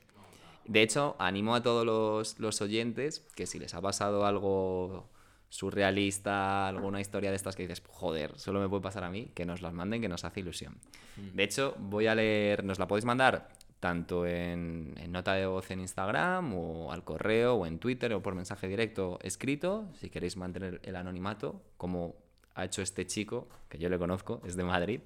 De 0.65 0.81
hecho, 0.81 1.15
animo 1.19 1.53
a 1.53 1.61
todos 1.61 1.85
los, 1.85 2.39
los 2.39 2.59
oyentes 2.61 3.19
que 3.35 3.45
si 3.45 3.59
les 3.59 3.75
ha 3.75 3.81
pasado 3.81 4.25
algo 4.25 5.07
surrealista, 5.49 6.67
alguna 6.67 6.99
historia 6.99 7.29
de 7.29 7.35
estas 7.35 7.55
que 7.55 7.63
dices, 7.63 7.83
joder, 7.87 8.37
solo 8.37 8.59
me 8.59 8.67
puede 8.67 8.81
pasar 8.81 9.03
a 9.03 9.11
mí, 9.11 9.31
que 9.35 9.45
nos 9.45 9.61
las 9.61 9.73
manden, 9.73 10.01
que 10.01 10.09
nos 10.09 10.25
hace 10.25 10.39
ilusión. 10.39 10.77
De 11.15 11.43
hecho, 11.43 11.75
voy 11.77 12.07
a 12.07 12.15
leer, 12.15 12.63
nos 12.63 12.79
la 12.79 12.87
podéis 12.87 13.05
mandar 13.05 13.47
tanto 13.79 14.25
en, 14.25 14.95
en 14.97 15.11
nota 15.11 15.33
de 15.33 15.45
voz 15.45 15.69
en 15.71 15.81
Instagram 15.81 16.53
o 16.53 16.91
al 16.91 17.03
correo 17.03 17.55
o 17.55 17.65
en 17.65 17.79
Twitter 17.79 18.13
o 18.13 18.21
por 18.21 18.35
mensaje 18.35 18.67
directo 18.67 19.19
escrito, 19.21 19.89
si 19.99 20.09
queréis 20.09 20.37
mantener 20.37 20.79
el 20.83 20.95
anonimato, 20.95 21.61
como 21.77 22.15
ha 22.55 22.65
hecho 22.65 22.81
este 22.81 23.05
chico, 23.05 23.47
que 23.69 23.77
yo 23.77 23.89
le 23.89 23.99
conozco, 23.99 24.41
es 24.45 24.55
de 24.55 24.63
Madrid. 24.63 25.01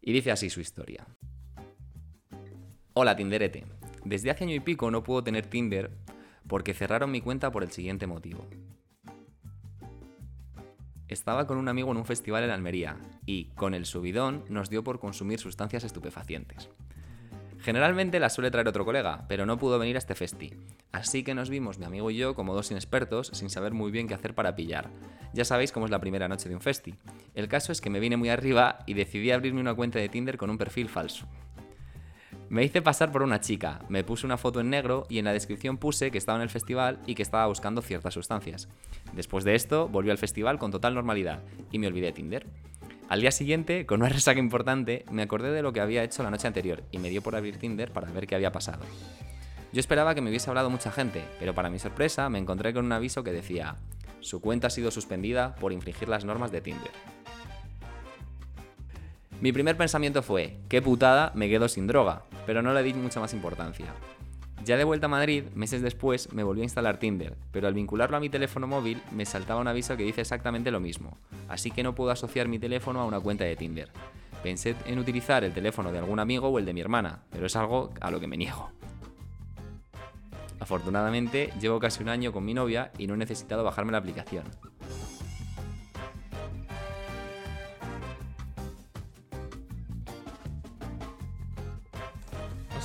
Y 0.00 0.12
dice 0.12 0.32
así 0.32 0.50
su 0.50 0.60
historia. 0.60 1.06
Hola 2.94 3.14
Tinderete. 3.14 3.64
Desde 4.04 4.30
hace 4.30 4.44
año 4.44 4.54
y 4.54 4.60
pico 4.60 4.90
no 4.90 5.04
puedo 5.04 5.22
tener 5.22 5.46
Tinder 5.46 5.90
porque 6.48 6.74
cerraron 6.74 7.10
mi 7.10 7.20
cuenta 7.20 7.52
por 7.52 7.62
el 7.62 7.70
siguiente 7.70 8.06
motivo. 8.06 8.48
Estaba 11.06 11.46
con 11.46 11.58
un 11.58 11.68
amigo 11.68 11.90
en 11.90 11.98
un 11.98 12.04
festival 12.04 12.44
en 12.44 12.50
Almería 12.50 12.98
y, 13.24 13.46
con 13.54 13.74
el 13.74 13.86
subidón, 13.86 14.44
nos 14.48 14.68
dio 14.68 14.84
por 14.84 14.98
consumir 14.98 15.38
sustancias 15.38 15.84
estupefacientes. 15.84 16.68
Generalmente 17.60 18.20
la 18.20 18.30
suele 18.30 18.50
traer 18.50 18.68
otro 18.68 18.84
colega, 18.84 19.24
pero 19.28 19.44
no 19.44 19.58
pudo 19.58 19.78
venir 19.78 19.96
a 19.96 19.98
este 19.98 20.14
festi. 20.14 20.54
Así 20.92 21.24
que 21.24 21.34
nos 21.34 21.50
vimos 21.50 21.78
mi 21.78 21.84
amigo 21.84 22.10
y 22.10 22.16
yo 22.16 22.34
como 22.34 22.54
dos 22.54 22.70
inexpertos 22.70 23.30
sin 23.34 23.50
saber 23.50 23.72
muy 23.72 23.90
bien 23.90 24.06
qué 24.06 24.14
hacer 24.14 24.34
para 24.34 24.54
pillar. 24.54 24.90
Ya 25.32 25.44
sabéis 25.44 25.72
cómo 25.72 25.86
es 25.86 25.90
la 25.90 26.00
primera 26.00 26.28
noche 26.28 26.48
de 26.48 26.54
un 26.54 26.60
festi. 26.60 26.94
El 27.34 27.48
caso 27.48 27.72
es 27.72 27.80
que 27.80 27.90
me 27.90 28.00
vine 28.00 28.16
muy 28.16 28.28
arriba 28.28 28.78
y 28.86 28.94
decidí 28.94 29.30
abrirme 29.32 29.60
una 29.60 29.74
cuenta 29.74 29.98
de 29.98 30.08
Tinder 30.08 30.38
con 30.38 30.50
un 30.50 30.58
perfil 30.58 30.88
falso. 30.88 31.26
Me 32.48 32.64
hice 32.64 32.80
pasar 32.80 33.12
por 33.12 33.22
una 33.22 33.40
chica, 33.40 33.80
me 33.90 34.04
puse 34.04 34.24
una 34.24 34.38
foto 34.38 34.60
en 34.60 34.70
negro 34.70 35.04
y 35.10 35.18
en 35.18 35.26
la 35.26 35.34
descripción 35.34 35.76
puse 35.76 36.10
que 36.10 36.16
estaba 36.16 36.38
en 36.38 36.42
el 36.42 36.48
festival 36.48 36.98
y 37.06 37.14
que 37.14 37.22
estaba 37.22 37.46
buscando 37.46 37.82
ciertas 37.82 38.14
sustancias. 38.14 38.68
Después 39.12 39.44
de 39.44 39.54
esto, 39.54 39.86
volví 39.88 40.08
al 40.08 40.16
festival 40.16 40.58
con 40.58 40.70
total 40.70 40.94
normalidad 40.94 41.42
y 41.70 41.78
me 41.78 41.88
olvidé 41.88 42.06
de 42.06 42.12
Tinder. 42.12 42.46
Al 43.08 43.22
día 43.22 43.32
siguiente, 43.32 43.86
con 43.86 44.00
una 44.00 44.10
resaca 44.10 44.38
importante, 44.38 45.06
me 45.10 45.22
acordé 45.22 45.50
de 45.50 45.62
lo 45.62 45.72
que 45.72 45.80
había 45.80 46.04
hecho 46.04 46.22
la 46.22 46.30
noche 46.30 46.46
anterior 46.46 46.82
y 46.90 46.98
me 46.98 47.08
dio 47.08 47.22
por 47.22 47.36
abrir 47.36 47.56
Tinder 47.56 47.90
para 47.90 48.10
ver 48.10 48.26
qué 48.26 48.34
había 48.34 48.52
pasado. 48.52 48.84
Yo 49.72 49.80
esperaba 49.80 50.14
que 50.14 50.20
me 50.20 50.28
hubiese 50.28 50.50
hablado 50.50 50.68
mucha 50.68 50.92
gente, 50.92 51.24
pero 51.38 51.54
para 51.54 51.70
mi 51.70 51.78
sorpresa 51.78 52.28
me 52.28 52.38
encontré 52.38 52.74
con 52.74 52.84
un 52.84 52.92
aviso 52.92 53.24
que 53.24 53.32
decía, 53.32 53.76
su 54.20 54.42
cuenta 54.42 54.66
ha 54.66 54.70
sido 54.70 54.90
suspendida 54.90 55.54
por 55.54 55.72
infringir 55.72 56.08
las 56.08 56.26
normas 56.26 56.52
de 56.52 56.60
Tinder. 56.60 56.90
Mi 59.40 59.52
primer 59.52 59.78
pensamiento 59.78 60.22
fue, 60.22 60.58
qué 60.68 60.82
putada, 60.82 61.32
me 61.34 61.48
quedo 61.48 61.68
sin 61.68 61.86
droga, 61.86 62.24
pero 62.44 62.60
no 62.60 62.74
le 62.74 62.82
di 62.82 62.92
mucha 62.92 63.20
más 63.20 63.32
importancia. 63.32 63.86
Ya 64.64 64.76
de 64.76 64.84
vuelta 64.84 65.06
a 65.06 65.08
Madrid, 65.08 65.44
meses 65.54 65.82
después, 65.82 66.32
me 66.32 66.42
volví 66.42 66.60
a 66.60 66.64
instalar 66.64 66.98
Tinder, 66.98 67.36
pero 67.52 67.68
al 67.68 67.74
vincularlo 67.74 68.16
a 68.16 68.20
mi 68.20 68.28
teléfono 68.28 68.66
móvil 68.66 69.00
me 69.12 69.24
saltaba 69.24 69.60
un 69.60 69.68
aviso 69.68 69.96
que 69.96 70.02
dice 70.02 70.20
exactamente 70.20 70.70
lo 70.70 70.80
mismo, 70.80 71.16
así 71.48 71.70
que 71.70 71.82
no 71.82 71.94
puedo 71.94 72.10
asociar 72.10 72.48
mi 72.48 72.58
teléfono 72.58 73.00
a 73.00 73.06
una 73.06 73.20
cuenta 73.20 73.44
de 73.44 73.56
Tinder. 73.56 73.90
Pensé 74.42 74.76
en 74.86 74.98
utilizar 74.98 75.42
el 75.44 75.52
teléfono 75.52 75.90
de 75.90 75.98
algún 75.98 76.20
amigo 76.20 76.48
o 76.48 76.58
el 76.58 76.64
de 76.64 76.74
mi 76.74 76.80
hermana, 76.80 77.22
pero 77.30 77.46
es 77.46 77.56
algo 77.56 77.90
a 78.00 78.10
lo 78.10 78.20
que 78.20 78.26
me 78.26 78.36
niego. 78.36 78.70
Afortunadamente, 80.60 81.52
llevo 81.60 81.78
casi 81.78 82.02
un 82.02 82.08
año 82.08 82.32
con 82.32 82.44
mi 82.44 82.52
novia 82.52 82.92
y 82.98 83.06
no 83.06 83.14
he 83.14 83.16
necesitado 83.16 83.64
bajarme 83.64 83.92
la 83.92 83.98
aplicación. 83.98 84.44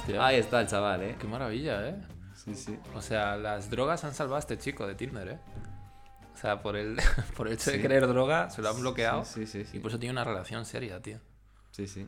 Hostia, 0.03 0.25
Ahí 0.25 0.35
está 0.37 0.61
el 0.61 0.67
chaval, 0.67 1.01
¿eh? 1.03 1.15
qué 1.19 1.27
maravilla, 1.27 1.87
¿eh? 1.87 1.95
Sí, 2.35 2.55
sí. 2.55 2.77
O 2.93 3.01
sea, 3.01 3.37
las 3.37 3.69
drogas 3.69 4.03
han 4.03 4.13
salvado 4.13 4.35
a 4.35 4.39
este 4.39 4.57
chico 4.57 4.85
de 4.85 4.95
Tinder, 4.95 5.27
¿eh? 5.29 5.39
O 6.33 6.37
sea, 6.37 6.61
por 6.61 6.75
el, 6.75 6.97
por 7.37 7.47
el 7.47 7.53
hecho 7.53 7.71
de 7.71 7.81
querer 7.81 8.05
droga, 8.07 8.49
se 8.49 8.61
lo 8.61 8.69
han 8.69 8.79
bloqueado. 8.81 9.23
Sí, 9.23 9.47
sí, 9.47 9.63
sí, 9.63 9.77
Y 9.77 9.79
por 9.79 9.91
eso 9.91 9.99
tiene 9.99 10.11
una 10.11 10.23
relación 10.23 10.65
seria, 10.65 11.01
tío. 11.01 11.19
Sí, 11.71 11.87
sí. 11.87 12.07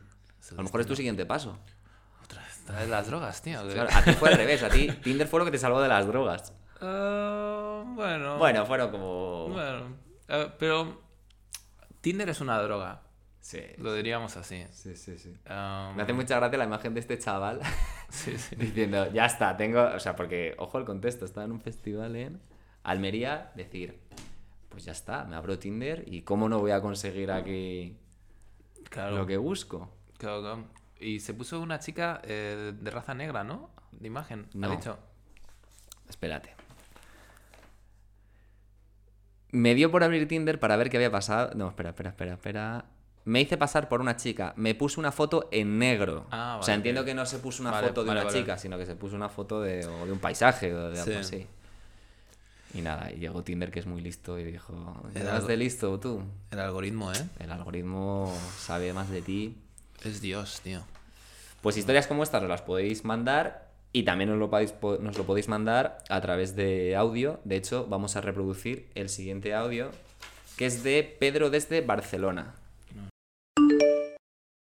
A 0.52 0.54
lo 0.56 0.62
mejor 0.64 0.80
es 0.82 0.86
tu 0.86 0.94
siguiente 0.94 1.24
paso. 1.24 1.58
Otra 2.22 2.42
vez, 2.42 2.60
otra 2.64 2.80
vez 2.80 2.88
las 2.88 3.06
drogas, 3.06 3.40
tío. 3.42 3.66
Claro, 3.68 3.88
a 3.92 4.02
ti 4.02 4.12
fue 4.12 4.28
al 4.28 4.36
revés, 4.38 4.62
a 4.62 4.68
ti 4.68 4.88
Tinder 5.02 5.26
fue 5.26 5.40
lo 5.40 5.46
que 5.46 5.52
te 5.52 5.58
salvó 5.58 5.80
de 5.80 5.88
las 5.88 6.06
drogas. 6.06 6.52
Ah, 6.80 7.82
bueno. 7.86 8.36
Bueno, 8.36 8.66
fueron 8.66 8.90
como... 8.90 9.48
Bueno. 9.48 9.96
eh, 10.28 10.52
pero 10.58 11.00
Tinder 12.02 12.28
es 12.28 12.40
una 12.42 12.60
droga, 12.60 13.00
Sí, 13.46 13.60
lo 13.78 13.94
diríamos 13.94 14.36
así. 14.36 14.64
sí, 14.72 14.96
sí, 14.96 15.16
sí. 15.18 15.28
Um, 15.48 15.94
Me 15.94 16.02
hace 16.02 16.12
mucha 16.12 16.34
gracia 16.34 16.58
la 16.58 16.64
imagen 16.64 16.94
de 16.94 16.98
este 17.00 17.16
chaval 17.16 17.60
sí, 18.08 18.36
sí. 18.36 18.56
diciendo, 18.58 19.08
ya 19.12 19.24
está, 19.26 19.56
tengo... 19.56 19.82
O 19.94 20.00
sea, 20.00 20.16
porque, 20.16 20.56
ojo 20.58 20.78
el 20.78 20.84
contexto, 20.84 21.24
estaba 21.24 21.44
en 21.46 21.52
un 21.52 21.60
festival 21.60 22.16
en 22.16 22.40
Almería, 22.82 23.52
decir, 23.54 24.00
pues 24.68 24.84
ya 24.84 24.90
está, 24.90 25.24
me 25.26 25.36
abro 25.36 25.60
Tinder 25.60 26.02
y 26.08 26.22
cómo 26.22 26.48
no 26.48 26.58
voy 26.58 26.72
a 26.72 26.80
conseguir 26.80 27.30
aquí 27.30 27.96
Claro, 28.90 29.16
lo 29.18 29.26
que 29.26 29.36
busco. 29.36 29.92
claro, 30.18 30.40
claro. 30.40 30.64
Y 30.98 31.20
se 31.20 31.32
puso 31.32 31.60
una 31.60 31.78
chica 31.78 32.20
eh, 32.24 32.72
de 32.76 32.90
raza 32.90 33.14
negra, 33.14 33.44
¿no? 33.44 33.70
De 33.92 34.08
imagen, 34.08 34.48
No. 34.54 34.66
ha 34.66 34.74
dicho. 34.74 34.98
Espérate. 36.08 36.52
Me 39.52 39.76
dio 39.76 39.92
por 39.92 40.02
abrir 40.02 40.26
Tinder 40.26 40.58
para 40.58 40.74
ver 40.76 40.90
qué 40.90 40.96
había 40.96 41.12
pasado. 41.12 41.52
No, 41.54 41.68
espera, 41.68 41.90
espera, 41.90 42.10
espera, 42.10 42.32
espera. 42.34 42.84
Me 43.26 43.40
hice 43.40 43.56
pasar 43.56 43.88
por 43.88 44.00
una 44.00 44.16
chica. 44.16 44.52
Me 44.56 44.74
puse 44.74 44.98
una 45.00 45.12
foto 45.12 45.48
en 45.52 45.78
negro. 45.78 46.26
Ah, 46.30 46.56
o 46.58 46.62
sea, 46.62 46.72
vale, 46.72 46.76
entiendo 46.78 47.04
que 47.04 47.12
no 47.12 47.26
se 47.26 47.38
puso 47.38 47.62
una 47.62 47.72
Vale, 47.72 47.88
foto 47.88 48.02
de 48.02 48.08
vale, 48.08 48.20
una 48.20 48.26
vale. 48.28 48.38
chica, 48.40 48.56
sino 48.56 48.78
que 48.78 48.86
se 48.86 48.94
puso 48.94 49.14
una 49.16 49.28
foto 49.28 49.60
de, 49.60 49.84
o 49.84 50.06
de 50.06 50.12
un 50.12 50.18
paisaje 50.20 50.72
o 50.72 50.90
de 50.90 51.00
algo 51.00 51.12
Sí. 51.12 51.18
así. 51.18 51.46
Y 52.74 52.82
nada, 52.82 53.10
y 53.10 53.16
llegó 53.18 53.42
Tinder 53.42 53.70
que 53.70 53.80
es 53.80 53.86
muy 53.86 54.00
listo 54.00 54.38
y 54.38 54.44
dijo, 54.44 54.74
Era 55.14 55.30
¿eras 55.30 55.46
de 55.46 55.56
listo 55.56 55.98
tú? 55.98 56.22
El 56.50 56.58
algoritmo, 56.60 57.12
¿eh? 57.12 57.24
El 57.40 57.50
algoritmo 57.50 58.32
sabe 58.58 58.92
más 58.92 59.10
de 59.10 59.22
ti. 59.22 59.56
Es 60.04 60.20
Dios, 60.20 60.60
tío. 60.62 60.82
Pues 61.62 61.76
historias 61.76 62.06
como 62.06 62.22
estas 62.22 62.42
os 62.42 62.48
las 62.48 62.62
podéis 62.62 63.04
mandar 63.04 63.70
y 63.92 64.04
también 64.04 64.30
os 64.30 64.38
lo, 64.38 64.50
podéis, 64.50 64.72
po- 64.72 64.98
nos 64.98 65.16
lo 65.18 65.24
podéis 65.24 65.48
mandar 65.48 65.98
a 66.10 66.20
través 66.20 66.54
de 66.54 66.94
audio. 66.96 67.40
De 67.44 67.56
hecho, 67.56 67.86
vamos 67.88 68.14
a 68.14 68.20
reproducir 68.20 68.88
el 68.94 69.08
siguiente 69.08 69.54
audio, 69.54 69.90
que 70.56 70.66
es 70.66 70.82
de 70.84 71.16
Pedro 71.18 71.50
desde 71.50 71.80
Barcelona. 71.80 72.54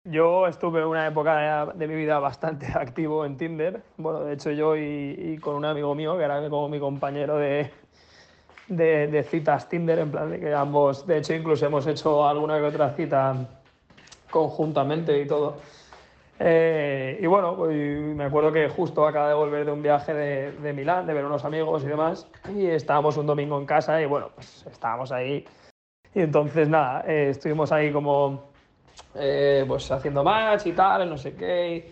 Yo 0.10 0.48
estuve 0.48 0.86
una 0.86 1.06
época 1.06 1.74
de, 1.74 1.88
mi 1.88 1.96
vida 1.96 2.20
bastante 2.20 2.68
activo 2.74 3.26
en 3.26 3.36
Tinder. 3.36 3.82
Bueno, 3.98 4.22
de 4.22 4.34
hecho 4.34 4.52
yo 4.52 4.78
y, 4.78 5.38
con 5.42 5.56
un 5.56 5.66
amigo 5.66 5.94
mío, 5.96 6.18
que 6.18 6.24
era 6.24 6.48
como 6.50 6.70
mi 6.70 6.80
compañero 6.80 7.38
de, 7.38 7.70
de, 8.70 9.08
de 9.08 9.24
citas 9.24 9.68
Tinder, 9.68 10.00
en 10.00 10.12
plan 10.12 10.30
de 10.30 10.40
que 10.40 10.54
ambos, 10.54 11.06
de 11.06 11.18
hecho 11.18 11.34
incluso 11.34 11.66
hemos 11.66 11.86
hecho 11.88 12.26
alguna 12.26 12.58
que 12.58 12.64
otra 12.64 12.92
cita 12.92 13.36
conjuntamente 14.30 15.20
y 15.20 15.28
todo. 15.28 15.58
Eh, 16.40 17.18
y 17.20 17.26
bueno, 17.26 17.58
pues, 17.58 17.76
me 17.76 18.24
acuerdo 18.24 18.54
que 18.54 18.70
justo 18.70 19.06
acaba 19.06 19.28
de 19.28 19.34
volver 19.34 19.66
de 19.66 19.72
un 19.72 19.82
viaje 19.82 20.14
de, 20.14 20.52
de 20.54 20.72
Milán, 20.72 21.06
de 21.06 21.14
ver 21.14 21.26
unos 21.26 21.44
amigos 21.44 21.84
y 21.84 21.88
demás, 21.88 22.28
y 22.56 22.68
estábamos 22.68 23.18
un 23.18 23.26
domingo 23.26 23.60
en 23.60 23.66
casa 23.66 24.02
y 24.02 24.06
bueno, 24.06 24.30
pues 24.36 24.66
estábamos 24.72 25.12
ahí. 25.12 25.44
Y 26.14 26.22
entonces 26.22 26.70
nada, 26.70 27.04
eh, 27.08 27.30
estuvimos 27.32 27.72
ahí 27.74 27.92
como 27.92 28.56
eh, 29.16 29.66
pues 29.68 29.90
haciendo 29.92 30.24
match 30.24 30.68
y 30.68 30.72
tal, 30.74 31.10
no 31.10 31.18
sé 31.18 31.36
qué. 31.36 31.92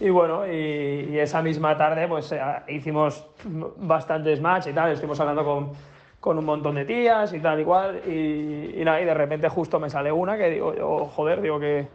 Y, 0.00 0.06
y 0.06 0.10
bueno, 0.10 0.46
y, 0.46 1.10
y 1.10 1.18
esa 1.18 1.42
misma 1.42 1.76
tarde 1.76 2.08
pues 2.08 2.32
eh, 2.32 2.40
hicimos 2.68 3.26
bastantes 3.44 4.40
match 4.40 4.68
y 4.68 4.72
tal, 4.72 4.92
estuvimos 4.92 5.20
hablando 5.20 5.44
con, 5.44 5.72
con 6.18 6.38
un 6.38 6.44
montón 6.44 6.74
de 6.76 6.84
tías 6.84 7.32
y 7.32 7.40
tal 7.40 7.60
igual. 7.60 8.02
Y, 8.06 8.80
y 8.80 8.84
nada, 8.84 9.00
y 9.00 9.04
de 9.04 9.14
repente 9.14 9.48
justo 9.48 9.78
me 9.80 9.90
sale 9.90 10.10
una 10.12 10.36
que 10.36 10.50
digo, 10.50 10.74
yo, 10.74 11.06
joder, 11.06 11.40
digo 11.40 11.58
que, 11.58 11.88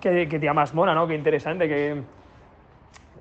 que, 0.00 0.28
que 0.28 0.38
tía 0.38 0.52
más 0.52 0.74
mona, 0.74 0.94
¿no? 0.94 1.06
Qué 1.06 1.14
interesante, 1.14 1.68
que 1.68 2.02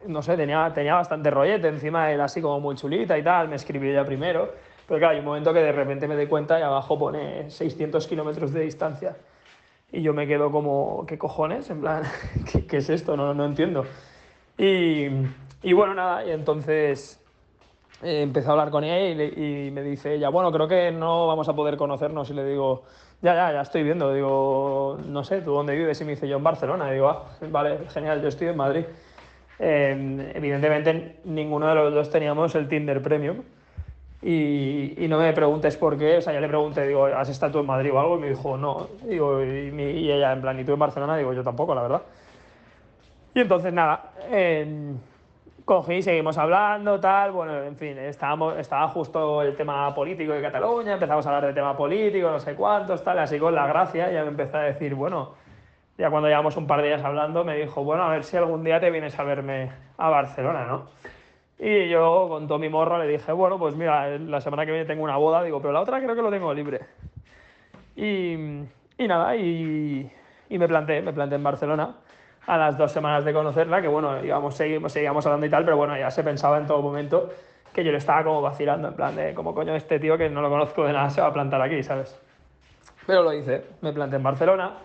no 0.07 0.21
sé, 0.21 0.37
tenía, 0.37 0.71
tenía 0.73 0.95
bastante 0.95 1.29
rollete, 1.29 1.67
encima 1.67 2.11
era 2.11 2.25
así 2.25 2.41
como 2.41 2.59
muy 2.59 2.75
chulita 2.75 3.17
y 3.17 3.23
tal, 3.23 3.47
me 3.49 3.55
escribió 3.55 3.91
ella 3.91 4.05
primero. 4.05 4.53
Pero 4.87 4.99
claro, 4.99 5.13
hay 5.13 5.19
un 5.19 5.25
momento 5.25 5.53
que 5.53 5.59
de 5.59 5.71
repente 5.71 6.07
me 6.07 6.15
doy 6.15 6.27
cuenta 6.27 6.59
y 6.59 6.61
abajo 6.63 6.97
pone 6.97 7.49
600 7.49 8.07
kilómetros 8.07 8.53
de 8.53 8.61
distancia. 8.61 9.17
Y 9.91 10.01
yo 10.01 10.13
me 10.13 10.27
quedo 10.27 10.51
como, 10.51 11.05
¿qué 11.07 11.17
cojones? 11.17 11.69
En 11.69 11.81
plan, 11.81 12.03
¿qué, 12.51 12.65
qué 12.67 12.77
es 12.77 12.89
esto? 12.89 13.15
No, 13.15 13.33
no 13.33 13.45
entiendo. 13.45 13.85
Y, 14.57 15.07
y 15.63 15.73
bueno, 15.73 15.93
nada, 15.93 16.25
y 16.25 16.31
entonces 16.31 17.19
eh, 18.03 18.21
empecé 18.23 18.49
a 18.49 18.51
hablar 18.51 18.69
con 18.71 18.83
ella 18.83 18.99
y, 19.09 19.15
le- 19.15 19.67
y 19.67 19.71
me 19.71 19.83
dice 19.83 20.15
ella, 20.15 20.29
bueno, 20.29 20.51
creo 20.51 20.67
que 20.67 20.91
no 20.91 21.27
vamos 21.27 21.49
a 21.49 21.55
poder 21.55 21.77
conocernos. 21.77 22.29
Y 22.29 22.33
le 22.33 22.45
digo, 22.45 22.83
ya, 23.21 23.35
ya, 23.35 23.53
ya 23.53 23.61
estoy 23.61 23.83
viendo. 23.83 24.13
Digo, 24.13 24.99
no 25.07 25.23
sé, 25.23 25.41
¿tú 25.41 25.53
dónde 25.53 25.75
vives? 25.75 26.01
Y 26.01 26.05
me 26.05 26.11
dice, 26.11 26.27
yo 26.27 26.37
en 26.37 26.43
Barcelona. 26.43 26.89
Y 26.91 26.95
digo, 26.95 27.09
ah, 27.09 27.29
vale, 27.51 27.79
genial, 27.93 28.21
yo 28.21 28.27
estoy 28.29 28.47
en 28.49 28.57
Madrid. 28.57 28.85
Eh, 29.59 30.31
evidentemente, 30.35 31.19
ninguno 31.25 31.67
de 31.69 31.75
los 31.75 31.93
dos 31.93 32.09
teníamos 32.09 32.55
el 32.55 32.67
Tinder 32.67 33.01
Premium. 33.01 33.43
Y, 34.21 34.95
y 34.97 35.07
no 35.07 35.19
me 35.19 35.31
preguntes 35.33 35.77
por 35.77 35.97
qué, 35.97 36.17
o 36.17 36.21
sea, 36.21 36.33
yo 36.33 36.39
le 36.39 36.47
pregunté, 36.47 36.87
digo, 36.87 37.05
¿has 37.05 37.29
estado 37.29 37.51
tú 37.51 37.59
en 37.59 37.67
Madrid 37.67 37.93
o 37.93 37.99
algo? 37.99 38.17
Y 38.17 38.21
me 38.21 38.29
dijo, 38.29 38.57
no. 38.57 38.87
Digo, 39.03 39.43
y, 39.43 39.69
y 39.69 40.11
ella, 40.11 40.33
en 40.33 40.41
plan, 40.41 40.59
¿y 40.59 40.63
tú 40.63 40.73
en 40.73 40.79
Barcelona? 40.79 41.17
Digo, 41.17 41.33
yo 41.33 41.43
tampoco, 41.43 41.75
la 41.75 41.83
verdad. 41.83 42.01
Y 43.35 43.41
entonces, 43.41 43.71
nada, 43.71 44.13
eh, 44.31 44.95
cogí, 45.67 46.01
seguimos 46.01 46.37
hablando, 46.37 46.99
tal, 46.99 47.33
bueno, 47.33 47.61
en 47.61 47.75
fin, 47.75 47.97
estábamos, 47.97 48.57
estaba 48.57 48.87
justo 48.87 49.41
el 49.41 49.55
tema 49.55 49.93
político 49.93 50.31
de 50.31 50.41
Cataluña, 50.41 50.93
empezamos 50.93 51.25
a 51.25 51.29
hablar 51.29 51.45
de 51.47 51.53
tema 51.53 51.75
político, 51.75 52.31
no 52.31 52.39
sé 52.39 52.55
cuántos, 52.55 53.03
tal, 53.03 53.19
así 53.19 53.37
con 53.37 53.53
la 53.53 53.67
gracia, 53.67 54.09
ya 54.09 54.23
me 54.23 54.29
empezó 54.29 54.57
a 54.57 54.61
decir, 54.61 54.95
bueno, 54.95 55.33
ya 55.97 56.09
cuando 56.09 56.29
llevamos 56.29 56.55
un 56.55 56.67
par 56.67 56.81
de 56.81 56.87
días 56.87 57.03
hablando, 57.03 57.43
me 57.43 57.57
dijo, 57.57 57.83
bueno, 57.83 58.03
a 58.03 58.09
ver 58.09 58.23
si 58.23 58.37
algún 58.37 58.63
día 58.63 58.79
te 58.79 58.89
vienes 58.89 59.19
a 59.19 59.23
verme 59.23 59.69
a 59.97 60.09
Barcelona, 60.09 60.65
¿no? 60.65 60.85
Y 61.59 61.89
yo, 61.89 62.27
con 62.29 62.47
todo 62.47 62.59
mi 62.59 62.69
morro, 62.69 62.99
le 62.99 63.07
dije, 63.07 63.31
bueno, 63.31 63.57
pues 63.57 63.75
mira, 63.75 64.17
la 64.17 64.41
semana 64.41 64.65
que 64.65 64.71
viene 64.71 64.85
tengo 64.85 65.03
una 65.03 65.17
boda, 65.17 65.43
digo, 65.43 65.59
pero 65.59 65.73
la 65.73 65.81
otra 65.81 65.99
creo 65.99 66.15
que 66.15 66.21
lo 66.21 66.29
tengo 66.29 66.53
libre. 66.53 66.81
Y, 67.95 68.33
y 68.97 69.07
nada, 69.07 69.35
y, 69.35 70.11
y 70.49 70.57
me 70.57 70.67
planté, 70.67 71.01
me 71.01 71.13
planté 71.13 71.35
en 71.35 71.43
Barcelona 71.43 71.95
a 72.45 72.57
las 72.57 72.77
dos 72.77 72.91
semanas 72.91 73.25
de 73.25 73.33
conocerla, 73.33 73.81
que 73.81 73.87
bueno, 73.87 74.23
íbamos, 74.23 74.55
seguimos, 74.55 74.93
seguíamos 74.93 75.25
hablando 75.25 75.45
y 75.45 75.49
tal, 75.49 75.65
pero 75.65 75.77
bueno, 75.77 75.97
ya 75.97 76.11
se 76.11 76.23
pensaba 76.23 76.57
en 76.57 76.67
todo 76.67 76.81
momento 76.81 77.29
que 77.73 77.83
yo 77.83 77.91
le 77.91 77.97
estaba 77.97 78.23
como 78.23 78.41
vacilando, 78.41 78.87
en 78.87 78.93
plan 78.93 79.15
de, 79.15 79.33
como 79.33 79.53
coño 79.53 79.75
este 79.75 79.99
tío 79.99 80.17
que 80.17 80.29
no 80.29 80.41
lo 80.41 80.49
conozco 80.49 80.85
de 80.85 80.93
nada 80.93 81.09
se 81.09 81.21
va 81.21 81.27
a 81.27 81.33
plantar 81.33 81.61
aquí, 81.61 81.83
¿sabes? 81.83 82.17
Pero 83.05 83.23
lo 83.23 83.33
hice, 83.33 83.63
me 83.81 83.91
planté 83.91 84.15
en 84.15 84.23
Barcelona, 84.23 84.77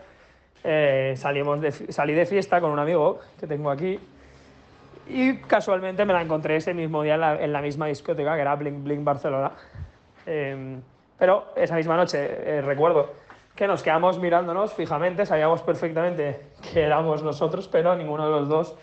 eh, 0.64 1.14
salimos 1.16 1.60
de, 1.60 1.70
salí 1.70 2.14
de 2.14 2.26
fiesta 2.26 2.60
con 2.60 2.70
un 2.70 2.78
amigo 2.78 3.20
que 3.38 3.46
tengo 3.46 3.70
aquí 3.70 3.98
Y 5.06 5.38
casualmente 5.38 6.04
me 6.04 6.12
la 6.12 6.22
encontré 6.22 6.56
ese 6.56 6.74
mismo 6.74 7.02
día 7.02 7.14
en 7.14 7.20
la, 7.20 7.42
en 7.42 7.52
la 7.52 7.60
misma 7.60 7.86
discoteca, 7.86 8.34
que 8.34 8.40
era 8.40 8.54
Blink 8.56 8.82
Blink 8.82 9.04
Barcelona. 9.04 9.52
Eh, 10.26 10.78
pero 11.18 11.52
esa 11.56 11.76
misma 11.76 11.96
noche 11.96 12.18
eh, 12.18 12.62
recuerdo 12.62 13.12
que 13.54 13.66
nos 13.66 13.82
quedamos 13.82 14.18
mirándonos 14.18 14.72
fijamente, 14.72 15.26
sabíamos 15.26 15.62
perfectamente 15.62 16.40
que 16.72 16.82
éramos 16.82 17.22
nosotros, 17.22 17.68
pero 17.68 17.94
ninguno 17.94 18.24
de 18.24 18.30
los 18.30 18.48
dos 18.48 18.76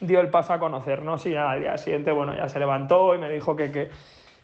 dio 0.00 0.20
el 0.20 0.28
paso 0.28 0.52
a 0.52 0.58
conocernos 0.58 1.24
y 1.26 1.34
al 1.34 1.60
día 1.60 1.76
siguiente, 1.78 2.12
bueno, 2.12 2.34
ya 2.34 2.48
se 2.48 2.58
levantó 2.58 3.14
y 3.14 3.18
me 3.18 3.30
dijo 3.30 3.56
que, 3.56 3.70
que, 3.70 3.90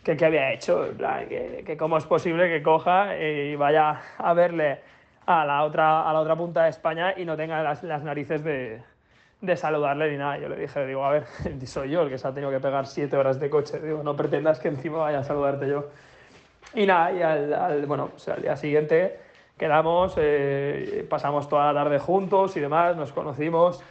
que, 0.02 0.16
que 0.16 0.24
había 0.24 0.52
hecho, 0.52 0.88
que, 1.28 1.62
que 1.66 1.76
cómo 1.76 1.98
es 1.98 2.04
posible 2.04 2.48
que 2.48 2.62
coja 2.62 3.16
y 3.18 3.54
vaya 3.56 4.00
a 4.18 4.32
verle 4.32 4.80
a 5.26 5.44
la 5.44 5.64
otra, 5.64 6.08
a 6.08 6.12
la 6.12 6.20
otra 6.20 6.36
punta 6.36 6.64
de 6.64 6.70
España 6.70 7.14
y 7.16 7.24
no 7.24 7.36
tenga 7.36 7.62
las, 7.62 7.82
las 7.82 8.02
narices 8.02 8.42
de, 8.44 8.82
de 9.40 9.56
saludarle 9.56 10.10
ni 10.10 10.16
nada. 10.16 10.38
Yo 10.38 10.48
le 10.48 10.56
dije, 10.56 10.86
digo, 10.86 11.04
a 11.04 11.10
ver, 11.10 11.24
soy 11.66 11.90
yo 11.90 12.02
el 12.02 12.08
que 12.08 12.18
se 12.18 12.28
ha 12.28 12.32
tenido 12.32 12.50
que 12.50 12.60
pegar 12.60 12.86
siete 12.86 13.16
horas 13.16 13.38
de 13.40 13.50
coche, 13.50 13.80
digo, 13.80 14.02
no 14.02 14.16
pretendas 14.16 14.58
que 14.58 14.68
encima 14.68 14.98
vaya 14.98 15.20
a 15.20 15.24
saludarte 15.24 15.68
yo. 15.68 15.86
Y 16.74 16.86
nada, 16.86 17.12
y 17.12 17.22
al, 17.22 17.86
bueno, 17.86 18.10
al 18.26 18.42
día 18.42 18.56
siguiente 18.56 19.18
quedamos, 19.56 20.14
eh, 20.18 21.06
pasamos 21.08 21.48
toda 21.48 21.72
la 21.72 21.82
tarde 21.82 21.98
juntos 21.98 22.56
y 22.56 22.60
demás, 22.60 22.96
nos 22.96 23.12
conocimos 23.12 23.82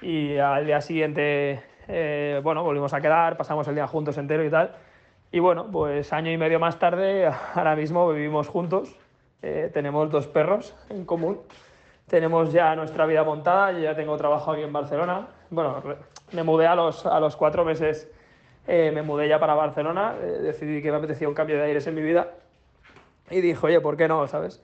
y 0.00 0.38
al 0.38 0.66
día 0.66 0.80
siguiente, 0.80 1.62
eh, 1.88 2.40
bueno, 2.42 2.62
volvimos 2.62 2.94
a 2.94 3.00
quedar, 3.00 3.36
pasamos 3.36 3.66
el 3.68 3.74
día 3.74 3.86
juntos 3.86 4.16
entero 4.18 4.44
y 4.44 4.50
tal. 4.50 4.76
Y 5.32 5.38
bueno, 5.38 5.70
pues 5.70 6.12
año 6.12 6.30
y 6.30 6.36
medio 6.36 6.58
más 6.58 6.78
tarde, 6.78 7.26
ahora 7.54 7.76
mismo 7.76 8.08
vivimos 8.12 8.48
juntos, 8.48 8.96
eh, 9.42 9.70
tenemos 9.72 10.10
dos 10.10 10.26
perros 10.26 10.74
en 10.88 11.04
común, 11.04 11.40
tenemos 12.10 12.52
ya 12.52 12.74
nuestra 12.74 13.06
vida 13.06 13.22
montada, 13.22 13.70
yo 13.70 13.78
ya 13.78 13.94
tengo 13.94 14.16
trabajo 14.16 14.50
aquí 14.50 14.62
en 14.62 14.72
Barcelona. 14.72 15.28
Bueno, 15.48 15.80
me 16.32 16.42
mudé 16.42 16.66
a 16.66 16.74
los, 16.74 17.06
a 17.06 17.20
los 17.20 17.36
cuatro 17.36 17.64
meses, 17.64 18.10
eh, 18.66 18.90
me 18.92 19.02
mudé 19.02 19.28
ya 19.28 19.38
para 19.38 19.54
Barcelona, 19.54 20.16
eh, 20.20 20.26
decidí 20.42 20.82
que 20.82 20.90
me 20.90 20.96
apetecía 20.98 21.28
un 21.28 21.34
cambio 21.34 21.56
de 21.56 21.62
aires 21.62 21.86
en 21.86 21.94
mi 21.94 22.02
vida 22.02 22.32
y 23.30 23.40
dije, 23.40 23.64
oye, 23.64 23.80
¿por 23.80 23.96
qué 23.96 24.08
no, 24.08 24.26
sabes? 24.26 24.60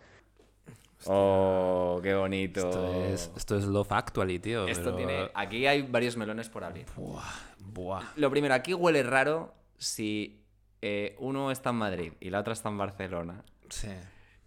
Oh, 1.06 2.00
qué 2.02 2.14
bonito. 2.14 2.60
Esto 2.68 2.94
es, 3.04 3.32
esto 3.36 3.56
es 3.56 3.64
Love 3.64 3.92
Actually, 3.92 4.40
tío. 4.40 4.66
Esto 4.66 4.86
pero- 4.86 4.96
tiene. 4.96 5.30
Aquí 5.34 5.66
hay 5.66 5.82
varios 5.82 6.16
melones 6.16 6.48
por 6.48 6.64
abrir. 6.64 6.86
Buah, 6.96 7.22
buah. 7.60 8.02
Lo 8.16 8.28
primero, 8.28 8.54
aquí 8.54 8.74
huele 8.74 9.04
raro 9.04 9.54
si 9.78 10.42
eh, 10.82 11.14
uno 11.20 11.52
está 11.52 11.70
en 11.70 11.76
Madrid 11.76 12.12
y 12.18 12.30
la 12.30 12.40
otra 12.40 12.54
está 12.54 12.70
en 12.70 12.78
Barcelona 12.78 13.44
Sí. 13.68 13.88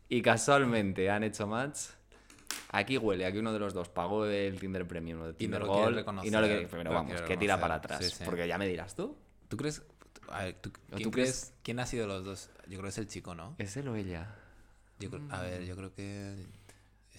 y 0.10 0.22
casualmente 0.22 1.10
han 1.10 1.24
hecho 1.24 1.48
match. 1.48 1.92
Aquí 2.72 2.98
huele, 2.98 3.26
aquí 3.26 3.38
uno 3.40 3.52
de 3.54 3.60
los 3.60 3.74
dos 3.74 3.90
pagó 3.90 4.26
el 4.26 4.60
Tinder 4.60 4.88
Premium 4.88 5.22
o 5.22 5.26
de 5.26 5.32
Y 5.40 5.48
no 5.48 5.58
Tinder 5.58 5.64
Gold 5.66 5.96
reconocer, 5.96 6.28
y 6.28 6.32
no 6.32 6.42
lo 6.42 6.48
quiere, 6.48 6.68
pero 6.68 6.92
vamos, 6.92 7.22
que 7.22 7.38
tira 7.38 7.60
para 7.60 7.76
atrás, 7.76 8.04
Sí, 8.06 8.12
sí. 8.12 8.24
porque 8.26 8.48
ya 8.48 8.58
me 8.58 8.68
dirás 8.68 8.96
tú. 8.96 9.18
¿Tú 9.48 9.58
crees? 9.58 9.82
A 10.30 10.44
ver, 10.44 10.56
¿tú, 10.62 10.72
¿quién 10.72 11.04
tú 11.04 11.12
crees? 11.12 11.30
crees? 11.32 11.54
¿Quién 11.64 11.80
ha 11.80 11.86
sido 11.88 12.06
los 12.06 12.24
dos? 12.24 12.50
Yo 12.68 12.74
creo 12.78 12.84
que 12.84 12.90
es 12.90 12.98
el 13.00 13.08
chico, 13.08 13.34
¿no? 13.34 13.56
¿Es 13.58 13.76
él 13.78 13.88
o 13.88 13.96
ella? 13.96 14.36
Yo 15.00 15.10
a 15.32 15.42
ver, 15.42 15.66
yo 15.66 15.76
creo 15.76 15.94
que. 15.96 16.46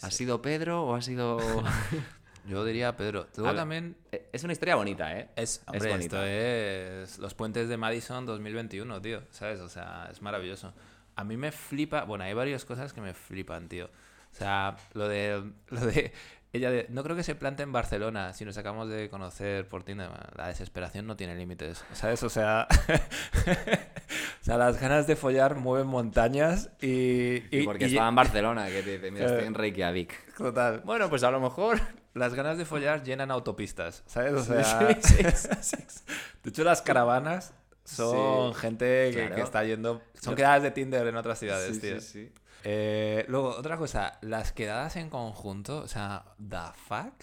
¿Ha 0.03 0.11
sido 0.11 0.41
Pedro 0.41 0.85
o 0.85 0.95
ha 0.95 1.03
sido.? 1.03 1.39
Yo 2.49 2.65
diría 2.65 2.97
Pedro. 2.97 3.27
Luego 3.37 3.55
también. 3.55 3.97
eh, 4.13 4.31
es 4.33 4.45
una 4.45 4.55
historia 4.55 4.75
bonita, 4.75 5.15
¿eh? 5.19 5.29
Es, 5.37 5.63
hombre, 5.67 5.91
bonita. 5.91 6.27
esto 6.27 7.13
es 7.13 7.19
los 7.19 7.35
puentes 7.35 7.69
de 7.69 7.77
Madison 7.77 8.25
2021, 8.25 9.03
tío. 9.03 9.23
¿Sabes? 9.31 9.61
O 9.61 9.69
sea, 9.69 10.09
es 10.11 10.23
maravilloso. 10.23 10.73
A 11.17 11.25
mí 11.25 11.37
me 11.37 11.53
flipa. 11.53 12.05
Bueno, 12.05 12.25
hay 12.25 12.33
varias 12.33 12.65
cosas 12.65 12.95
que 12.95 13.03
me 13.03 13.13
flipan, 13.13 13.69
tío. 13.69 13.91
O 14.33 14.35
sea, 14.37 14.77
lo 14.95 15.09
de. 15.09 15.43
Lo 15.71 15.81
de 15.87 16.13
ella 16.53 16.69
de, 16.73 16.87
no 16.89 17.05
creo 17.05 17.15
que 17.15 17.23
se 17.23 17.37
plante 17.37 17.63
en 17.63 17.71
Barcelona 17.71 18.33
si 18.35 18.45
nos 18.45 18.59
acabamos 18.59 18.89
de 18.89 19.09
conocer 19.09 19.69
por 19.69 19.85
Tinder. 19.85 20.11
La 20.37 20.49
desesperación 20.49 21.07
no 21.07 21.15
tiene 21.17 21.37
límites, 21.37 21.85
¿sabes? 21.93 22.25
O 22.25 22.29
sea, 22.29 22.67
o 24.41 24.45
sea, 24.45 24.57
las 24.59 24.81
ganas 24.81 25.07
de 25.07 25.15
follar 25.17 25.55
mueven 25.57 25.87
montañas 25.87 26.71
y... 26.81 27.43
Y 27.57 27.63
porque 27.65 27.85
y- 27.87 27.89
estaba 27.93 28.09
en 28.09 28.15
Barcelona, 28.17 28.67
que 28.67 28.83
te 28.83 28.93
dice, 28.99 29.11
mira, 29.13 29.27
estoy 29.27 29.45
Eh. 29.45 29.47
en 29.47 29.55
Reykjavik. 29.55 30.35
Total. 30.37 30.81
Bueno, 30.85 31.09
pues 31.09 31.23
a 31.23 31.31
lo 31.31 31.39
mejor. 31.41 31.81
Las 32.15 32.35
ganas 32.35 32.59
de 32.59 32.65
follar 32.65 33.05
llenan 33.05 33.31
autopistas, 33.31 34.03
¿sabes? 34.07 34.33
O 34.33 34.43
sea, 34.43 34.65
Sí, 35.05 35.15
sí, 35.23 35.25
sí, 35.63 35.77
sí. 35.87 36.03
de 36.43 36.51
hecho 36.51 36.65
las 36.65 36.83
caravanas 36.83 37.55
son 37.85 38.53
gente 38.55 39.11
que, 39.13 39.19
claro. 39.21 39.35
que 39.37 39.43
está 39.43 39.63
yendo... 39.63 40.03
Son 40.21 40.35
quedadas 40.35 40.65
de 40.65 40.73
Tinder 40.73 41.07
en 41.07 41.15
otras 41.15 41.39
ciudades, 41.39 41.81
tío. 41.81 42.01
sí, 42.01 42.27
sí. 42.27 42.33
Eh, 42.65 43.25
luego, 43.29 43.51
otra 43.51 43.77
cosa, 43.77 44.19
las 44.23 44.53
quedadas 44.53 44.97
en 44.97 45.11
conjunto, 45.11 45.79
o 45.79 45.89
sea, 45.89 46.25
¿the 46.39 46.57
fuck? 46.75 47.15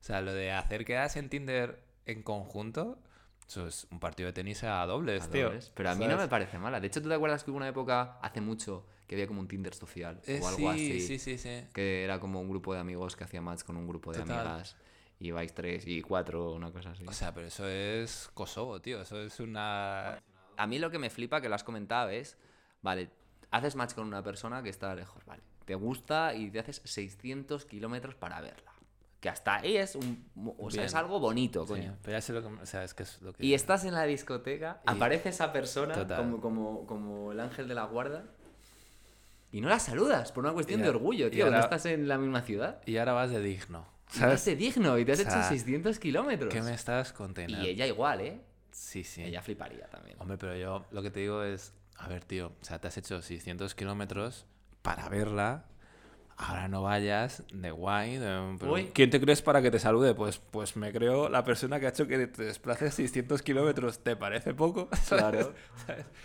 O 0.00 0.04
sea, 0.06 0.20
lo 0.20 0.32
de 0.32 0.52
hacer 0.52 0.84
quedadas 0.84 1.16
en 1.16 1.28
Tinder 1.28 1.82
en 2.06 2.22
conjunto, 2.22 2.98
eso 3.48 3.66
es 3.66 3.86
un 3.90 4.00
partido 4.00 4.28
de 4.28 4.32
tenis 4.32 4.62
a 4.64 4.84
dobles, 4.86 5.24
A 5.24 5.30
tío. 5.30 5.46
dobles. 5.46 5.72
Pero 5.74 5.90
a 5.90 5.94
mí 5.94 6.06
no 6.06 6.16
me 6.16 6.28
parece 6.28 6.58
mala. 6.58 6.80
De 6.80 6.86
hecho, 6.86 7.02
¿tú 7.02 7.08
te 7.08 7.14
acuerdas 7.14 7.44
que 7.44 7.50
hubo 7.50 7.56
una 7.58 7.68
época, 7.68 8.18
hace 8.22 8.40
mucho, 8.40 8.86
que 9.06 9.14
había 9.16 9.26
como 9.26 9.40
un 9.40 9.48
Tinder 9.48 9.74
social 9.74 10.20
Eh, 10.26 10.40
o 10.42 10.48
algo 10.48 10.58
sí, 10.58 10.66
así? 10.68 11.00
sí, 11.00 11.18
sí, 11.18 11.38
sí. 11.38 11.64
Que 11.72 12.04
era 12.04 12.18
como 12.20 12.40
un 12.40 12.48
grupo 12.48 12.74
de 12.74 12.80
amigos 12.80 13.16
que 13.16 13.24
hacía 13.24 13.40
match 13.40 13.62
con 13.62 13.76
un 13.76 13.86
grupo 13.86 14.12
de 14.12 14.20
Total. 14.20 14.38
amigas. 14.46 14.76
Y 15.18 15.30
vais 15.30 15.52
tres 15.54 15.86
y 15.86 16.02
cuatro, 16.02 16.52
una 16.52 16.70
cosa 16.72 16.90
así. 16.90 17.04
O 17.06 17.12
sea, 17.12 17.32
pero 17.32 17.46
eso 17.46 17.66
es 17.68 18.28
Kosovo, 18.34 18.80
tío. 18.80 19.00
Eso 19.00 19.20
es 19.22 19.40
una... 19.40 20.22
a 20.56 20.66
mí 20.66 20.78
lo 20.78 20.90
que 20.90 20.98
me 20.98 21.08
flipa, 21.10 21.40
que 21.40 21.48
lo 21.48 21.54
has 21.54 21.64
comentado, 21.64 22.10
es, 22.10 22.36
vale, 22.82 23.10
haces 23.56 23.74
match 23.76 23.94
con 23.94 24.06
una 24.06 24.22
persona 24.22 24.62
que 24.62 24.68
está 24.68 24.94
lejos, 24.94 25.24
vale. 25.26 25.42
Te 25.64 25.74
gusta 25.74 26.34
y 26.34 26.50
te 26.50 26.60
haces 26.60 26.80
600 26.84 27.64
kilómetros 27.64 28.14
para 28.14 28.40
verla. 28.40 28.72
Que 29.20 29.28
hasta 29.30 29.56
ahí 29.56 29.76
es 29.76 29.96
un... 29.96 30.24
O 30.58 30.70
sea, 30.70 30.80
Bien. 30.82 30.86
es 30.86 30.94
algo 30.94 31.18
bonito, 31.18 31.62
Sí, 31.62 31.68
coño. 31.68 31.96
pero 32.02 32.16
ya 32.16 32.20
sé 32.20 32.32
lo 32.32 32.42
que... 32.42 32.48
O 32.62 32.66
sea, 32.66 32.84
es 32.84 32.94
que 32.94 33.02
es 33.02 33.20
lo 33.22 33.32
que... 33.32 33.44
Y 33.44 33.54
estás 33.54 33.84
en 33.84 33.94
la 33.94 34.04
discoteca, 34.04 34.80
Y- 34.86 34.90
aparece 34.90 35.30
esa 35.30 35.52
persona 35.52 35.94
Total. 35.94 36.18
como, 36.18 36.40
como, 36.40 36.86
como 36.86 37.32
el 37.32 37.40
ángel 37.40 37.66
de 37.66 37.74
la 37.74 37.84
guarda 37.84 38.24
y 39.52 39.60
no 39.60 39.68
la 39.68 39.78
saludas 39.78 40.32
por 40.32 40.44
una 40.44 40.52
cuestión 40.52 40.82
de 40.82 40.88
orgullo, 40.88 41.30
tío. 41.30 41.46
No 41.46 41.52
ahora- 41.52 41.64
estás 41.64 41.86
en 41.86 42.08
la 42.08 42.18
misma 42.18 42.42
ciudad. 42.42 42.80
Y 42.86 42.98
ahora 42.98 43.12
vas 43.14 43.30
de 43.30 43.40
digno. 43.40 43.86
¿Sabes? 44.08 44.44
digno 44.44 44.98
y 44.98 45.04
te 45.04 45.12
has 45.12 45.20
O 45.20 45.22
sea, 45.24 45.40
hecho 45.40 45.48
600 45.48 45.98
kilómetros. 45.98 46.52
¿Qué 46.52 46.62
me 46.62 46.74
estás 46.74 47.12
conteniendo? 47.12 47.64
Y 47.66 47.70
ella 47.70 47.86
igual, 47.86 48.20
¿eh? 48.20 48.40
Sí, 48.70 49.02
sí. 49.02 49.22
Ella 49.24 49.42
fliparía 49.42 49.86
también. 49.88 50.16
Hombre, 50.20 50.36
pero 50.38 50.54
yo 50.56 50.84
lo 50.90 51.02
que 51.02 51.10
te 51.10 51.20
digo 51.20 51.42
es, 51.42 51.72
a 51.98 52.08
ver, 52.08 52.24
tío, 52.24 52.52
o 52.60 52.64
sea, 52.64 52.78
te 52.80 52.88
has 52.88 52.96
hecho 52.96 53.20
600 53.22 53.74
kilómetros 53.74 54.46
para 54.82 55.08
verla. 55.08 55.64
Ahora 56.38 56.68
no 56.68 56.82
vayas 56.82 57.44
de 57.50 57.70
guay. 57.70 58.18
de- 58.18 58.56
pero. 58.60 58.74
¿Quién 58.92 59.08
te 59.08 59.18
crees 59.18 59.40
para 59.40 59.62
que 59.62 59.70
te 59.70 59.78
salude? 59.78 60.12
Pues, 60.14 60.36
pues 60.38 60.76
me 60.76 60.92
creo 60.92 61.30
la 61.30 61.42
persona 61.44 61.80
que 61.80 61.86
ha 61.86 61.88
hecho 61.88 62.06
que 62.06 62.26
te 62.26 62.44
desplaces 62.44 62.92
600 62.92 63.40
kilómetros. 63.40 64.00
¿Te 64.00 64.16
parece 64.16 64.52
poco? 64.52 64.90
Claro. 65.08 65.54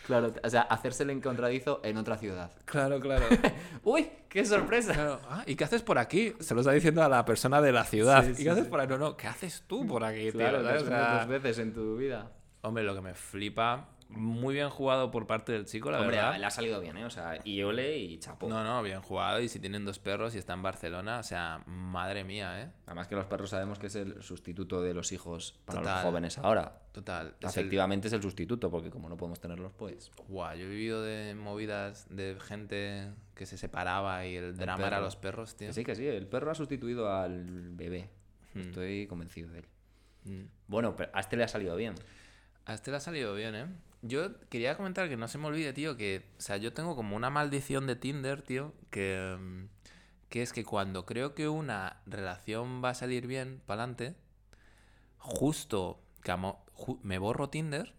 Claro, 0.05 0.33
o 0.43 0.49
sea, 0.49 0.63
hacerse 0.63 1.03
el 1.03 1.11
encontradizo 1.11 1.79
en 1.85 1.95
otra 1.95 2.17
ciudad. 2.17 2.51
claro, 2.65 2.99
claro. 2.99 3.25
¡Uy! 3.85 4.09
¡Qué 4.27 4.43
sorpresa! 4.43 4.93
Claro. 4.93 5.21
Ah, 5.29 5.43
¿Y 5.47 5.55
qué 5.55 5.63
haces 5.63 5.81
por 5.81 5.97
aquí? 5.97 6.33
Se 6.41 6.55
lo 6.55 6.59
está 6.59 6.73
diciendo 6.73 7.01
a 7.01 7.07
la 7.07 7.23
persona 7.23 7.61
de 7.61 7.71
la 7.71 7.85
ciudad. 7.85 8.25
Sí, 8.25 8.31
¿Y 8.31 8.35
sí, 8.35 8.43
qué 8.43 8.49
haces 8.49 8.65
sí. 8.65 8.69
por 8.69 8.81
ahí? 8.81 8.87
No, 8.89 8.97
no, 8.97 9.15
¿qué 9.15 9.27
haces 9.27 9.63
tú 9.65 9.87
por 9.87 10.03
aquí, 10.03 10.23
tío? 10.23 10.31
Claro, 10.33 10.61
¿Sabes? 10.61 10.81
lo 10.81 10.87
O 10.87 10.89
sea, 10.91 11.19
dos 11.19 11.27
veces 11.29 11.57
en 11.59 11.73
tu 11.73 11.95
vida. 11.95 12.29
Hombre, 12.63 12.83
lo 12.83 12.93
que 12.95 13.01
me 13.01 13.13
flipa, 13.13 13.87
muy 14.11 14.53
bien 14.55 14.69
jugado 14.69 15.09
por 15.11 15.25
parte 15.27 15.51
del 15.51 15.65
chico, 15.65 15.89
la 15.91 15.99
Hombre, 16.01 16.17
verdad. 16.17 16.37
le 16.37 16.45
ha 16.45 16.49
salido 16.51 16.79
bien, 16.79 16.97
¿eh? 16.97 17.05
O 17.05 17.09
sea, 17.09 17.39
y 17.43 17.63
ole 17.63 17.97
y 17.97 18.17
chapo. 18.19 18.47
No, 18.47 18.63
no, 18.63 18.83
bien 18.83 19.01
jugado. 19.01 19.39
Y 19.41 19.47
si 19.49 19.59
tienen 19.59 19.85
dos 19.85 19.99
perros 19.99 20.35
y 20.35 20.37
está 20.37 20.53
en 20.53 20.61
Barcelona, 20.61 21.19
o 21.19 21.23
sea, 21.23 21.63
madre 21.65 22.23
mía, 22.23 22.61
¿eh? 22.61 22.71
Además 22.85 23.07
que 23.07 23.15
los 23.15 23.25
perros 23.25 23.49
sabemos 23.49 23.79
que 23.79 23.87
es 23.87 23.95
el 23.95 24.21
sustituto 24.21 24.81
de 24.81 24.93
los 24.93 25.11
hijos 25.11 25.59
para 25.65 25.79
Total. 25.79 25.93
los 25.95 26.03
jóvenes 26.03 26.37
ahora. 26.37 26.77
Total. 26.91 27.35
es 27.39 27.43
el- 27.43 27.49
Efectivamente 27.61 28.07
es 28.09 28.13
el 28.13 28.21
sustituto, 28.21 28.69
porque 28.69 28.89
como 28.89 29.07
no 29.07 29.15
podemos 29.17 29.39
tenerlos, 29.39 29.71
pues... 29.77 30.11
Guau, 30.27 30.55
yo 30.57 30.65
he 30.65 30.69
vivido 30.69 31.01
de 31.01 31.33
movidas 31.35 32.05
de 32.09 32.37
gente 32.39 33.11
que 33.33 33.45
se 33.45 33.57
separaba 33.57 34.25
y 34.25 34.35
el 34.35 34.57
drama 34.57 34.81
era 34.87 34.97
perro. 34.97 35.05
los 35.05 35.15
perros, 35.15 35.55
tío. 35.55 35.67
Que 35.69 35.73
sí, 35.73 35.83
que 35.85 35.95
sí, 35.95 36.05
el 36.05 36.27
perro 36.27 36.51
ha 36.51 36.55
sustituido 36.55 37.11
al 37.15 37.69
bebé. 37.71 38.09
Hmm. 38.53 38.59
Estoy 38.59 39.07
convencido 39.07 39.49
de 39.51 39.59
él. 39.59 39.65
Mm. 40.25 40.41
Bueno, 40.67 40.95
pero 40.95 41.09
a 41.13 41.21
este 41.21 41.37
le 41.37 41.45
ha 41.45 41.47
salido 41.47 41.75
bien. 41.77 41.95
A 42.65 42.73
este 42.73 42.91
le 42.91 42.97
ha 42.97 42.99
salido 42.99 43.33
bien, 43.33 43.55
¿eh? 43.55 43.65
Yo 44.03 44.39
quería 44.49 44.77
comentar 44.77 45.09
que 45.09 45.17
no 45.17 45.27
se 45.27 45.37
me 45.37 45.47
olvide, 45.47 45.73
tío, 45.73 45.95
que, 45.97 46.23
o 46.37 46.41
sea, 46.41 46.57
yo 46.57 46.73
tengo 46.73 46.95
como 46.95 47.15
una 47.15 47.29
maldición 47.29 47.85
de 47.87 47.95
Tinder, 47.95 48.41
tío, 48.41 48.73
que, 48.89 49.37
mm, 49.39 49.65
que 50.29 50.41
es 50.41 50.53
que 50.53 50.65
cuando 50.65 51.05
creo 51.05 51.35
que 51.35 51.49
una 51.49 52.01
relación 52.07 52.83
va 52.83 52.89
a 52.91 52.95
salir 52.95 53.27
bien 53.27 53.61
para 53.67 53.83
adelante, 53.83 54.15
justo 55.17 56.01
amo- 56.25 56.63
ju- 56.75 56.99
me 57.03 57.17
borro 57.17 57.49
Tinder 57.49 57.93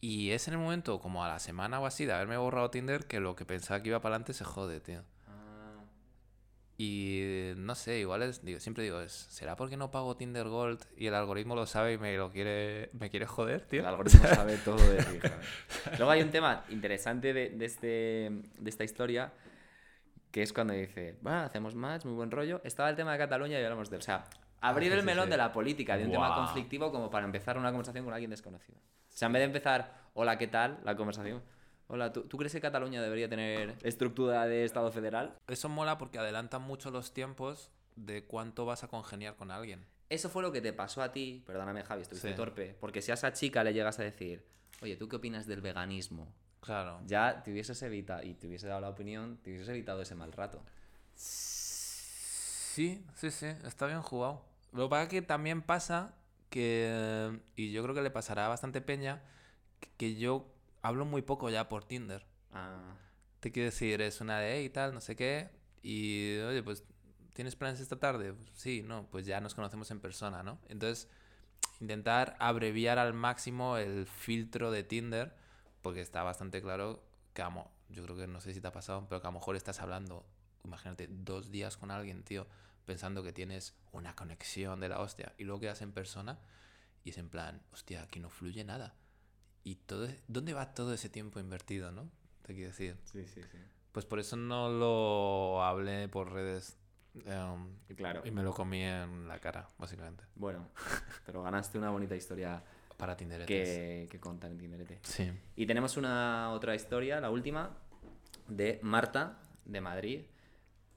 y 0.00 0.30
es 0.30 0.48
en 0.48 0.54
el 0.54 0.60
momento, 0.60 1.00
como 1.00 1.22
a 1.24 1.28
la 1.28 1.38
semana 1.38 1.80
o 1.80 1.86
así, 1.86 2.04
de 2.06 2.12
haberme 2.14 2.36
borrado 2.38 2.70
Tinder, 2.70 3.06
que 3.06 3.20
lo 3.20 3.36
que 3.36 3.44
pensaba 3.44 3.82
que 3.82 3.88
iba 3.90 4.00
para 4.00 4.14
adelante 4.14 4.32
se 4.34 4.44
jode, 4.44 4.80
tío. 4.80 5.02
Y 6.78 7.52
no 7.56 7.74
sé, 7.74 7.98
igual 7.98 8.22
es, 8.22 8.44
digo, 8.44 8.60
siempre 8.60 8.84
digo, 8.84 9.00
es, 9.00 9.12
¿será 9.12 9.56
porque 9.56 9.78
no 9.78 9.90
pago 9.90 10.16
Tinder 10.16 10.46
Gold 10.46 10.84
y 10.96 11.06
el 11.06 11.14
algoritmo 11.14 11.54
lo 11.54 11.66
sabe 11.66 11.94
y 11.94 11.98
me 11.98 12.16
lo 12.16 12.30
quiere, 12.30 12.90
me 12.92 13.08
quiere 13.08 13.26
joder, 13.26 13.62
tío? 13.62 13.80
El 13.80 13.86
algoritmo 13.86 14.26
sabe 14.26 14.56
todo 14.64 14.76
de 14.76 15.02
ti. 15.02 15.18
Luego 15.96 16.10
hay 16.10 16.22
un 16.22 16.30
tema 16.30 16.64
interesante 16.68 17.32
de, 17.32 17.50
de 17.50 17.64
este, 17.64 17.88
de 18.58 18.70
esta 18.70 18.84
historia, 18.84 19.32
que 20.30 20.42
es 20.42 20.52
cuando 20.52 20.74
dice, 20.74 21.16
bueno, 21.22 21.38
hacemos 21.38 21.74
match, 21.74 22.04
muy 22.04 22.14
buen 22.14 22.30
rollo. 22.30 22.60
Estaba 22.62 22.90
el 22.90 22.96
tema 22.96 23.12
de 23.12 23.18
Cataluña 23.18 23.58
y 23.58 23.64
hablamos 23.64 23.88
de 23.88 23.96
él. 23.96 24.00
O 24.02 24.04
sea, 24.04 24.26
Abrir 24.60 24.92
Ah, 24.92 24.96
el 24.96 25.04
melón 25.04 25.30
de 25.30 25.36
la 25.36 25.52
política, 25.52 25.96
de 25.96 26.04
un 26.04 26.10
tema 26.10 26.34
conflictivo 26.34 26.90
como 26.90 27.10
para 27.10 27.24
empezar 27.24 27.58
una 27.58 27.70
conversación 27.70 28.04
con 28.04 28.14
alguien 28.14 28.30
desconocido. 28.30 28.78
O 28.78 29.16
sea, 29.16 29.26
en 29.26 29.32
vez 29.32 29.40
de 29.40 29.46
empezar, 29.46 29.92
hola, 30.14 30.38
¿qué 30.38 30.46
tal? 30.46 30.80
La 30.82 30.96
conversación. 30.96 31.42
Hola, 31.88 32.12
¿tú, 32.12 32.22
¿tú 32.22 32.36
crees 32.36 32.52
que 32.52 32.60
Cataluña 32.60 33.00
debería 33.00 33.28
tener 33.28 33.76
estructura 33.82 34.46
de 34.46 34.64
Estado 34.64 34.90
federal? 34.90 35.36
Eso 35.46 35.68
mola 35.68 35.98
porque 35.98 36.18
adelantan 36.18 36.62
mucho 36.62 36.90
los 36.90 37.12
tiempos 37.14 37.70
de 37.94 38.24
cuánto 38.24 38.64
vas 38.66 38.82
a 38.82 38.88
congeniar 38.88 39.36
con 39.36 39.50
alguien. 39.52 39.86
Eso 40.08 40.28
fue 40.28 40.42
lo 40.42 40.50
que 40.52 40.60
te 40.60 40.72
pasó 40.72 41.02
a 41.02 41.12
ti, 41.12 41.42
perdóname 41.46 41.82
Javi, 41.84 42.02
estuviste 42.02 42.30
Sí. 42.30 42.34
torpe, 42.34 42.76
porque 42.80 43.02
si 43.02 43.12
a 43.12 43.14
esa 43.14 43.32
chica 43.32 43.62
le 43.62 43.72
llegas 43.72 43.98
a 44.00 44.02
decir, 44.02 44.44
oye, 44.82 44.96
¿tú 44.96 45.08
qué 45.08 45.16
opinas 45.16 45.46
del 45.46 45.60
veganismo? 45.60 46.32
Claro. 46.60 47.00
Ya 47.06 47.42
te 47.44 47.52
hubieses 47.52 47.80
evitado, 47.82 48.22
y 48.24 48.34
te 48.34 48.48
hubiese 48.48 48.66
dado 48.66 48.80
la 48.80 48.88
opinión, 48.88 49.38
te 49.38 49.50
hubieses 49.50 49.68
evitado 49.68 50.02
ese 50.02 50.16
mal 50.16 50.32
rato. 50.32 50.62
Sí, 51.14 53.04
sí, 53.14 53.30
sí, 53.30 53.46
está 53.64 53.86
bien 53.86 54.02
jugado. 54.02 54.42
Lo 54.72 54.84
que 54.84 54.90
pasa 54.90 55.02
es 55.04 55.08
que 55.08 55.22
también 55.22 55.62
pasa 55.62 56.14
que, 56.50 57.40
y 57.54 57.70
yo 57.72 57.82
creo 57.84 57.94
que 57.94 58.02
le 58.02 58.10
pasará 58.10 58.46
a 58.46 58.48
bastante 58.48 58.80
peña, 58.80 59.22
que, 59.80 59.88
que 59.96 60.14
yo 60.16 60.52
hablo 60.86 61.04
muy 61.04 61.22
poco 61.22 61.50
ya 61.50 61.68
por 61.68 61.84
Tinder. 61.84 62.24
Ah, 62.52 62.96
Te 63.40 63.50
quiero 63.50 63.66
decir, 63.66 64.00
es 64.00 64.20
una 64.20 64.38
de 64.38 64.62
y 64.62 64.70
tal, 64.70 64.94
no 64.94 65.00
sé 65.00 65.16
qué, 65.16 65.50
y 65.82 66.38
oye, 66.38 66.62
pues, 66.62 66.84
¿tienes 67.32 67.56
planes 67.56 67.80
esta 67.80 67.98
tarde? 67.98 68.32
Pues, 68.32 68.50
sí, 68.54 68.82
no, 68.82 69.06
pues 69.10 69.26
ya 69.26 69.40
nos 69.40 69.54
conocemos 69.54 69.90
en 69.90 70.00
persona, 70.00 70.42
¿no? 70.42 70.58
Entonces, 70.68 71.08
intentar 71.80 72.36
abreviar 72.38 72.98
al 72.98 73.14
máximo 73.14 73.76
el 73.76 74.06
filtro 74.06 74.70
de 74.70 74.84
Tinder, 74.84 75.34
porque 75.82 76.00
está 76.00 76.22
bastante 76.22 76.62
claro 76.62 77.02
que, 77.34 77.42
amo, 77.42 77.70
yo 77.88 78.02
creo 78.04 78.16
que 78.16 78.26
no 78.26 78.40
sé 78.40 78.54
si 78.54 78.60
te 78.60 78.68
ha 78.68 78.72
pasado, 78.72 79.06
pero 79.08 79.20
que 79.20 79.26
a 79.26 79.30
lo 79.30 79.38
mejor 79.38 79.56
estás 79.56 79.80
hablando, 79.80 80.24
imagínate, 80.64 81.08
dos 81.08 81.50
días 81.50 81.76
con 81.76 81.90
alguien, 81.90 82.22
tío, 82.22 82.46
pensando 82.84 83.22
que 83.22 83.32
tienes 83.32 83.74
una 83.92 84.14
conexión 84.14 84.80
de 84.80 84.88
la 84.88 85.00
hostia, 85.00 85.34
y 85.36 85.44
luego 85.44 85.60
quedas 85.60 85.82
en 85.82 85.92
persona 85.92 86.38
y 87.04 87.10
es 87.10 87.18
en 87.18 87.28
plan, 87.28 87.62
hostia, 87.72 88.02
aquí 88.02 88.18
no 88.18 88.30
fluye 88.30 88.64
nada. 88.64 88.94
¿Y 89.66 89.74
todo, 89.74 90.06
dónde 90.28 90.52
va 90.54 90.72
todo 90.74 90.94
ese 90.94 91.08
tiempo 91.08 91.40
invertido, 91.40 91.90
no? 91.90 92.08
Te 92.42 92.54
quiero 92.54 92.68
decir. 92.70 92.96
sí, 93.02 93.24
sí, 93.26 93.42
sí. 93.42 93.58
Pues 93.90 94.06
por 94.06 94.20
eso 94.20 94.36
no 94.36 94.68
lo 94.70 95.60
hablé 95.64 96.06
por 96.08 96.30
redes. 96.32 96.78
em, 97.24 97.74
Claro. 97.96 98.22
y 98.24 98.30
me 98.30 98.42
lo 98.44 98.52
comí 98.54 98.82
en 98.84 99.26
la 99.26 99.40
cara, 99.40 99.68
básicamente. 99.76 100.22
Bueno, 100.36 100.68
pero 101.26 101.42
ganaste 101.42 101.78
una 101.78 101.90
bonita 101.90 102.14
historia 102.14 102.62
Para 102.96 103.16
Tinder. 103.16 103.44
que, 103.44 104.06
que 104.08 104.20
contar 104.20 104.52
en 104.52 104.58
Tinderete. 104.58 105.00
Sí. 105.02 105.32
Y 105.56 105.66
tenemos 105.66 105.96
una 105.96 106.50
otra 106.52 106.74
historia, 106.76 107.20
la 107.20 107.30
última, 107.30 107.76
de 108.48 108.78
Marta, 108.82 109.40
de 109.64 109.80
Madrid. 109.80 110.20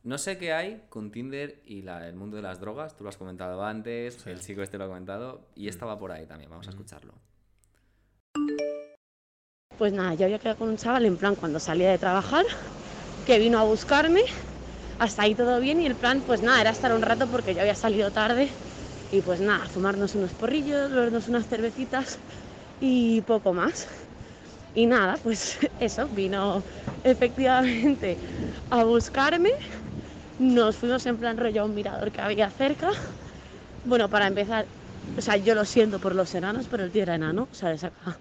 No 0.03 0.17
sé 0.20 0.38
qué 0.38 0.53
hay 0.53 0.86
con 0.89 1.09
Tinder 1.11 1.61
y 1.65 1.82
la- 1.82 2.07
el 2.07 2.15
mundo 2.15 2.36
de 2.36 2.43
las 2.43 2.59
drogas. 2.59 2.95
Tú 2.95 3.03
lo 3.03 3.09
has 3.09 3.17
comentado 3.17 3.63
antes, 3.65 4.15
Sí. 4.15 4.30
el 4.30 4.41
chico 4.41 4.61
este 4.61 4.78
lo 4.78 4.84
ha 4.84 4.88
comentado. 4.88 5.47
Y 5.55 5.70
estaba 5.70 5.97
por 5.97 6.11
ahí 6.11 6.26
también. 6.28 6.49
Vamos 6.51 6.67
a 6.67 6.72
Mm. 6.72 6.74
escucharlo. 6.74 7.13
Pues 9.80 9.93
nada, 9.93 10.13
yo 10.15 10.25
había 10.25 10.39
quedado 10.39 10.57
con 10.57 10.69
un 10.69 10.77
chaval 10.77 11.05
en 11.05 11.17
plan 11.17 11.36
cuando 11.36 11.59
salía 11.59 11.89
de 11.89 11.97
trabajar, 11.99 12.45
que 13.25 13.39
vino 13.39 13.59
a 13.59 13.63
buscarme, 13.63 14.21
hasta 14.99 15.23
ahí 15.23 15.36
todo 15.36 15.59
bien 15.61 15.82
y 15.82 15.88
el 15.88 15.97
plan 15.97 16.23
pues 16.23 16.41
nada, 16.43 16.61
era 16.61 16.71
estar 16.71 16.93
un 16.93 17.01
rato 17.03 17.30
porque 17.30 17.55
yo 17.55 17.61
había 17.61 17.75
salido 17.75 18.11
tarde 18.11 18.51
y 19.11 19.21
pues 19.23 19.41
nada, 19.41 19.69
fumarnos 19.69 20.15
unos 20.15 20.36
porrillos, 20.36 20.91
bebernos 20.91 21.27
unas 21.30 21.47
cervecitas 21.47 22.21
y 22.80 23.21
poco 23.23 23.53
más. 23.53 23.88
Y 24.73 24.88
nada, 24.88 25.19
pues 25.23 25.59
eso, 25.80 26.09
vino 26.09 26.65
efectivamente 27.03 28.19
a 28.69 28.84
buscarme, 28.86 29.49
nos 30.38 30.77
fuimos 30.77 31.05
en 31.07 31.17
plan 31.19 31.38
rollo 31.38 31.61
a 31.63 31.65
un 31.65 31.75
mirador 31.75 32.11
que 32.11 32.21
había 32.21 32.51
cerca. 32.51 32.89
Bueno, 33.84 34.09
para 34.09 34.27
empezar, 34.27 34.69
o 35.18 35.22
sea, 35.22 35.38
yo 35.38 35.55
lo 35.55 35.66
siento 35.66 35.99
por 35.99 36.16
los 36.16 36.34
enanos, 36.36 36.68
pero 36.70 36.84
el 36.84 36.91
tío 36.91 37.03
era 37.03 37.16
enano, 37.16 37.49
o 37.51 37.53
sea, 37.53 37.72
le 37.72 37.78
saca 37.78 38.20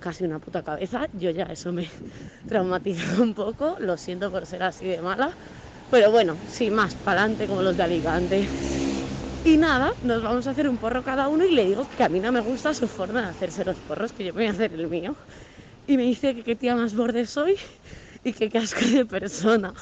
casi 0.00 0.24
una 0.24 0.40
puta 0.40 0.62
cabeza. 0.62 1.08
Yo 1.12 1.30
ya 1.30 1.44
eso 1.44 1.72
me 1.72 1.88
traumatizó 2.46 3.22
un 3.22 3.34
poco, 3.34 3.76
lo 3.80 3.96
siento 3.96 4.30
por 4.30 4.46
ser 4.46 4.62
así 4.62 4.86
de 4.86 5.02
mala, 5.02 5.36
pero 5.90 6.10
bueno, 6.10 6.42
sin 6.46 6.74
más, 6.74 6.96
para 6.96 7.22
adelante 7.22 7.46
como 7.48 7.62
los 7.62 7.76
de 7.76 7.82
Alicante. 7.84 8.50
Y 9.44 9.56
nada, 9.58 9.92
nos 10.02 10.22
vamos 10.22 10.46
a 10.46 10.50
hacer 10.50 10.68
un 10.68 10.78
porro 10.78 11.02
cada 11.02 11.28
uno 11.28 11.44
y 11.44 11.52
le 11.52 11.64
digo 11.64 11.88
que 11.94 12.04
a 12.04 12.08
mí 12.08 12.20
no 12.20 12.32
me 12.32 12.40
gusta 12.40 12.74
su 12.74 12.88
forma 12.88 13.22
de 13.22 13.28
hacerse 13.28 13.64
los 13.64 13.80
porros, 13.80 14.12
que 14.12 14.24
yo 14.24 14.32
voy 14.34 14.46
a 14.46 14.50
hacer 14.50 14.72
el 14.74 14.88
mío. 14.88 15.16
Y 15.86 15.96
me 15.98 16.04
dice 16.04 16.34
que 16.34 16.44
qué 16.44 16.56
tía 16.56 16.76
más 16.76 16.94
borde 16.96 17.26
soy 17.26 17.56
y 18.24 18.32
que 18.34 18.50
qué 18.50 18.58
asco 18.58 18.84
de 18.86 19.06
persona. 19.06 19.74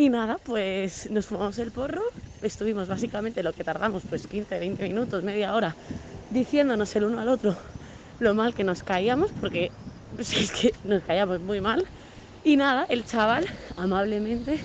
Y 0.00 0.08
nada, 0.08 0.38
pues 0.42 1.10
nos 1.10 1.26
fumamos 1.26 1.58
el 1.58 1.72
porro, 1.72 2.00
estuvimos 2.40 2.88
básicamente 2.88 3.42
lo 3.42 3.52
que 3.52 3.64
tardamos, 3.64 4.06
pues 4.06 4.26
15, 4.26 4.58
20 4.58 4.82
minutos, 4.84 5.22
media 5.22 5.54
hora, 5.54 5.76
diciéndonos 6.28 6.94
el 6.96 7.04
uno 7.04 7.20
al 7.20 7.28
otro 7.28 7.58
lo 8.18 8.34
mal 8.34 8.54
que 8.54 8.64
nos 8.64 8.82
caíamos, 8.82 9.32
porque 9.34 9.74
pues, 10.16 10.32
es 10.34 10.52
que 10.52 10.78
nos 10.84 11.02
caíamos 11.04 11.40
muy 11.40 11.60
mal. 11.60 11.84
Y 12.42 12.56
nada, 12.56 12.86
el 12.88 13.04
chaval, 13.04 13.46
amablemente, 13.76 14.60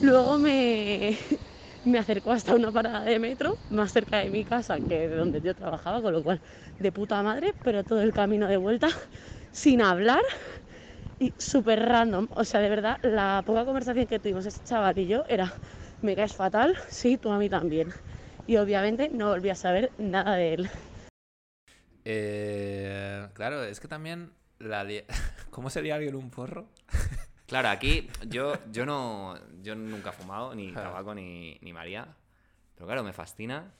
luego 0.00 0.38
me, 0.38 1.18
me 1.84 1.98
acercó 1.98 2.32
hasta 2.32 2.54
una 2.54 2.72
parada 2.72 3.04
de 3.04 3.18
metro, 3.20 3.60
más 3.68 3.92
cerca 3.92 4.18
de 4.18 4.30
mi 4.30 4.44
casa 4.44 4.80
que 4.82 5.08
de 5.08 5.16
donde 5.16 5.40
yo 5.42 5.54
trabajaba, 5.54 6.02
con 6.02 6.12
lo 6.14 6.22
cual 6.24 6.42
de 6.78 6.92
puta 6.92 7.22
madre, 7.22 7.54
pero 7.62 7.84
todo 7.84 8.02
el 8.02 8.12
camino 8.14 8.48
de 8.48 8.58
vuelta 8.58 8.88
sin 9.52 9.82
hablar 9.82 10.20
y 11.24 11.32
súper 11.38 11.80
random. 11.80 12.28
O 12.34 12.44
sea, 12.44 12.60
de 12.60 12.68
verdad, 12.68 12.98
la 13.02 13.42
poca 13.46 13.64
conversación 13.64 14.06
que 14.06 14.18
tuvimos 14.18 14.44
ese 14.44 14.62
chaval 14.64 14.98
y 14.98 15.06
yo 15.06 15.24
era, 15.26 15.54
me 16.02 16.14
caes 16.14 16.34
fatal, 16.34 16.76
sí, 16.88 17.16
tú 17.16 17.30
a 17.30 17.38
mí 17.38 17.48
también. 17.48 17.92
Y 18.46 18.58
obviamente 18.58 19.08
no 19.08 19.30
volví 19.30 19.48
a 19.48 19.54
saber 19.54 19.90
nada 19.96 20.36
de 20.36 20.54
él. 20.54 20.70
Eh, 22.04 23.26
claro, 23.32 23.64
es 23.64 23.80
que 23.80 23.88
también 23.88 24.32
la 24.58 24.86
¿Cómo 25.50 25.70
sería 25.70 25.94
alguien 25.94 26.14
un 26.14 26.30
porro? 26.30 26.68
Claro, 27.46 27.68
aquí 27.68 28.08
yo, 28.26 28.54
yo 28.72 28.86
no. 28.86 29.38
Yo 29.62 29.74
nunca 29.76 30.10
he 30.10 30.12
fumado, 30.14 30.54
ni 30.54 30.72
tabaco, 30.72 31.14
ni, 31.14 31.58
ni 31.60 31.74
María. 31.74 32.08
Pero 32.74 32.86
claro, 32.86 33.04
me 33.04 33.12
fascina 33.12 33.70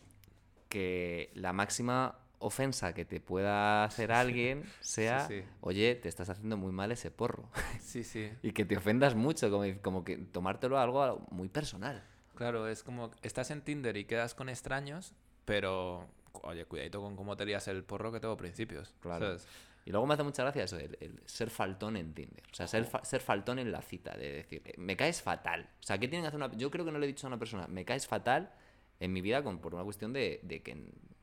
que 0.68 1.30
la 1.34 1.54
máxima 1.54 2.18
ofensa 2.38 2.92
que 2.94 3.04
te 3.04 3.20
pueda 3.20 3.84
hacer 3.84 4.12
alguien 4.12 4.64
sea, 4.80 5.26
sí. 5.26 5.42
oye, 5.60 5.94
te 5.94 6.08
estás 6.08 6.28
haciendo 6.28 6.56
muy 6.56 6.72
mal 6.72 6.92
ese 6.92 7.10
porro. 7.10 7.48
Sí, 7.80 8.02
sí. 8.04 8.30
y 8.42 8.52
que 8.52 8.64
te 8.64 8.76
ofendas 8.76 9.14
mucho, 9.14 9.50
como, 9.50 9.64
como 9.82 10.04
que 10.04 10.16
tomártelo 10.16 10.78
algo 10.78 11.24
muy 11.30 11.48
personal. 11.48 12.02
Claro, 12.34 12.66
es 12.68 12.82
como 12.82 13.10
estás 13.22 13.50
en 13.52 13.62
Tinder 13.62 13.96
y 13.96 14.04
quedas 14.04 14.34
con 14.34 14.48
extraños, 14.48 15.12
pero 15.44 16.08
oye, 16.42 16.64
cuidadito 16.64 17.00
con 17.00 17.14
cómo 17.14 17.36
te 17.36 17.46
lías 17.46 17.68
el 17.68 17.84
porro 17.84 18.10
que 18.10 18.18
tengo 18.20 18.36
principios. 18.36 18.94
Claro. 19.00 19.26
¿sabes? 19.26 19.46
Y 19.86 19.90
luego 19.90 20.06
me 20.06 20.14
hace 20.14 20.22
mucha 20.24 20.42
gracia 20.42 20.64
eso, 20.64 20.78
el, 20.78 20.96
el 21.00 21.20
ser 21.26 21.50
faltón 21.50 21.96
en 21.96 22.14
Tinder. 22.14 22.42
O 22.50 22.54
sea, 22.54 22.66
ser, 22.66 22.84
fa- 22.86 23.04
ser 23.04 23.20
faltón 23.20 23.58
en 23.60 23.70
la 23.70 23.82
cita, 23.82 24.16
de 24.16 24.32
decir, 24.32 24.62
eh, 24.64 24.74
me 24.78 24.96
caes 24.96 25.20
fatal. 25.22 25.68
O 25.78 25.82
sea, 25.82 25.98
¿qué 25.98 26.08
tienen 26.08 26.24
que 26.24 26.28
hacer 26.28 26.38
una... 26.42 26.50
Yo 26.56 26.70
creo 26.70 26.84
que 26.86 26.90
no 26.90 26.98
le 26.98 27.04
he 27.04 27.08
dicho 27.08 27.26
a 27.26 27.28
una 27.28 27.38
persona, 27.38 27.66
me 27.68 27.84
caes 27.84 28.06
fatal 28.08 28.50
en 28.98 29.12
mi 29.12 29.20
vida 29.20 29.44
con, 29.44 29.58
por 29.60 29.74
una 29.74 29.84
cuestión 29.84 30.12
de, 30.12 30.40
de 30.42 30.62
que... 30.62 30.72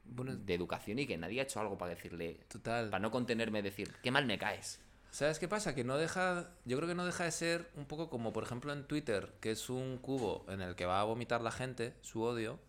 Bueno, 0.03 0.35
de 0.35 0.53
educación 0.53 0.99
y 0.99 1.07
que 1.07 1.17
nadie 1.17 1.39
ha 1.39 1.43
hecho 1.43 1.59
algo 1.59 1.77
para 1.77 1.95
decirle... 1.95 2.39
Total. 2.47 2.89
Para 2.89 3.01
no 3.01 3.11
contenerme, 3.11 3.61
decir, 3.61 3.93
qué 4.03 4.11
mal 4.11 4.25
me 4.25 4.37
caes. 4.37 4.81
¿Sabes 5.11 5.39
qué 5.39 5.47
pasa? 5.49 5.75
Que 5.75 5.83
no 5.83 5.97
deja. 5.97 6.51
Yo 6.63 6.77
creo 6.77 6.87
que 6.87 6.95
no 6.95 7.05
deja 7.05 7.25
de 7.25 7.31
ser 7.31 7.69
un 7.75 7.85
poco 7.85 8.09
como, 8.09 8.31
por 8.31 8.43
ejemplo, 8.43 8.71
en 8.71 8.87
Twitter, 8.87 9.33
que 9.41 9.51
es 9.51 9.69
un 9.69 9.97
cubo 9.97 10.45
en 10.47 10.61
el 10.61 10.75
que 10.75 10.85
va 10.85 11.01
a 11.01 11.03
vomitar 11.03 11.41
la 11.41 11.51
gente 11.51 11.95
su 12.01 12.21
odio. 12.23 12.59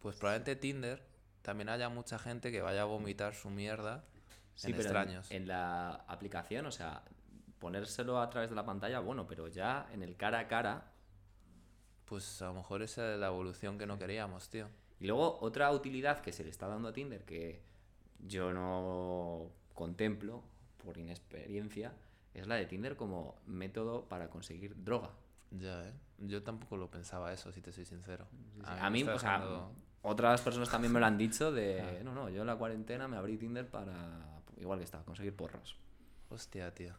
Pues 0.00 0.16
probablemente 0.16 0.56
Tinder 0.56 1.02
también 1.42 1.68
haya 1.68 1.90
mucha 1.90 2.18
gente 2.18 2.50
que 2.50 2.62
vaya 2.62 2.82
a 2.82 2.86
vomitar 2.86 3.34
su 3.34 3.50
mierda 3.50 4.04
en 4.62 4.70
pero 4.70 4.82
extraños. 4.82 5.30
En, 5.30 5.46
la 5.46 6.04
aplicación, 6.08 6.66
o 6.66 6.72
sea, 6.72 7.02
ponérselo 7.58 8.20
a 8.20 8.30
través 8.30 8.48
de 8.48 8.56
la 8.56 8.64
pantalla, 8.64 9.00
bueno, 9.00 9.26
pero 9.26 9.48
ya 9.48 9.86
en 9.92 10.02
el 10.02 10.16
cara 10.16 10.40
a 10.40 10.48
cara... 10.48 10.88
Pues 12.06 12.42
a 12.42 12.46
lo 12.46 12.54
mejor 12.54 12.82
esa 12.82 13.14
es 13.14 13.20
la 13.20 13.28
evolución 13.28 13.78
que 13.78 13.86
no 13.86 13.98
queríamos, 13.98 14.48
tío. 14.48 14.68
Y 15.02 15.08
luego 15.08 15.38
otra 15.40 15.72
utilidad 15.72 16.20
que 16.20 16.32
se 16.32 16.44
le 16.44 16.50
está 16.50 16.68
dando 16.68 16.86
a 16.88 16.92
Tinder 16.92 17.24
que 17.24 17.60
yo 18.20 18.52
no 18.52 19.50
contemplo 19.74 20.44
por 20.84 20.96
inexperiencia 20.96 21.92
es 22.34 22.46
la 22.46 22.54
de 22.54 22.66
Tinder 22.66 22.94
como 22.96 23.34
método 23.46 24.08
para 24.08 24.28
conseguir 24.30 24.74
droga. 24.84 25.10
Ya, 25.50 25.88
¿eh? 25.88 25.92
Yo 26.18 26.42
tampoco 26.44 26.76
lo 26.76 26.88
pensaba 26.88 27.32
eso, 27.32 27.50
si 27.52 27.60
te 27.60 27.72
soy 27.72 27.84
sincero. 27.84 28.26
A 28.64 28.88
mí, 28.90 29.02
o 29.02 29.06
está 29.06 29.18
sea, 29.18 29.32
dejando- 29.40 29.72
otras 30.02 30.40
personas 30.40 30.70
también 30.70 30.92
me 30.92 31.00
lo 31.00 31.06
han 31.06 31.18
dicho 31.18 31.50
de, 31.50 31.80
Ah. 32.00 32.04
no, 32.04 32.14
no, 32.14 32.28
yo 32.30 32.42
en 32.42 32.46
la 32.46 32.56
cuarentena 32.56 33.08
me 33.08 33.16
abrí 33.16 33.36
Tinder 33.36 33.66
para, 33.68 34.40
igual 34.56 34.78
que 34.78 34.84
estaba, 34.84 35.04
conseguir 35.04 35.34
porros. 35.34 35.76
Hostia, 36.30 36.72
tío. 36.72 36.94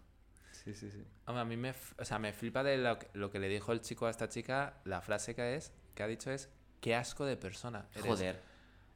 Sí, 0.52 0.74
sí, 0.74 0.92
sí. 0.92 1.04
Hombre, 1.26 1.42
a 1.42 1.46
mí 1.46 1.56
me, 1.58 1.74
o 1.98 2.06
sea, 2.06 2.20
me 2.20 2.34
flipa 2.34 2.64
de 2.64 2.78
lo 2.78 3.00
que, 3.00 3.08
lo 3.14 3.32
que 3.32 3.40
le 3.40 3.48
dijo 3.48 3.72
el 3.72 3.80
chico 3.82 4.06
a 4.08 4.10
esta 4.10 4.28
chica. 4.30 4.82
La 4.84 5.02
frase 5.02 5.34
que 5.36 5.56
es, 5.56 5.74
que 5.96 6.04
ha 6.04 6.08
dicho 6.08 6.30
es, 6.32 6.50
qué 6.84 6.96
asco 6.96 7.26
de 7.26 7.38
persona. 7.38 7.88
eres". 7.94 8.06
Joder. 8.06 8.42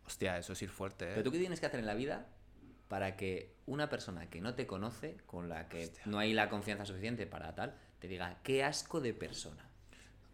Hostia, 0.06 0.38
eso 0.38 0.54
es 0.54 0.62
ir 0.62 0.70
fuerte, 0.70 1.06
¿eh? 1.06 1.12
Pero 1.14 1.24
tú 1.24 1.32
qué 1.32 1.40
tienes 1.40 1.62
que 1.62 1.66
hacer 1.66 1.80
en 1.80 1.86
la 1.86 1.94
vida 1.94 2.28
para 2.90 3.16
que 3.16 3.56
una 3.66 3.90
persona 3.90 4.30
que 4.30 4.42
no 4.42 4.56
te 4.56 4.68
conoce, 4.68 5.18
con 5.26 5.48
la 5.48 5.70
que 5.70 5.94
no 6.06 6.20
hay 6.20 6.34
la 6.34 6.50
confianza 6.50 6.86
suficiente 6.86 7.28
para 7.28 7.56
tal, 7.56 7.78
te 8.00 8.10
diga, 8.10 8.40
qué 8.44 8.64
asco 8.64 9.00
de 9.00 9.14
persona. 9.14 9.70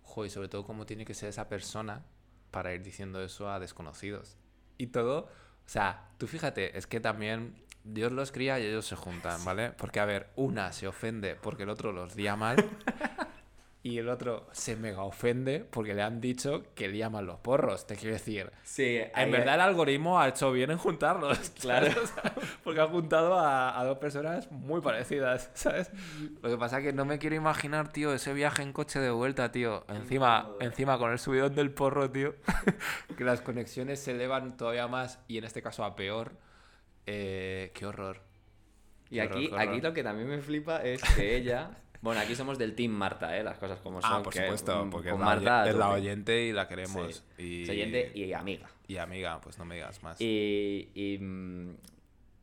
Jo, 0.01 0.25
y 0.25 0.31
sobre 0.31 0.47
todo 0.47 0.65
cómo 0.65 0.85
tiene 0.87 1.05
que 1.05 1.13
ser 1.13 1.29
esa 1.29 1.47
persona 1.47 2.03
para 2.49 2.73
ir 2.73 2.81
diciendo 2.81 3.23
eso 3.23 3.49
a 3.49 3.59
desconocidos. 3.59 4.37
Y 4.79 4.87
todo, 4.87 5.29
o 5.65 5.69
sea, 5.69 6.09
tú 6.17 6.25
fíjate, 6.27 6.75
es 6.77 6.87
que 6.87 6.99
también 6.99 7.55
Dios 7.83 8.11
los 8.11 8.31
cría 8.31 8.59
y 8.59 8.65
ellos 8.65 8.87
se 8.87 8.95
juntan, 8.95 9.43
¿vale? 9.45 9.71
Porque, 9.71 9.99
a 9.99 10.05
ver, 10.05 10.31
una 10.35 10.71
se 10.71 10.87
ofende 10.87 11.35
porque 11.35 11.63
el 11.63 11.69
otro 11.69 11.91
los 11.91 12.15
lía 12.15 12.35
mal. 12.35 12.57
y 13.85 13.97
el 13.97 14.07
otro 14.07 14.47
se 14.53 14.77
mega 14.77 15.03
ofende 15.03 15.59
porque 15.69 15.93
le 15.93 16.01
han 16.03 16.21
dicho 16.21 16.63
que 16.73 16.87
lía 16.87 17.09
mal 17.09 17.25
los 17.25 17.39
porros. 17.39 17.85
Te 17.85 17.97
quiero 17.97 18.13
decir, 18.13 18.49
Sí, 18.63 18.99
en 19.13 19.29
verdad 19.29 19.55
el 19.55 19.61
algoritmo 19.61 20.21
ha 20.21 20.29
hecho 20.29 20.53
bien 20.53 20.71
en 20.71 20.77
juntarlos. 20.77 21.37
Claro. 21.59 21.87
O 22.01 22.07
sea, 22.07 22.33
porque 22.63 22.79
ha 22.79 22.87
juntado 22.87 23.37
a, 23.37 23.77
a 23.77 23.83
dos 23.83 23.97
personas 23.97 24.49
muy 24.51 24.79
parecidas, 24.79 25.51
¿sabes? 25.53 25.91
Lo 26.41 26.49
que 26.49 26.57
pasa 26.57 26.77
es 26.77 26.85
que 26.85 26.93
no 26.93 27.03
me 27.03 27.19
quiero 27.19 27.35
imaginar, 27.35 27.91
tío, 27.91 28.13
ese 28.13 28.33
viaje 28.33 28.63
en 28.63 28.71
coche 28.71 28.99
de 28.99 29.11
vuelta, 29.11 29.51
tío. 29.51 29.83
Encima, 29.89 30.49
encima 30.61 30.97
con 30.97 31.11
el 31.11 31.19
subidón 31.19 31.53
del 31.53 31.71
porro, 31.71 32.09
tío. 32.09 32.35
que 33.17 33.23
las 33.25 33.41
conexiones 33.41 33.99
se 33.99 34.11
elevan 34.11 34.55
todavía 34.55 34.87
más 34.87 35.19
y 35.27 35.37
en 35.39 35.43
este 35.43 35.61
caso 35.61 35.83
a 35.83 35.97
peor. 35.97 36.31
Eh, 37.05 37.71
qué 37.75 37.85
horror. 37.85 38.21
Y 39.09 39.15
Qué 39.15 39.21
aquí, 39.23 39.45
horror, 39.47 39.49
qué 39.49 39.63
aquí 39.63 39.69
horror. 39.71 39.83
lo 39.83 39.93
que 39.93 40.03
también 40.03 40.29
me 40.29 40.39
flipa 40.41 40.81
es 40.83 41.03
que 41.15 41.35
ella. 41.35 41.71
Bueno, 42.03 42.19
aquí 42.19 42.35
somos 42.35 42.57
del 42.57 42.75
Team 42.75 42.91
Marta, 42.91 43.35
¿eh? 43.37 43.43
Las 43.43 43.57
cosas 43.57 43.79
como 43.79 44.01
son. 44.01 44.11
Ah, 44.13 44.21
por 44.21 44.33
que, 44.33 44.41
supuesto, 44.41 44.87
porque 44.91 45.09
es, 45.09 45.17
la, 45.17 45.25
Marta 45.25 45.59
a 45.59 45.63
oye- 45.63 45.71
es 45.71 45.75
la 45.77 45.89
oyente 45.89 46.43
y 46.43 46.51
la 46.51 46.67
queremos. 46.67 47.23
Sí. 47.37 47.43
Y, 47.43 47.63
Es 47.63 47.69
oyente 47.69 48.11
y 48.13 48.33
amiga. 48.33 48.67
y 48.87 48.97
amiga, 48.97 49.39
pues 49.39 49.57
no 49.57 49.63
me 49.63 49.75
digas 49.75 50.03
más. 50.03 50.19
Y, 50.19 50.89
y, 50.93 51.17
mm, 51.19 51.75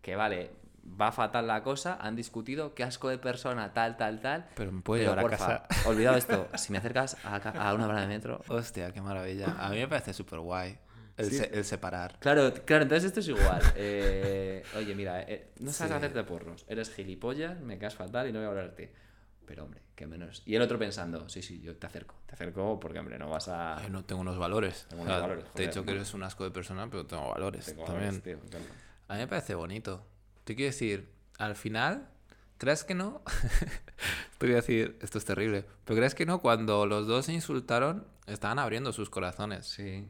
que 0.00 0.16
vale, 0.16 0.50
va 0.98 1.12
fatal 1.12 1.46
la 1.46 1.62
cosa, 1.62 1.98
han 2.00 2.16
discutido, 2.16 2.74
qué 2.74 2.84
asco 2.84 3.10
de 3.10 3.18
persona, 3.18 3.74
tal, 3.74 3.98
tal, 3.98 4.20
tal. 4.22 4.48
Pero 4.56 4.72
me 4.72 4.80
puede 4.80 5.02
Pero, 5.02 5.12
llevar 5.12 5.26
a 5.26 5.28
porfa, 5.36 5.66
casa. 5.68 5.88
olvidado 5.90 6.16
esto, 6.16 6.48
si 6.56 6.72
me 6.72 6.78
acercas 6.78 7.18
a, 7.22 7.74
una 7.74 7.86
parada 7.86 8.00
de 8.00 8.08
metro. 8.08 8.42
Hostia, 8.48 8.92
qué 8.94 9.02
maravilla. 9.02 9.56
A 9.58 9.68
mí 9.68 9.76
me 9.76 9.88
parece 9.88 10.14
súper 10.14 10.38
guay 10.40 10.78
el, 11.18 11.26
Sí. 11.26 11.36
se- 11.36 11.54
el 11.54 11.66
separar. 11.66 12.18
Claro, 12.18 12.50
claro, 12.64 12.84
entonces 12.84 13.04
esto 13.08 13.20
es 13.20 13.28
igual. 13.28 13.60
Eh, 13.76 14.62
oye, 14.74 14.94
mira, 14.94 15.20
eh, 15.20 15.50
no 15.60 15.70
sabes 15.70 15.90
Sí. 15.92 15.96
hacerte 15.98 16.24
porros. 16.24 16.64
Eres 16.66 16.90
gilipollas, 16.94 17.60
me 17.60 17.76
caes 17.76 17.94
fatal 17.94 18.26
y 18.26 18.32
no 18.32 18.38
voy 18.38 18.46
a 18.46 18.48
hablarte. 18.48 18.90
Pero 19.50 19.64
hombre, 19.64 19.82
qué 19.96 20.06
menos. 20.06 20.44
Y 20.46 20.54
el 20.54 20.62
otro 20.62 20.78
pensando, 20.78 21.28
sí, 21.28 21.42
sí, 21.42 21.60
yo 21.60 21.74
te 21.76 21.84
acerco. 21.84 22.14
Te 22.24 22.34
acerco 22.36 22.78
porque, 22.78 23.00
hombre, 23.00 23.18
no 23.18 23.28
vas 23.28 23.48
a. 23.48 23.82
No 23.90 24.04
tengo 24.04 24.20
unos 24.20 24.38
valores. 24.38 24.86
Tengo 24.88 25.02
O 25.02 25.06
unos 25.06 25.16
sea, 25.16 25.22
valores, 25.26 25.52
te 25.54 25.64
he 25.64 25.66
dicho 25.66 25.84
que 25.84 25.90
eres 25.90 26.14
un 26.14 26.22
asco 26.22 26.44
de 26.44 26.52
persona, 26.52 26.88
pero 26.88 27.04
tengo 27.04 27.28
valores 27.30 27.66
Tengo 27.66 27.82
también. 27.84 28.20
valores, 28.20 28.22
tío, 28.22 28.38
claro. 28.48 28.64
A 29.08 29.14
mí 29.14 29.18
me 29.18 29.26
parece 29.26 29.56
bonito. 29.56 30.06
Te 30.44 30.54
quiero 30.54 30.70
decir, 30.70 31.10
al 31.38 31.56
final, 31.56 32.06
¿crees 32.58 32.84
que 32.84 32.94
no? 32.94 33.22
te 34.38 34.46
voy 34.46 34.52
a 34.52 34.58
decir, 34.58 34.96
esto 35.02 35.18
es 35.18 35.24
terrible. 35.24 35.64
Pero 35.84 35.96
¿crees 35.98 36.14
que 36.14 36.26
no? 36.26 36.40
Cuando 36.40 36.86
los 36.86 37.08
dos 37.08 37.26
se 37.26 37.32
insultaron, 37.32 38.06
estaban 38.28 38.60
abriendo 38.60 38.92
sus 38.92 39.10
corazones. 39.10 39.66
Sí, 39.66 40.06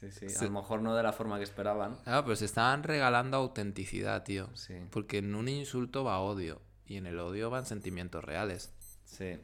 sí, 0.00 0.10
sí. 0.10 0.26
A 0.38 0.44
lo 0.44 0.50
mejor 0.50 0.82
no 0.82 0.94
de 0.94 1.02
la 1.02 1.14
forma 1.14 1.38
que 1.38 1.44
esperaban. 1.44 1.96
Claro, 2.04 2.24
pero 2.24 2.36
se 2.36 2.44
estaban 2.44 2.82
regalando 2.82 3.38
autenticidad, 3.38 4.22
tío. 4.22 4.50
Sí. 4.54 4.74
Porque 4.90 5.16
en 5.16 5.34
un 5.34 5.48
insulto 5.48 6.04
va 6.04 6.20
odio. 6.20 6.60
Y 6.84 6.96
en 6.98 7.06
el 7.06 7.18
odio 7.20 7.48
van 7.48 7.64
sentimientos 7.64 8.22
reales. 8.22 8.74
Sí. 9.12 9.38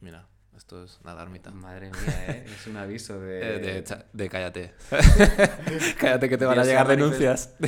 Mira, 0.00 0.26
esto 0.56 0.84
es 0.84 1.00
la 1.02 1.14
darmita. 1.14 1.50
Madre 1.50 1.90
mía, 1.90 2.26
¿eh? 2.28 2.44
Es 2.54 2.66
un 2.66 2.76
aviso 2.76 3.18
de... 3.20 3.56
Eh, 3.80 3.84
de, 4.12 4.28
cállate. 4.28 4.74
cállate 5.98 6.28
que 6.28 6.38
te 6.38 6.44
van 6.44 6.58
a 6.58 6.62
Dios 6.62 6.68
llegar 6.68 6.86
denuncias. 6.88 7.54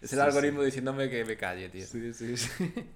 Es 0.00 0.12
el 0.12 0.18
Sí, 0.18 0.20
algoritmo 0.20 0.62
diciéndome 0.62 1.08
que 1.10 1.24
me 1.24 1.36
calle, 1.36 1.68
tío. 1.70 1.84
Sí, 1.86 2.12
sí, 2.12 2.36
sí. 2.36 2.48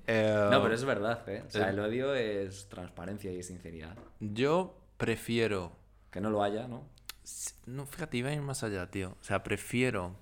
Eh, 0.07 0.49
No, 0.51 0.63
pero 0.63 0.75
es 0.75 0.85
verdad, 0.85 1.29
¿eh? 1.29 1.43
O 1.47 1.51
sea, 1.51 1.67
Eh. 1.69 1.71
el 1.71 1.81
odio 1.81 2.15
es 2.15 2.69
transparencia 2.69 3.33
y 3.33 3.43
sinceridad. 3.43 3.97
Yo 4.21 4.79
prefiero. 4.97 5.73
Que 6.11 6.21
no 6.21 6.31
lo 6.31 6.43
haya, 6.43 6.69
¿no? 6.69 6.87
No, 7.67 7.87
fíjate, 7.87 8.17
iba 8.19 8.31
a 8.31 8.33
ir 8.35 8.41
más 8.41 8.63
allá, 8.63 8.91
tío. 8.91 9.17
O 9.21 9.25
sea, 9.25 9.43
prefiero 9.43 10.17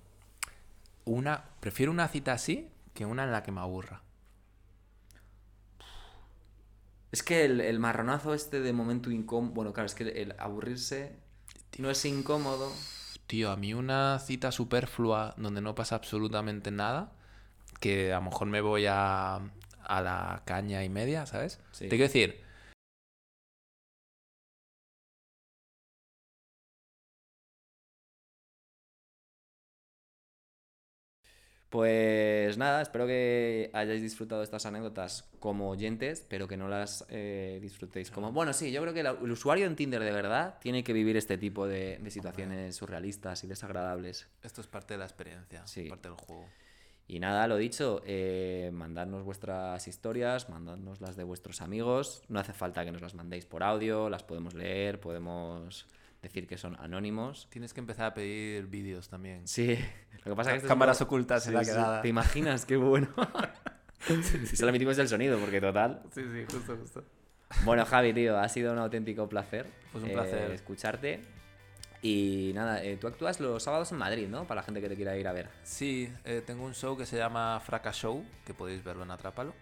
una, 1.05 1.45
prefiero 1.59 1.91
una 1.91 2.07
cita 2.07 2.33
así 2.33 2.69
que 2.93 3.05
una 3.05 3.23
en 3.23 3.31
la 3.31 3.43
que 3.43 3.51
me 3.51 3.61
aburra. 3.61 4.01
Es 7.17 7.23
que 7.23 7.45
el, 7.45 7.61
el 7.61 7.79
marronazo 7.79 8.35
este 8.35 8.61
de 8.61 8.73
momento 8.73 9.09
incómodo... 9.09 9.51
Bueno, 9.51 9.73
claro, 9.73 9.87
es 9.87 9.95
que 9.95 10.03
el 10.03 10.35
aburrirse 10.37 11.15
no 11.79 11.89
es 11.89 12.05
incómodo. 12.05 12.71
Tío, 13.25 13.49
a 13.49 13.57
mí 13.57 13.73
una 13.73 14.19
cita 14.19 14.51
superflua 14.51 15.33
donde 15.35 15.59
no 15.59 15.73
pasa 15.73 15.95
absolutamente 15.95 16.69
nada, 16.69 17.11
que 17.79 18.13
a 18.13 18.17
lo 18.17 18.25
mejor 18.25 18.49
me 18.49 18.61
voy 18.61 18.85
a, 18.85 19.37
a 19.81 20.01
la 20.01 20.43
caña 20.45 20.83
y 20.83 20.89
media, 20.89 21.25
¿sabes? 21.25 21.59
Sí. 21.71 21.85
Te 21.85 21.97
quiero 21.97 22.03
decir, 22.03 22.39
Pues 31.69 32.57
nada, 32.57 32.81
espero 32.81 33.05
que 33.07 33.69
hayáis 33.73 34.01
disfrutado 34.01 34.41
estas 34.41 34.65
anécdotas 34.65 35.29
como 35.39 35.69
oyentes, 35.69 36.25
pero 36.29 36.47
que 36.47 36.55
no 36.55 36.69
las 36.69 37.05
eh, 37.09 37.59
disfrutéis 37.61 38.09
como... 38.09 38.31
Bueno, 38.31 38.53
sí, 38.53 38.71
yo 38.71 38.81
creo 38.81 38.93
que 38.93 39.03
la- 39.03 39.17
el 39.21 39.31
usuario 39.31 39.65
en 39.65 39.75
Tinder 39.75 40.01
de 40.01 40.11
verdad 40.13 40.55
tiene 40.61 40.83
que 40.83 40.93
vivir 40.93 41.17
este 41.17 41.37
tipo 41.37 41.67
de, 41.67 41.97
de 41.97 42.09
situaciones 42.09 42.75
surrealistas 42.77 43.43
y 43.43 43.47
desagradables. 43.47 44.27
esto 44.43 44.61
es 44.61 44.67
parte 44.67 44.93
de 44.93 44.99
la 44.99 45.05
experiencia, 45.05 45.67
Sí. 45.67 45.89
parte 45.89 46.07
del 46.07 46.17
juego. 46.17 46.45
Y 47.09 47.19
nada, 47.19 47.47
lo 47.47 47.57
dicho, 47.57 48.01
eh, 48.05 48.69
mandadnos 48.73 49.23
vuestras 49.23 49.87
historias, 49.87 50.49
mandadnos 50.49 50.99
las 51.01 51.15
de 51.15 51.23
vuestros 51.23 51.61
amigos. 51.61 52.21
No 52.27 52.39
hace 52.39 52.51
falta 52.53 52.83
que 52.85 52.91
nos 52.91 53.01
las 53.01 53.13
mandéis 53.13 53.45
por 53.45 53.63
audio, 53.63 54.09
las 54.09 54.23
podemos 54.23 54.53
leer, 54.53 54.99
podemos 54.99 55.85
decir 56.21 56.47
que 56.47 56.57
son 56.57 56.75
anónimos. 56.79 57.47
Tienes 57.49 57.73
que 57.73 57.79
empezar 57.79 58.05
a 58.07 58.13
pedir 58.13 58.67
vídeos 58.67 59.09
también. 59.09 59.47
Sí, 59.47 59.77
lo 60.25 60.31
que 60.31 60.35
pasa 60.35 60.49
es 60.49 60.53
que 60.53 60.57
esto 60.57 60.67
es 60.67 60.69
Cámaras 60.69 60.97
como- 60.99 61.07
ocultas 61.07 61.47
en 61.47 61.53
la 61.53 61.59
Sí, 61.63 61.65
sí. 61.65 61.71
quedada. 61.71 62.01
¿Te 62.01 62.07
imaginas? 62.07 62.65
Qué 62.65 62.77
bueno. 62.77 63.07
Solo 64.55 64.69
emitimos 64.69 64.97
el 64.99 65.07
sonido, 65.07 65.37
porque 65.39 65.59
total. 65.59 66.01
Sí, 66.13 66.21
sí, 66.23 66.45
justo, 66.51 66.77
justo. 66.77 67.03
Bueno, 67.65 67.85
Javi, 67.85 68.13
tío, 68.13 68.37
ha 68.37 68.47
sido 68.49 68.73
un 68.73 68.79
auténtico 68.79 69.27
placer. 69.27 69.65
Pues 69.91 70.03
un 70.03 70.09
eh, 70.11 70.13
placer. 70.13 70.51
escucharte. 70.51 71.21
Y 72.01 72.51
nada, 72.53 72.83
eh, 72.83 72.97
tú 72.97 73.07
actúas 73.07 73.39
los 73.39 73.63
sábados 73.63 73.91
en 73.91 73.97
Madrid, 73.97 74.27
¿no? 74.27 74.45
Para 74.45 74.61
la 74.61 74.63
gente 74.65 74.81
que 74.81 74.89
te 74.89 74.95
quiera 74.95 75.17
ir 75.17 75.27
a 75.27 75.33
ver. 75.33 75.49
Sí, 75.63 76.11
eh, 76.25 76.43
tengo 76.45 76.63
un 76.63 76.73
show 76.75 76.95
que 76.97 77.05
se 77.05 77.17
llama 77.17 77.59
Fraca 77.59 77.91
Show, 77.91 78.23
que 78.45 78.53
podéis 78.53 78.83
verlo 78.83 79.03
en 79.03 79.11
Atrápalo. 79.11 79.53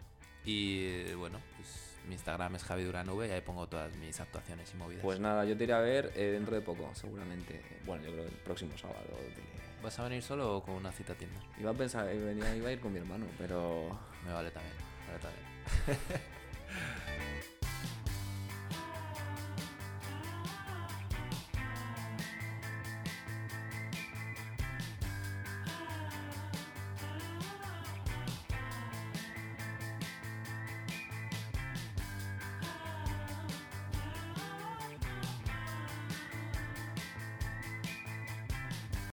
Y 0.44 0.86
eh, 0.86 1.16
bueno, 1.16 1.40
pues 1.56 1.85
mi 2.08 2.14
Instagram 2.14 2.56
es 2.56 2.64
Javi 2.64 2.84
Duranube 2.84 3.28
y 3.28 3.32
ahí 3.32 3.42
pongo 3.42 3.68
todas 3.68 3.94
mis 3.96 4.20
actuaciones 4.20 4.72
y 4.74 4.78
movidas. 4.78 5.04
Pues 5.04 5.20
nada, 5.20 5.46
yo 5.46 5.58
te 5.58 5.64
iré 5.66 5.74
a 5.74 5.80
ver 5.80 6.12
eh, 6.16 6.32
dentro 6.32 6.56
de 6.56 6.62
poco, 6.62 6.90
seguramente. 6.94 7.62
Bueno, 7.86 8.04
yo 8.06 8.12
creo 8.12 8.24
el 8.26 8.32
próximo 8.32 8.78
sábado. 8.78 9.06
te- 9.36 9.56
¿Vas 9.84 10.00
a 10.00 10.04
venir 10.04 10.24
solo 10.24 10.58
o 10.58 10.64
con 10.64 10.74
una 10.76 10.92
cita 10.92 11.14
Tinder? 11.14 11.42
Iba 11.60 11.72
a 11.72 11.74
pensar, 11.74 12.08
iba 12.16 12.30
a 12.68 12.72
ir 12.72 12.80
con 12.80 12.92
mi 12.92 13.00
hermano, 13.00 13.26
pero 13.38 13.98
Me 14.26 14.34
vale 14.34 14.50
también. 14.52 14.74
me 15.06 15.14
vale 15.14 15.20
también. 15.22 16.22